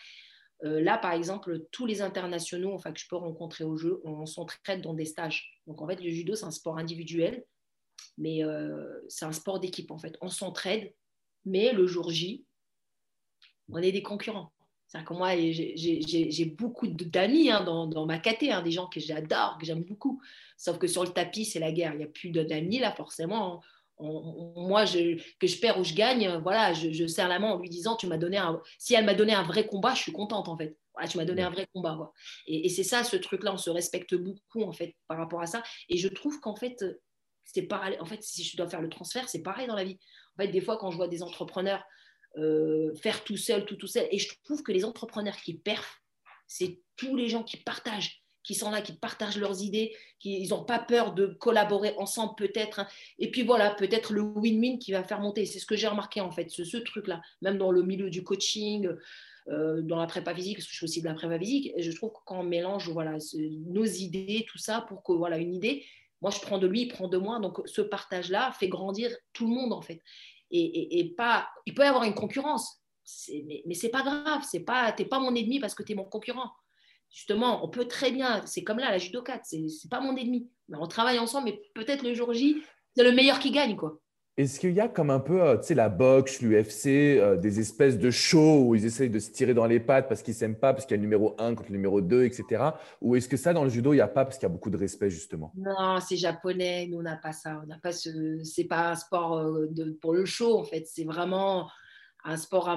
Euh, 0.63 0.81
là, 0.81 0.97
par 0.97 1.13
exemple, 1.13 1.67
tous 1.71 1.85
les 1.85 2.01
internationaux 2.01 2.73
enfin, 2.73 2.91
que 2.91 2.99
je 2.99 3.07
peux 3.07 3.15
rencontrer 3.15 3.63
au 3.63 3.77
jeu, 3.77 4.01
on 4.03 4.25
s'entraide 4.25 4.81
dans 4.81 4.95
des 4.95 5.05
stages. 5.05 5.61
Donc, 5.67 5.83
en 5.83 5.87
fait, 5.87 6.01
le 6.01 6.09
judo, 6.09 6.33
c'est 6.33 6.45
un 6.45 6.51
sport 6.51 6.79
individuel, 6.79 7.45
mais 8.17 8.41
c'est 9.07 9.25
un 9.25 9.31
sport 9.31 9.59
d'équipe, 9.59 9.91
en 9.91 9.99
fait. 9.99 10.17
On 10.19 10.29
s'entraide, 10.29 10.93
mais 11.45 11.73
le 11.73 11.87
jour 11.87 12.09
J, 12.09 12.45
on 13.71 13.77
est 13.77 13.91
des 13.91 14.03
concurrents. 14.03 14.51
C'est 14.87 15.03
que 15.03 15.13
moi, 15.13 15.35
j'ai 15.35 16.45
beaucoup 16.45 16.87
d'amis 16.87 17.51
hein, 17.51 17.63
dans, 17.63 18.05
ma 18.07 18.17
caté, 18.17 18.51
hein, 18.51 18.63
des 18.63 18.71
gens 18.71 18.87
que 18.87 18.99
j'adore, 18.99 19.57
que 19.59 19.65
j'aime 19.65 19.83
beaucoup. 19.83 20.19
Sauf 20.57 20.79
que 20.79 20.87
sur 20.87 21.03
le 21.03 21.09
tapis, 21.09 21.45
c'est 21.45 21.59
la 21.59 21.71
guerre. 21.71 21.93
Il 21.93 21.99
n'y 21.99 22.03
a 22.03 22.07
plus 22.07 22.31
d'amis 22.31 22.79
là, 22.79 22.91
forcément. 22.91 23.61
moi, 23.99 24.85
que 24.85 25.47
je 25.47 25.59
perds 25.59 25.79
ou 25.79 25.83
je 25.83 25.93
gagne, 25.93 26.39
voilà, 26.41 26.73
je, 26.73 27.05
serre 27.05 27.27
la 27.27 27.37
main 27.37 27.51
en 27.51 27.59
lui 27.59 27.69
disant, 27.69 27.97
tu 27.97 28.07
donné 28.07 28.37
un. 28.37 28.59
Si 28.79 28.95
elle 28.95 29.05
m'a 29.05 29.13
donné 29.13 29.33
un 29.33 29.43
vrai 29.43 29.67
combat, 29.67 29.93
je 29.93 30.01
suis 30.01 30.11
contente 30.11 30.47
en 30.47 30.57
fait. 30.57 30.75
tu 31.07 31.17
m'as 31.17 31.25
donné 31.25 31.43
un 31.43 31.51
vrai 31.51 31.67
combat. 31.71 32.11
Et, 32.47 32.65
et 32.65 32.69
c'est 32.69 32.83
ça, 32.83 33.03
ce 33.03 33.15
truc-là, 33.15 33.53
on 33.53 33.57
se 33.57 33.69
respecte 33.69 34.15
beaucoup 34.15 34.63
en 34.63 34.73
fait 34.73 34.95
par 35.07 35.19
rapport 35.19 35.41
à 35.41 35.45
ça. 35.45 35.61
Et 35.89 35.97
je 35.97 36.07
trouve 36.07 36.39
qu'en 36.39 36.55
fait, 36.55 36.83
c'est 37.43 37.63
pareil. 37.63 37.95
En 37.99 38.05
fait, 38.05 38.23
si 38.23 38.43
je 38.43 38.57
dois 38.57 38.67
faire 38.67 38.81
le 38.81 38.89
transfert, 38.89 39.29
c'est 39.29 39.43
pareil 39.43 39.67
dans 39.67 39.75
la 39.75 39.83
vie. 39.83 39.99
En 40.39 40.43
fait, 40.45 40.51
des 40.51 40.61
fois, 40.61 40.77
quand 40.77 40.89
je 40.89 40.95
vois 40.95 41.09
des 41.09 41.21
entrepreneurs 41.21 41.83
euh, 42.37 42.93
faire 42.95 43.23
tout 43.23 43.37
seul, 43.37 43.65
tout 43.65 43.75
tout 43.75 43.87
seul. 43.87 44.07
Et 44.11 44.19
je 44.19 44.29
trouve 44.43 44.63
que 44.63 44.71
les 44.71 44.85
entrepreneurs 44.85 45.35
qui 45.37 45.55
perfent, 45.55 46.01
c'est 46.47 46.79
tous 46.95 47.15
les 47.15 47.27
gens 47.27 47.43
qui 47.43 47.57
partagent, 47.57 48.23
qui 48.43 48.55
sont 48.55 48.71
là, 48.71 48.81
qui 48.81 48.93
partagent 48.93 49.37
leurs 49.37 49.63
idées, 49.63 49.95
qui 50.19 50.39
ils 50.39 50.49
n'ont 50.49 50.63
pas 50.63 50.79
peur 50.79 51.13
de 51.13 51.27
collaborer 51.27 51.93
ensemble 51.97 52.35
peut-être. 52.37 52.79
Hein. 52.79 52.87
Et 53.17 53.31
puis 53.31 53.43
voilà, 53.43 53.71
peut-être 53.71 54.13
le 54.13 54.21
win-win 54.21 54.79
qui 54.79 54.91
va 54.91 55.03
faire 55.03 55.19
monter. 55.19 55.45
C'est 55.45 55.59
ce 55.59 55.65
que 55.65 55.75
j'ai 55.75 55.87
remarqué 55.87 56.21
en 56.21 56.31
fait, 56.31 56.49
ce, 56.49 56.63
ce 56.63 56.77
truc-là, 56.77 57.21
même 57.41 57.57
dans 57.57 57.71
le 57.71 57.83
milieu 57.83 58.09
du 58.09 58.23
coaching. 58.23 58.89
Euh, 59.47 59.81
dans 59.81 59.97
la 59.97 60.05
prépa 60.05 60.35
physique, 60.35 60.57
parce 60.57 60.67
que 60.67 60.71
je 60.73 60.77
suis 60.77 60.83
aussi 60.83 61.01
de 61.01 61.07
la 61.07 61.15
prépa 61.15 61.39
physique, 61.39 61.73
je 61.75 61.91
trouve 61.93 62.11
que 62.11 62.19
quand 62.23 62.41
on 62.41 62.43
mélange 62.43 62.87
voilà, 62.89 63.17
nos 63.65 63.85
idées, 63.85 64.45
tout 64.47 64.59
ça, 64.59 64.85
pour 64.87 65.01
que 65.01 65.11
voilà 65.11 65.39
une 65.39 65.55
idée, 65.55 65.83
moi 66.21 66.31
je 66.31 66.39
prends 66.39 66.57
de 66.57 66.67
lui, 66.67 66.81
il 66.81 66.87
prend 66.87 67.07
de 67.07 67.17
moi, 67.17 67.39
donc 67.39 67.61
ce 67.65 67.81
partage-là 67.81 68.51
fait 68.53 68.67
grandir 68.67 69.15
tout 69.33 69.47
le 69.47 69.53
monde 69.53 69.73
en 69.73 69.81
fait 69.81 70.01
et, 70.51 71.13
pas. 71.17 71.47
Il 71.65 71.73
peut 71.73 71.83
y 71.83 71.87
avoir 71.87 72.03
une 72.03 72.13
concurrence, 72.13 72.81
mais, 73.29 73.63
mais 73.65 73.73
c'est 73.73 73.89
pas 73.89 74.01
grave. 74.01 74.43
C'est 74.49 74.61
pas, 74.61 74.91
t'es 74.91 75.05
pas 75.05 75.19
mon 75.19 75.35
ennemi 75.35 75.59
parce 75.59 75.75
que 75.75 75.83
tu 75.83 75.93
es 75.93 75.95
mon 75.95 76.05
concurrent. 76.05 76.51
Justement, 77.11 77.63
on 77.63 77.69
peut 77.69 77.87
très 77.87 78.11
bien. 78.11 78.45
C'est 78.45 78.63
comme 78.63 78.79
là, 78.79 78.91
la 78.91 78.97
judo 78.97 79.21
4, 79.21 79.41
c'est 79.43 79.89
pas 79.89 79.99
mon 79.99 80.15
ennemi. 80.15 80.49
Mais 80.67 80.77
on 80.79 80.87
travaille 80.87 81.19
ensemble, 81.19 81.45
mais 81.45 81.61
peut-être 81.73 82.03
le 82.03 82.13
jour 82.13 82.33
J, 82.33 82.61
c'est 82.95 83.03
le 83.03 83.11
meilleur 83.11 83.39
qui 83.39 83.51
gagne, 83.51 83.75
quoi. 83.75 83.99
Est-ce 84.39 84.57
qu'il 84.57 84.71
y 84.71 84.79
a 84.79 84.87
comme 84.87 85.09
un 85.09 85.19
peu, 85.19 85.41
euh, 85.41 85.57
tu 85.57 85.63
sais, 85.63 85.75
la 85.75 85.89
boxe, 85.89 86.41
l'UFC, 86.41 87.19
euh, 87.19 87.35
des 87.35 87.59
espèces 87.59 87.99
de 87.99 88.09
shows 88.09 88.67
où 88.67 88.73
ils 88.73 88.85
essayent 88.85 89.09
de 89.09 89.19
se 89.19 89.31
tirer 89.31 89.53
dans 89.53 89.65
les 89.65 89.81
pattes 89.81 90.07
parce 90.07 90.23
qu'ils 90.23 90.33
ne 90.33 90.37
s'aiment 90.37 90.55
pas, 90.55 90.71
parce 90.71 90.85
qu'il 90.85 90.95
y 90.95 90.97
a 90.97 91.01
le 91.01 91.01
numéro 91.01 91.35
1 91.37 91.55
contre 91.55 91.71
le 91.71 91.75
numéro 91.75 91.99
2, 91.99 92.23
etc. 92.23 92.69
Ou 93.01 93.17
est-ce 93.17 93.27
que 93.27 93.35
ça, 93.35 93.51
dans 93.51 93.65
le 93.65 93.69
judo, 93.69 93.91
il 93.91 93.97
n'y 93.97 94.01
a 94.01 94.07
pas 94.07 94.23
parce 94.23 94.37
qu'il 94.37 94.47
y 94.47 94.49
a 94.49 94.53
beaucoup 94.53 94.69
de 94.69 94.77
respect, 94.77 95.09
justement? 95.09 95.51
Non, 95.57 95.99
c'est 95.99 96.15
japonais. 96.15 96.87
Nous, 96.87 96.99
on 96.99 97.01
n'a 97.01 97.17
pas 97.17 97.33
ça. 97.33 97.61
On 97.61 97.67
n'a 97.67 97.91
ce... 97.91 98.41
C'est 98.45 98.63
pas 98.63 98.91
un 98.91 98.95
sport 98.95 99.39
euh, 99.39 99.67
de... 99.71 99.91
pour 99.99 100.13
le 100.13 100.23
show, 100.23 100.57
en 100.57 100.63
fait. 100.63 100.87
C'est 100.87 101.03
vraiment 101.03 101.69
un 102.23 102.37
sport 102.37 102.73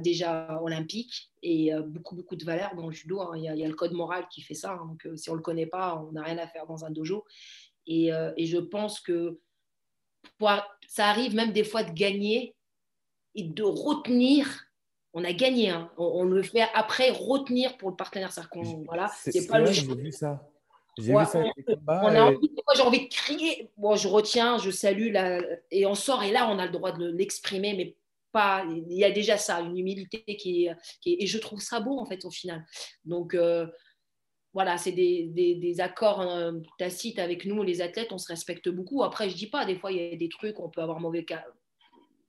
déjà 0.00 0.60
olympique 0.62 1.30
et 1.44 1.70
beaucoup, 1.86 2.16
beaucoup 2.16 2.34
de 2.34 2.44
valeurs 2.44 2.74
dans 2.74 2.86
le 2.88 2.92
judo. 2.92 3.20
Hein. 3.20 3.34
Il, 3.36 3.44
y 3.44 3.48
a, 3.48 3.68
le 3.68 3.74
code 3.74 3.92
moral 3.92 4.26
qui 4.32 4.40
fait 4.42 4.54
ça. 4.54 4.72
Hein. 4.72 4.86
Donc, 4.88 5.16
si 5.16 5.30
on 5.30 5.34
ne 5.34 5.38
le 5.38 5.42
connaît 5.44 5.66
pas, 5.66 6.04
on 6.08 6.10
n'a 6.10 6.24
rien 6.24 6.38
à 6.38 6.48
faire 6.48 6.66
dans 6.66 6.84
un 6.84 6.90
dojo. 6.90 7.24
Et, 7.86 8.10
et 8.36 8.46
je 8.46 8.58
pense 8.58 8.98
que 8.98 9.38
ça 10.88 11.06
arrive 11.08 11.34
même 11.34 11.52
des 11.52 11.64
fois 11.64 11.82
de 11.82 11.92
gagner 11.92 12.54
et 13.34 13.44
de 13.44 13.62
retenir. 13.62 14.66
On 15.14 15.24
a 15.24 15.32
gagné, 15.32 15.70
hein. 15.70 15.90
on, 15.98 16.24
le 16.24 16.42
fait 16.42 16.66
après 16.74 17.10
retenir 17.10 17.76
pour 17.76 17.90
le 17.90 17.96
partenaire. 17.96 18.32
C'est 18.32 18.42
voilà, 18.86 19.10
c'est 19.24 19.46
pas 19.46 19.58
le 19.58 19.70
J'ai 19.70 19.94
vu 19.94 20.10
ça. 20.10 20.48
J'ai 20.98 21.12
vu 21.12 21.24
ça. 21.26 21.42
On, 21.86 21.90
a 21.90 22.22
envie, 22.22 22.50
j'ai 22.74 22.82
envie 22.82 23.08
de 23.08 23.12
crier. 23.12 23.70
Bon, 23.76 23.94
je 23.94 24.08
retiens, 24.08 24.58
je 24.58 24.70
salue, 24.70 25.12
là, 25.12 25.40
et 25.70 25.84
on 25.84 25.94
sort, 25.94 26.22
et 26.22 26.32
là, 26.32 26.48
on 26.50 26.58
a 26.58 26.66
le 26.66 26.72
droit 26.72 26.92
de 26.92 27.06
l'exprimer, 27.06 27.74
mais 27.74 27.96
pas. 28.32 28.64
Il 28.70 28.92
y 28.94 29.04
a 29.04 29.10
déjà 29.10 29.36
ça, 29.36 29.60
une 29.60 29.78
humilité 29.78 30.24
qui 30.36 30.66
est, 30.66 30.76
et 31.04 31.26
je 31.26 31.38
trouve 31.38 31.60
ça 31.60 31.80
beau 31.80 31.98
en 31.98 32.06
fait 32.06 32.24
au 32.24 32.30
final. 32.30 32.64
Donc, 33.04 33.34
euh, 33.34 33.66
voilà, 34.54 34.76
c'est 34.76 34.92
des, 34.92 35.76
accords 35.80 36.20
euh, 36.20 36.52
tacites 36.78 37.18
avec 37.18 37.46
nous, 37.46 37.62
les 37.62 37.80
athlètes, 37.80 38.12
on 38.12 38.18
se 38.18 38.28
respecte 38.28 38.68
beaucoup. 38.68 39.02
Après, 39.02 39.30
je 39.30 39.36
dis 39.36 39.48
pas, 39.48 39.64
des 39.64 39.76
fois, 39.76 39.92
il 39.92 39.98
y 39.98 40.12
a 40.12 40.16
des 40.16 40.28
trucs, 40.28 40.60
on 40.60 40.68
peut 40.68 40.82
avoir 40.82 41.00
mauvais 41.00 41.24
cas. 41.24 41.44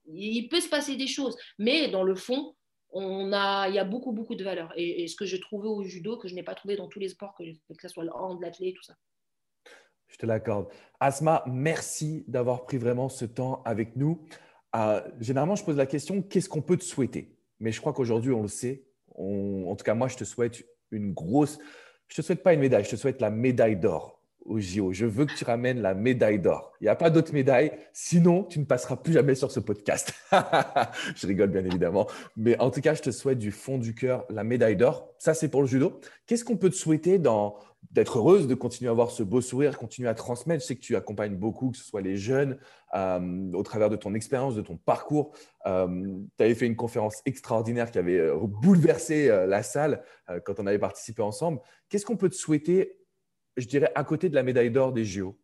Il 0.08 0.48
peut 0.48 0.62
se 0.62 0.70
passer 0.70 0.96
des 0.96 1.08
choses, 1.08 1.38
mais 1.58 1.90
dans 1.90 2.04
le 2.04 2.16
fond, 2.16 2.56
on 2.92 3.34
a, 3.34 3.68
il 3.68 3.76
y 3.76 3.80
a 3.80 3.84
beaucoup, 3.84 4.12
beaucoup 4.12 4.36
de 4.36 4.44
valeurs. 4.44 4.72
Et, 4.78 5.08
ce 5.08 5.16
que 5.16 5.26
j'ai 5.26 5.40
trouvé 5.40 5.68
au 5.68 5.84
judo, 5.84 6.18
que 6.18 6.28
je 6.28 6.36
n'ai 6.36 6.44
pas 6.44 6.56
trouvé 6.56 6.76
dans 6.76 6.88
tous 6.88 7.00
les 7.00 7.10
sports, 7.10 7.36
que, 7.36 7.44
que 7.44 7.82
ce 7.82 7.88
soit 7.90 8.04
le 8.04 8.14
hand, 8.14 8.40
l'athlète, 8.42 8.76
tout 8.76 8.84
ça. 8.84 8.96
Je 10.08 10.18
te 10.18 10.26
l'accorde. 10.26 10.68
Asma, 11.00 11.44
merci 11.48 12.24
d'avoir 12.28 12.66
pris 12.66 12.78
vraiment 12.78 13.10
ce 13.10 13.26
temps 13.26 13.64
avec 13.66 13.96
nous. 13.96 14.26
Euh, 14.76 15.02
généralement, 15.20 15.56
je 15.56 15.66
pose 15.66 15.78
la 15.78 15.88
question, 15.88 16.22
qu'est-ce 16.22 16.48
qu'on 16.48 16.62
peut 16.62 16.78
te 16.78 16.84
souhaiter? 16.84 17.36
Mais 17.60 17.72
je 17.72 17.82
crois 17.82 17.94
qu'aujourd'hui, 17.94 18.32
on 18.32 18.44
le 18.44 18.48
sait. 18.48 18.86
en 19.16 19.76
tout 19.76 19.84
cas, 19.84 19.96
moi, 19.96 20.08
je 20.08 20.18
te 20.18 20.24
souhaite 20.24 20.64
une 20.92 21.14
grosse 21.14 21.60
je 22.13 22.21
te 22.21 22.26
souhaite 22.28 22.43
pas 22.43 22.54
une 22.54 22.60
médaille, 22.60 22.84
je 22.84 22.91
te 22.91 22.95
souhaite 22.95 23.21
la 23.21 23.32
médaille 23.32 23.76
d'or 23.76 24.21
au 24.45 24.60
JO. 24.60 24.93
Je 24.93 25.08
veux 25.08 25.26
que 25.26 25.34
tu 25.34 25.45
ramènes 25.45 25.82
la 25.82 25.95
médaille 25.95 26.38
d'or. 26.38 26.71
Il 26.80 26.84
n'y 26.84 26.89
a 26.89 26.95
pas 26.95 27.10
d'autre 27.10 27.34
médaille, 27.34 27.71
sinon 27.91 28.43
tu 28.43 28.60
ne 28.60 28.65
passeras 28.65 28.97
plus 28.97 29.13
jamais 29.13 29.34
sur 29.34 29.52
ce 29.52 29.60
podcast. 29.60 30.13
je 31.15 31.26
rigole 31.26 31.49
bien 31.49 31.65
évidemment. 31.65 32.08
Mais 32.38 32.56
en 32.60 32.69
tout 32.69 32.82
cas, 32.82 32.93
je 32.93 33.02
te 33.02 33.10
souhaite 33.10 33.39
du 33.39 33.49
fond 33.49 33.80
du 33.80 33.95
cœur 33.95 34.26
la 34.30 34.43
médaille 34.43 34.76
d'or. 34.76 35.10
Ça, 35.17 35.34
c'est 35.34 35.47
pour 35.49 35.62
le 35.62 35.67
judo. 35.67 35.99
Qu'est-ce 36.28 36.45
qu'on 36.45 36.56
peut 36.56 36.69
te 36.69 36.76
souhaiter 36.76 37.17
dans, 37.17 37.56
d'être 37.91 38.17
heureuse, 38.17 38.48
de 38.48 38.56
continuer 38.56 38.89
à 38.89 38.91
avoir 38.91 39.12
ce 39.12 39.24
beau 39.24 39.41
sourire, 39.41 39.78
continuer 39.78 40.10
à 40.10 40.13
transmettre. 40.13 40.62
Je 40.62 40.67
sais 40.67 40.76
que 40.76 40.82
tu 40.82 40.96
accompagnes 40.96 41.36
beaucoup, 41.36 41.72
que 41.72 41.78
ce 41.78 41.84
soit 41.84 42.02
les 42.02 42.17
jeunes, 42.17 42.58
euh, 42.96 43.52
au 43.54 43.63
travers 43.63 43.89
de 43.89 43.96
ton 43.96 44.13
expérience, 44.13 44.56
de 44.56 44.62
ton 44.62 44.78
parcours. 44.78 45.36
Euh, 45.65 45.88
tu 46.38 46.43
avais 46.43 46.56
fait 46.56 46.65
une 46.65 46.76
conférence 46.76 47.22
extraordinaire 47.26 47.91
qui 47.91 48.00
avait 48.00 48.17
euh, 48.17 48.38
bouleversé 48.41 49.28
la 49.28 49.63
salle 49.63 50.04
quand 50.46 50.60
on 50.60 50.67
avait 50.67 50.80
participé 50.80 51.22
ensemble. 51.22 51.60
Qu'est-ce 51.89 52.06
qu'on 52.06 52.17
peut 52.17 52.30
te 52.30 52.36
souhaiter, 52.36 52.98
je 53.58 53.67
dirais, 53.67 53.91
à 53.96 54.04
côté 54.04 54.30
de 54.30 54.36
la 54.36 54.43
médaille 54.43 54.72
d'or 54.72 54.93
des 54.93 55.06
JO 55.06 55.38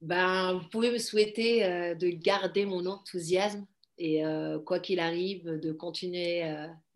ben, 0.00 0.54
Vous 0.54 0.68
pouvez 0.68 0.90
me 0.90 0.98
souhaiter 0.98 1.60
de 1.94 2.08
garder 2.08 2.64
mon 2.64 2.86
enthousiasme 2.86 3.66
et 3.98 4.22
quoi 4.64 4.78
qu'il 4.78 5.00
arrive, 5.00 5.58
de 5.58 5.72
continuer 5.72 6.44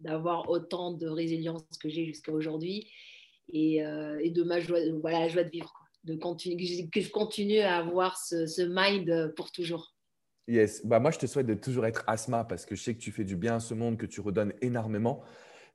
d'avoir 0.00 0.48
autant 0.48 0.92
de 0.92 1.06
résilience 1.08 1.62
que 1.80 1.88
j'ai 1.88 2.04
jusqu'à 2.06 2.32
aujourd'hui 2.32 2.90
euh, 3.54 4.18
et, 4.22 4.30
de 4.30 4.42
ma 4.42 4.60
joie, 4.60 4.78
voilà, 5.00 5.20
la 5.20 5.28
joie 5.28 5.44
de 5.44 5.50
vivre. 5.50 5.72
De 6.04 6.14
continuer, 6.16 6.88
que 6.90 7.00
je 7.02 7.10
continue 7.10 7.58
à 7.58 7.76
avoir 7.76 8.16
ce, 8.16 8.62
mind 8.62 9.34
pour 9.36 9.52
toujours. 9.52 9.94
Yes, 10.48 10.84
bah 10.84 10.98
moi 10.98 11.10
je 11.10 11.18
te 11.18 11.26
souhaite 11.26 11.46
de 11.46 11.52
toujours 11.52 11.84
être 11.84 12.04
Asma 12.06 12.44
parce 12.44 12.64
que 12.64 12.74
je 12.74 12.82
sais 12.82 12.94
que 12.94 13.00
tu 13.00 13.12
fais 13.12 13.22
du 13.22 13.36
bien 13.36 13.56
à 13.56 13.60
ce 13.60 13.74
monde, 13.74 13.98
que 13.98 14.06
tu 14.06 14.22
redonnes 14.22 14.54
énormément. 14.62 15.22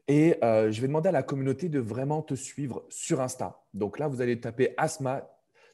Et 0.07 0.35
euh, 0.43 0.71
je 0.71 0.81
vais 0.81 0.88
demander 0.88 1.09
à 1.09 1.11
la 1.11 1.23
communauté 1.23 1.69
de 1.69 1.79
vraiment 1.79 2.21
te 2.21 2.35
suivre 2.35 2.85
sur 2.89 3.21
Insta. 3.21 3.63
Donc 3.73 3.97
là, 3.97 4.07
vous 4.07 4.21
allez 4.21 4.39
taper 4.39 4.73
Asma, 4.77 5.27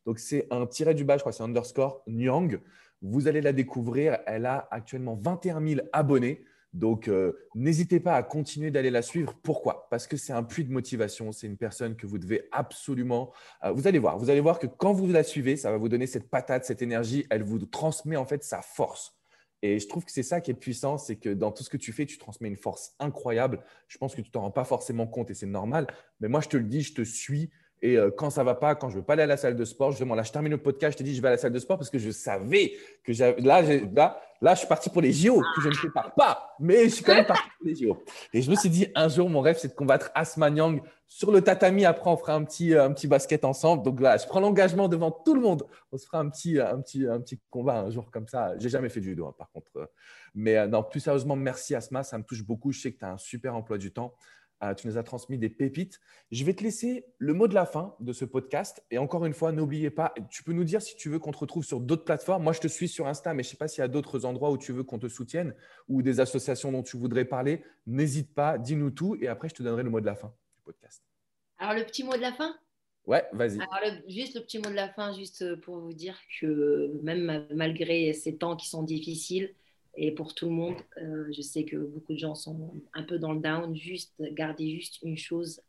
Donc, 0.05 0.19
c'est 0.19 0.47
un 0.51 0.65
tiret 0.65 0.93
du 0.93 1.03
bas, 1.03 1.17
je 1.17 1.21
crois, 1.21 1.33
c'est 1.33 1.43
underscore 1.43 2.03
Nyang. 2.07 2.61
Vous 3.01 3.27
allez 3.27 3.41
la 3.41 3.51
découvrir. 3.51 4.19
Elle 4.25 4.45
a 4.45 4.67
actuellement 4.71 5.15
21 5.15 5.65
000 5.67 5.81
abonnés. 5.91 6.45
Donc, 6.73 7.07
euh, 7.07 7.33
n'hésitez 7.53 7.99
pas 7.99 8.15
à 8.15 8.23
continuer 8.23 8.71
d'aller 8.71 8.91
la 8.91 9.01
suivre. 9.01 9.33
Pourquoi? 9.43 9.87
Parce 9.89 10.07
que 10.07 10.15
c'est 10.15 10.31
un 10.31 10.43
puits 10.43 10.63
de 10.63 10.71
motivation. 10.71 11.31
C'est 11.31 11.47
une 11.47 11.57
personne 11.57 11.95
que 11.95 12.07
vous 12.07 12.17
devez 12.17 12.47
absolument. 12.51 13.33
Euh, 13.63 13.71
vous 13.71 13.87
allez 13.87 13.99
voir. 13.99 14.17
Vous 14.17 14.29
allez 14.29 14.39
voir 14.39 14.57
que 14.57 14.67
quand 14.67 14.93
vous 14.93 15.07
la 15.07 15.23
suivez, 15.23 15.57
ça 15.57 15.71
va 15.71 15.77
vous 15.77 15.89
donner 15.89 16.07
cette 16.07 16.29
patate, 16.29 16.63
cette 16.63 16.81
énergie. 16.81 17.25
Elle 17.29 17.43
vous 17.43 17.59
transmet 17.65 18.15
en 18.15 18.25
fait 18.25 18.43
sa 18.43 18.61
force. 18.61 19.17
Et 19.63 19.79
je 19.79 19.87
trouve 19.87 20.05
que 20.05 20.11
c'est 20.11 20.23
ça 20.23 20.41
qui 20.41 20.49
est 20.49 20.55
puissant, 20.55 20.97
c'est 20.97 21.17
que 21.17 21.29
dans 21.29 21.51
tout 21.51 21.63
ce 21.63 21.69
que 21.69 21.77
tu 21.77 21.93
fais, 21.93 22.05
tu 22.05 22.17
transmets 22.17 22.47
une 22.47 22.57
force 22.57 22.95
incroyable. 22.99 23.63
Je 23.87 23.97
pense 23.97 24.15
que 24.15 24.21
tu 24.21 24.31
t'en 24.31 24.41
rends 24.41 24.51
pas 24.51 24.63
forcément 24.63 25.05
compte 25.05 25.29
et 25.29 25.35
c'est 25.35 25.45
normal. 25.45 25.87
Mais 26.19 26.29
moi, 26.29 26.41
je 26.41 26.49
te 26.49 26.57
le 26.57 26.63
dis, 26.63 26.81
je 26.81 26.95
te 26.95 27.03
suis. 27.03 27.51
Et 27.81 27.97
euh, 27.97 28.11
quand 28.11 28.29
ça 28.29 28.43
va 28.43 28.53
pas, 28.53 28.75
quand 28.75 28.89
je 28.89 28.97
veux 28.97 29.03
pas 29.03 29.13
aller 29.13 29.23
à 29.23 29.27
la 29.27 29.37
salle 29.37 29.55
de 29.55 29.65
sport, 29.65 29.91
justement, 29.91 30.13
là, 30.13 30.23
je 30.23 30.31
termine 30.31 30.51
le 30.51 30.59
podcast, 30.59 30.93
je 30.93 30.97
te 30.99 31.03
dis, 31.03 31.15
je 31.15 31.21
vais 31.21 31.29
à 31.29 31.31
la 31.31 31.37
salle 31.37 31.51
de 31.51 31.59
sport 31.59 31.77
parce 31.77 31.89
que 31.89 31.97
je 31.97 32.11
savais 32.11 32.73
que 33.03 33.11
j'avais. 33.11 33.41
Là, 33.41 33.61
là, 33.61 34.21
là, 34.39 34.53
je 34.53 34.59
suis 34.59 34.67
parti 34.67 34.89
pour 34.89 35.01
les 35.01 35.11
JO, 35.11 35.41
que 35.55 35.61
je 35.61 35.69
ne 35.69 35.73
prépare 35.73 36.13
pas, 36.13 36.55
mais 36.59 36.83
je 36.83 36.95
suis 36.95 37.03
quand 37.03 37.15
même 37.15 37.25
parti 37.25 37.49
pour 37.57 37.67
les 37.67 37.75
JO. 37.75 38.03
Et 38.33 38.41
je 38.41 38.51
me 38.51 38.55
suis 38.55 38.69
dit, 38.69 38.87
un 38.93 39.07
jour, 39.07 39.29
mon 39.29 39.41
rêve, 39.41 39.57
c'est 39.57 39.69
de 39.69 39.73
combattre 39.73 40.11
Asma 40.13 40.51
Nyang 40.51 40.81
sur 41.07 41.31
le 41.31 41.41
tatami. 41.41 41.83
Après, 41.85 42.09
on 42.09 42.17
fera 42.17 42.35
un 42.35 42.43
petit, 42.43 42.75
euh, 42.75 42.85
un 42.85 42.93
petit 42.93 43.07
basket 43.07 43.43
ensemble. 43.45 43.83
Donc 43.83 43.99
là, 43.99 44.15
je 44.17 44.27
prends 44.27 44.39
l'engagement 44.39 44.87
devant 44.87 45.09
tout 45.09 45.33
le 45.33 45.41
monde. 45.41 45.63
On 45.91 45.97
se 45.97 46.05
fera 46.05 46.19
un 46.19 46.29
petit, 46.29 46.59
un 46.59 46.79
petit, 46.81 47.07
un 47.07 47.19
petit 47.19 47.39
combat 47.49 47.79
un 47.79 47.89
jour 47.89 48.11
comme 48.11 48.27
ça. 48.27 48.53
J'ai 48.59 48.69
jamais 48.69 48.89
fait 48.89 48.99
du 48.99 49.09
judo, 49.09 49.25
hein, 49.25 49.35
par 49.37 49.49
contre. 49.51 49.89
Mais 50.35 50.55
euh, 50.57 50.67
non, 50.67 50.83
plus 50.83 50.99
sérieusement, 50.99 51.35
merci 51.35 51.73
Asma. 51.73 52.03
Ça 52.03 52.17
me 52.17 52.23
touche 52.23 52.43
beaucoup. 52.43 52.71
Je 52.71 52.79
sais 52.79 52.93
que 52.93 52.99
tu 52.99 53.05
as 53.05 53.11
un 53.11 53.17
super 53.17 53.55
emploi 53.55 53.77
du 53.77 53.91
temps. 53.91 54.13
Tu 54.77 54.87
nous 54.87 54.97
as 54.97 55.03
transmis 55.03 55.39
des 55.39 55.49
pépites. 55.49 55.99
Je 56.29 56.45
vais 56.45 56.53
te 56.53 56.63
laisser 56.63 57.05
le 57.17 57.33
mot 57.33 57.47
de 57.47 57.55
la 57.55 57.65
fin 57.65 57.95
de 57.99 58.13
ce 58.13 58.25
podcast. 58.25 58.83
Et 58.91 58.99
encore 58.99 59.25
une 59.25 59.33
fois, 59.33 59.51
n'oubliez 59.51 59.89
pas, 59.89 60.13
tu 60.29 60.43
peux 60.43 60.53
nous 60.53 60.63
dire 60.63 60.81
si 60.81 60.95
tu 60.95 61.09
veux 61.09 61.17
qu'on 61.17 61.31
te 61.31 61.39
retrouve 61.39 61.63
sur 61.63 61.79
d'autres 61.79 62.05
plateformes. 62.05 62.43
Moi, 62.43 62.53
je 62.53 62.59
te 62.59 62.67
suis 62.67 62.87
sur 62.87 63.07
Insta, 63.07 63.33
mais 63.33 63.41
je 63.41 63.47
ne 63.47 63.51
sais 63.51 63.57
pas 63.57 63.67
s'il 63.67 63.81
y 63.81 63.85
a 63.85 63.87
d'autres 63.87 64.23
endroits 64.25 64.51
où 64.51 64.57
tu 64.57 64.71
veux 64.71 64.83
qu'on 64.83 64.99
te 64.99 65.07
soutienne 65.07 65.55
ou 65.87 66.03
des 66.03 66.19
associations 66.19 66.71
dont 66.71 66.83
tu 66.83 66.95
voudrais 66.95 67.25
parler. 67.25 67.63
N'hésite 67.87 68.33
pas, 68.35 68.59
dis-nous 68.59 68.91
tout. 68.91 69.17
Et 69.19 69.27
après, 69.27 69.49
je 69.49 69.55
te 69.55 69.63
donnerai 69.63 69.81
le 69.81 69.89
mot 69.89 69.99
de 69.99 70.05
la 70.05 70.15
fin 70.15 70.31
du 70.55 70.61
podcast. 70.63 71.03
Alors, 71.57 71.73
le 71.73 71.83
petit 71.83 72.03
mot 72.03 72.13
de 72.13 72.21
la 72.21 72.31
fin? 72.31 72.55
Ouais, 73.07 73.25
vas-y. 73.33 73.55
Alors, 73.55 73.99
juste 74.07 74.35
le 74.35 74.41
petit 74.41 74.59
mot 74.59 74.69
de 74.69 74.75
la 74.75 74.89
fin, 74.89 75.11
juste 75.17 75.55
pour 75.61 75.79
vous 75.79 75.93
dire 75.93 76.19
que 76.39 76.99
même 77.01 77.47
malgré 77.51 78.13
ces 78.13 78.37
temps 78.37 78.55
qui 78.55 78.69
sont 78.69 78.83
difficiles, 78.83 79.55
et 79.95 80.11
pour 80.11 80.33
tout 80.33 80.45
le 80.45 80.51
monde, 80.51 80.77
euh, 80.97 81.31
je 81.31 81.41
sais 81.41 81.65
que 81.65 81.75
beaucoup 81.75 82.13
de 82.13 82.17
gens 82.17 82.35
sont 82.35 82.73
un 82.93 83.03
peu 83.03 83.19
dans 83.19 83.33
le 83.33 83.39
down. 83.39 83.75
Juste 83.75 84.13
garder 84.33 84.69
juste 84.69 84.99
une 85.01 85.17
chose, 85.17 85.61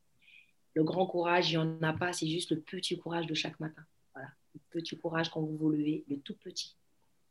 le 0.75 0.85
grand 0.85 1.07
courage, 1.07 1.51
il 1.51 1.59
n'y 1.59 1.65
en 1.65 1.83
a 1.83 1.93
pas, 1.93 2.13
c'est 2.13 2.29
juste 2.29 2.51
le 2.51 2.61
petit 2.61 2.97
courage 2.99 3.27
de 3.27 3.35
chaque 3.35 3.59
matin. 3.59 3.83
Voilà, 4.15 4.29
le 4.55 4.61
petit 4.71 4.97
courage 4.97 5.31
quand 5.31 5.41
vous 5.41 5.57
vous 5.57 5.71
levez, 5.71 6.05
le 6.09 6.19
tout 6.19 6.37
petit. 6.37 6.77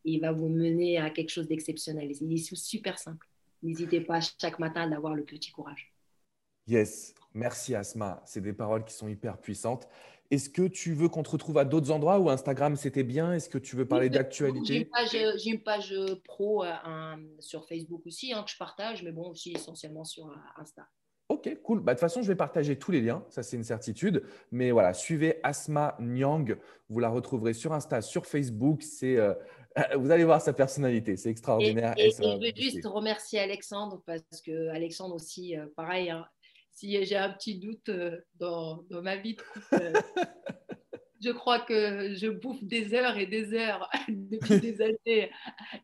il 0.04 0.20
va 0.20 0.32
vous 0.32 0.50
mener 0.50 0.98
à 0.98 1.10
quelque 1.10 1.30
chose 1.30 1.48
d'exceptionnel. 1.48 2.12
Il 2.20 2.34
est 2.34 2.56
super 2.56 3.00
simple. 3.00 3.28
N'hésitez 3.64 4.02
pas 4.02 4.20
chaque 4.20 4.60
matin 4.60 4.90
d'avoir 4.90 5.14
le 5.14 5.24
petit 5.24 5.52
courage. 5.52 5.94
Yes, 6.68 7.14
merci 7.34 7.76
Asma. 7.76 8.22
C'est 8.26 8.42
des 8.42 8.54
paroles 8.54 8.84
qui 8.84 8.94
sont 8.94 9.08
hyper 9.08 9.38
puissantes. 9.38 9.88
Est-ce 10.32 10.50
que 10.50 10.66
tu 10.66 10.94
veux 10.94 11.10
qu'on 11.10 11.24
te 11.24 11.30
retrouve 11.30 11.58
à 11.58 11.66
d'autres 11.66 11.92
endroits 11.92 12.18
où 12.18 12.30
Instagram 12.30 12.78
c'était 12.78 13.04
bien? 13.04 13.34
Est-ce 13.34 13.50
que 13.50 13.58
tu 13.58 13.76
veux 13.76 13.86
parler 13.86 14.10
d'actualité? 14.10 14.90
J'ai 15.12 15.50
une, 15.50 15.62
page 15.62 15.94
pro 16.24 16.64
euh, 16.64 16.70
sur 17.40 17.68
Facebook 17.68 18.06
aussi 18.06 18.32
hein, 18.32 18.44
que 18.44 18.50
je 18.50 18.58
partage, 18.58 19.04
mais 19.04 19.12
bon, 19.12 19.30
aussi 19.30 19.52
essentiellement 19.52 20.06
sur 20.06 20.28
euh, 20.28 20.62
Insta. 20.62 20.88
Ok, 21.28 21.54
cool. 21.64 21.82
Bah, 21.82 21.94
de 21.94 21.98
toute 21.98 22.02
façon, 22.02 22.22
je 22.22 22.28
vais 22.30 22.36
partager 22.36 22.80
tous 22.80 22.92
les 22.92 23.02
liens, 23.02 23.26
ça 23.28 23.44
c'est 23.44 23.58
une 23.58 23.66
certitude. 23.66 24.24
Mais 24.52 24.72
voilà, 24.72 24.94
suivez 24.94 25.42
Asma 25.44 25.98
Nyang, 26.00 26.58
vous 26.90 27.00
la 27.00 27.10
retrouverez 27.10 27.54
sur 27.54 27.74
Insta, 27.74 28.02
sur 28.02 28.26
Facebook. 28.26 28.84
C'est, 28.84 29.18
euh, 29.18 29.34
vous 29.98 30.12
allez 30.12 30.24
voir 30.24 30.42
sa 30.42 30.54
personnalité, 30.54 31.18
c'est 31.18 31.30
extraordinaire. 31.30 31.94
Et, 31.98 32.12
je 32.12 32.24
veux 32.24 32.56
juste 32.56 32.86
remercier 32.86 33.40
Alexandre 33.40 34.02
parce 34.06 34.42
que 34.46 34.70
Alexandre 34.70 35.16
aussi, 35.16 35.56
pareil, 35.76 36.10
hein, 36.10 36.26
si 36.82 37.06
j'ai 37.06 37.16
un 37.16 37.30
petit 37.30 37.60
doute 37.60 37.90
euh, 37.90 38.20
dans, 38.36 38.84
dans, 38.90 39.04
ma 39.04 39.16
vie 39.16 39.36
de 39.36 39.42
couple, 39.54 39.76
euh, 39.76 39.94
je 41.24 41.30
crois 41.30 41.60
que 41.60 42.16
je 42.16 42.28
bouffe 42.28 42.64
des 42.64 42.96
heures 42.96 43.18
et 43.18 43.28
des 43.28 43.54
heures 43.54 43.88
depuis 44.10 44.60
des 44.60 44.82
années. 44.82 45.32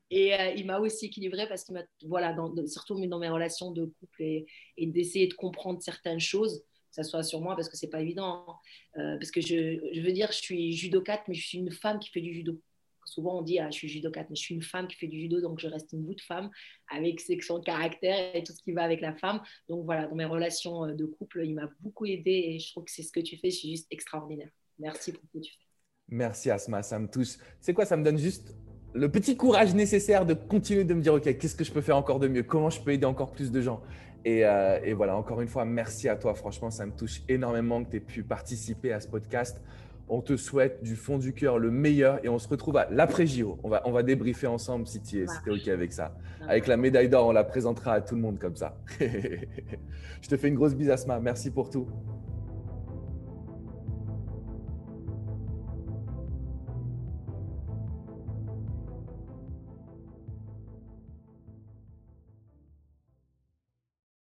Et 0.09 0.33
euh, 0.33 0.53
il 0.55 0.65
m'a 0.65 0.79
aussi 0.79 1.05
équilibré 1.05 1.47
parce 1.47 1.63
qu'il 1.63 1.75
m'a, 1.75 1.83
voilà, 2.07 2.33
dans, 2.33 2.51
surtout 2.65 2.99
dans 3.05 3.19
mes 3.19 3.29
relations 3.29 3.71
de 3.71 3.85
couple 3.85 4.23
et, 4.23 4.47
et 4.77 4.87
d'essayer 4.87 5.27
de 5.27 5.35
comprendre 5.35 5.81
certaines 5.83 6.19
choses, 6.19 6.63
que 6.89 7.03
ce 7.03 7.09
soit 7.09 7.21
sur 7.21 7.41
moi 7.41 7.55
parce 7.55 7.69
que 7.69 7.77
c'est 7.77 7.89
pas 7.89 8.01
évident. 8.01 8.59
Hein. 8.95 9.17
parce 9.19 9.29
que 9.29 9.39
je, 9.39 9.79
je, 9.93 10.01
veux 10.01 10.13
dire, 10.13 10.31
je 10.31 10.39
suis 10.39 10.73
judocate, 10.73 11.21
mais 11.27 11.35
je 11.35 11.45
suis 11.45 11.59
une 11.59 11.71
femme 11.71 11.99
qui 11.99 12.09
fait 12.09 12.21
du 12.21 12.33
judo 12.33 12.59
souvent 13.07 13.39
on 13.39 13.41
dit 13.41 13.59
ah, 13.59 13.69
je 13.71 13.77
suis 13.77 13.87
judokate, 13.87 14.29
mais 14.29 14.35
je 14.35 14.41
suis 14.41 14.55
une 14.55 14.61
femme 14.61 14.87
qui 14.87 14.95
fait 14.95 15.07
du 15.07 15.19
judo, 15.19 15.41
donc 15.41 15.59
je 15.59 15.67
reste 15.67 15.91
une 15.93 16.05
de 16.05 16.21
femme 16.21 16.49
avec 16.89 17.21
son 17.41 17.61
caractère 17.61 18.35
et 18.35 18.43
tout 18.43 18.53
ce 18.53 18.61
qui 18.61 18.71
va 18.71 18.83
avec 18.83 19.01
la 19.01 19.15
femme. 19.15 19.41
Donc 19.69 19.85
voilà, 19.85 20.07
dans 20.07 20.15
mes 20.15 20.25
relations 20.25 20.85
euh, 20.85 20.93
de 20.93 21.05
couple, 21.05 21.41
il 21.45 21.55
m'a 21.55 21.69
beaucoup 21.79 22.05
aidé 22.05 22.31
et 22.31 22.59
je 22.59 22.71
trouve 22.71 22.85
que 22.85 22.91
c'est 22.91 23.03
ce 23.03 23.11
que 23.11 23.19
tu 23.19 23.37
fais, 23.37 23.49
c'est 23.49 23.69
juste 23.69 23.87
extraordinaire. 23.91 24.49
Merci 24.79 25.11
pour 25.11 25.23
ce 25.23 25.37
que 25.39 25.43
tu 25.43 25.51
fais. 25.51 25.65
Merci 26.09 26.51
Asma, 26.51 26.83
ça 26.83 26.99
me 26.99 27.07
touche. 27.07 27.37
C'est 27.59 27.73
quoi, 27.73 27.85
ça 27.85 27.97
me 27.97 28.03
donne 28.03 28.17
juste 28.17 28.55
le 28.93 29.11
petit 29.11 29.35
courage 29.35 29.75
nécessaire 29.75 30.25
de 30.25 30.33
continuer 30.33 30.83
de 30.83 30.93
me 30.93 31.01
dire, 31.01 31.13
OK, 31.13 31.37
qu'est-ce 31.37 31.55
que 31.55 31.63
je 31.63 31.71
peux 31.71 31.81
faire 31.81 31.97
encore 31.97 32.19
de 32.19 32.27
mieux? 32.27 32.43
Comment 32.43 32.69
je 32.69 32.81
peux 32.81 32.91
aider 32.91 33.05
encore 33.05 33.31
plus 33.31 33.51
de 33.51 33.61
gens? 33.61 33.81
Et, 34.25 34.43
euh, 34.45 34.79
et, 34.83 34.93
voilà, 34.93 35.15
encore 35.15 35.41
une 35.41 35.47
fois, 35.47 35.65
merci 35.65 36.09
à 36.09 36.15
toi. 36.15 36.33
Franchement, 36.33 36.71
ça 36.71 36.85
me 36.85 36.91
touche 36.91 37.21
énormément 37.29 37.83
que 37.83 37.91
tu 37.91 37.97
aies 37.97 38.01
pu 38.01 38.23
participer 38.23 38.91
à 38.91 38.99
ce 38.99 39.07
podcast. 39.07 39.61
On 40.09 40.21
te 40.21 40.37
souhaite 40.37 40.83
du 40.83 40.95
fond 40.95 41.17
du 41.17 41.33
cœur 41.33 41.59
le 41.59 41.69
meilleur 41.69 42.23
et 42.23 42.29
on 42.29 42.39
se 42.39 42.47
retrouve 42.47 42.77
à 42.77 42.87
l'après-JO. 42.89 43.59
On 43.63 43.69
va, 43.69 43.81
on 43.85 43.91
va 43.91 44.03
débriefer 44.03 44.47
ensemble 44.47 44.87
si 44.87 45.01
tu 45.01 45.21
es, 45.21 45.25
OK 45.49 45.67
avec 45.67 45.91
ça. 45.91 46.15
Avec 46.47 46.67
la 46.67 46.77
médaille 46.77 47.09
d'or, 47.09 47.27
on 47.27 47.33
la 47.33 47.43
présentera 47.43 47.93
à 47.93 48.01
tout 48.01 48.15
le 48.15 48.21
monde 48.21 48.39
comme 48.39 48.55
ça. 48.55 48.77
Je 48.99 50.29
te 50.29 50.37
fais 50.37 50.47
une 50.47 50.55
grosse 50.55 50.75
bise, 50.75 50.89
Asma. 50.89 51.19
Merci 51.19 51.51
pour 51.51 51.69
tout. 51.69 51.87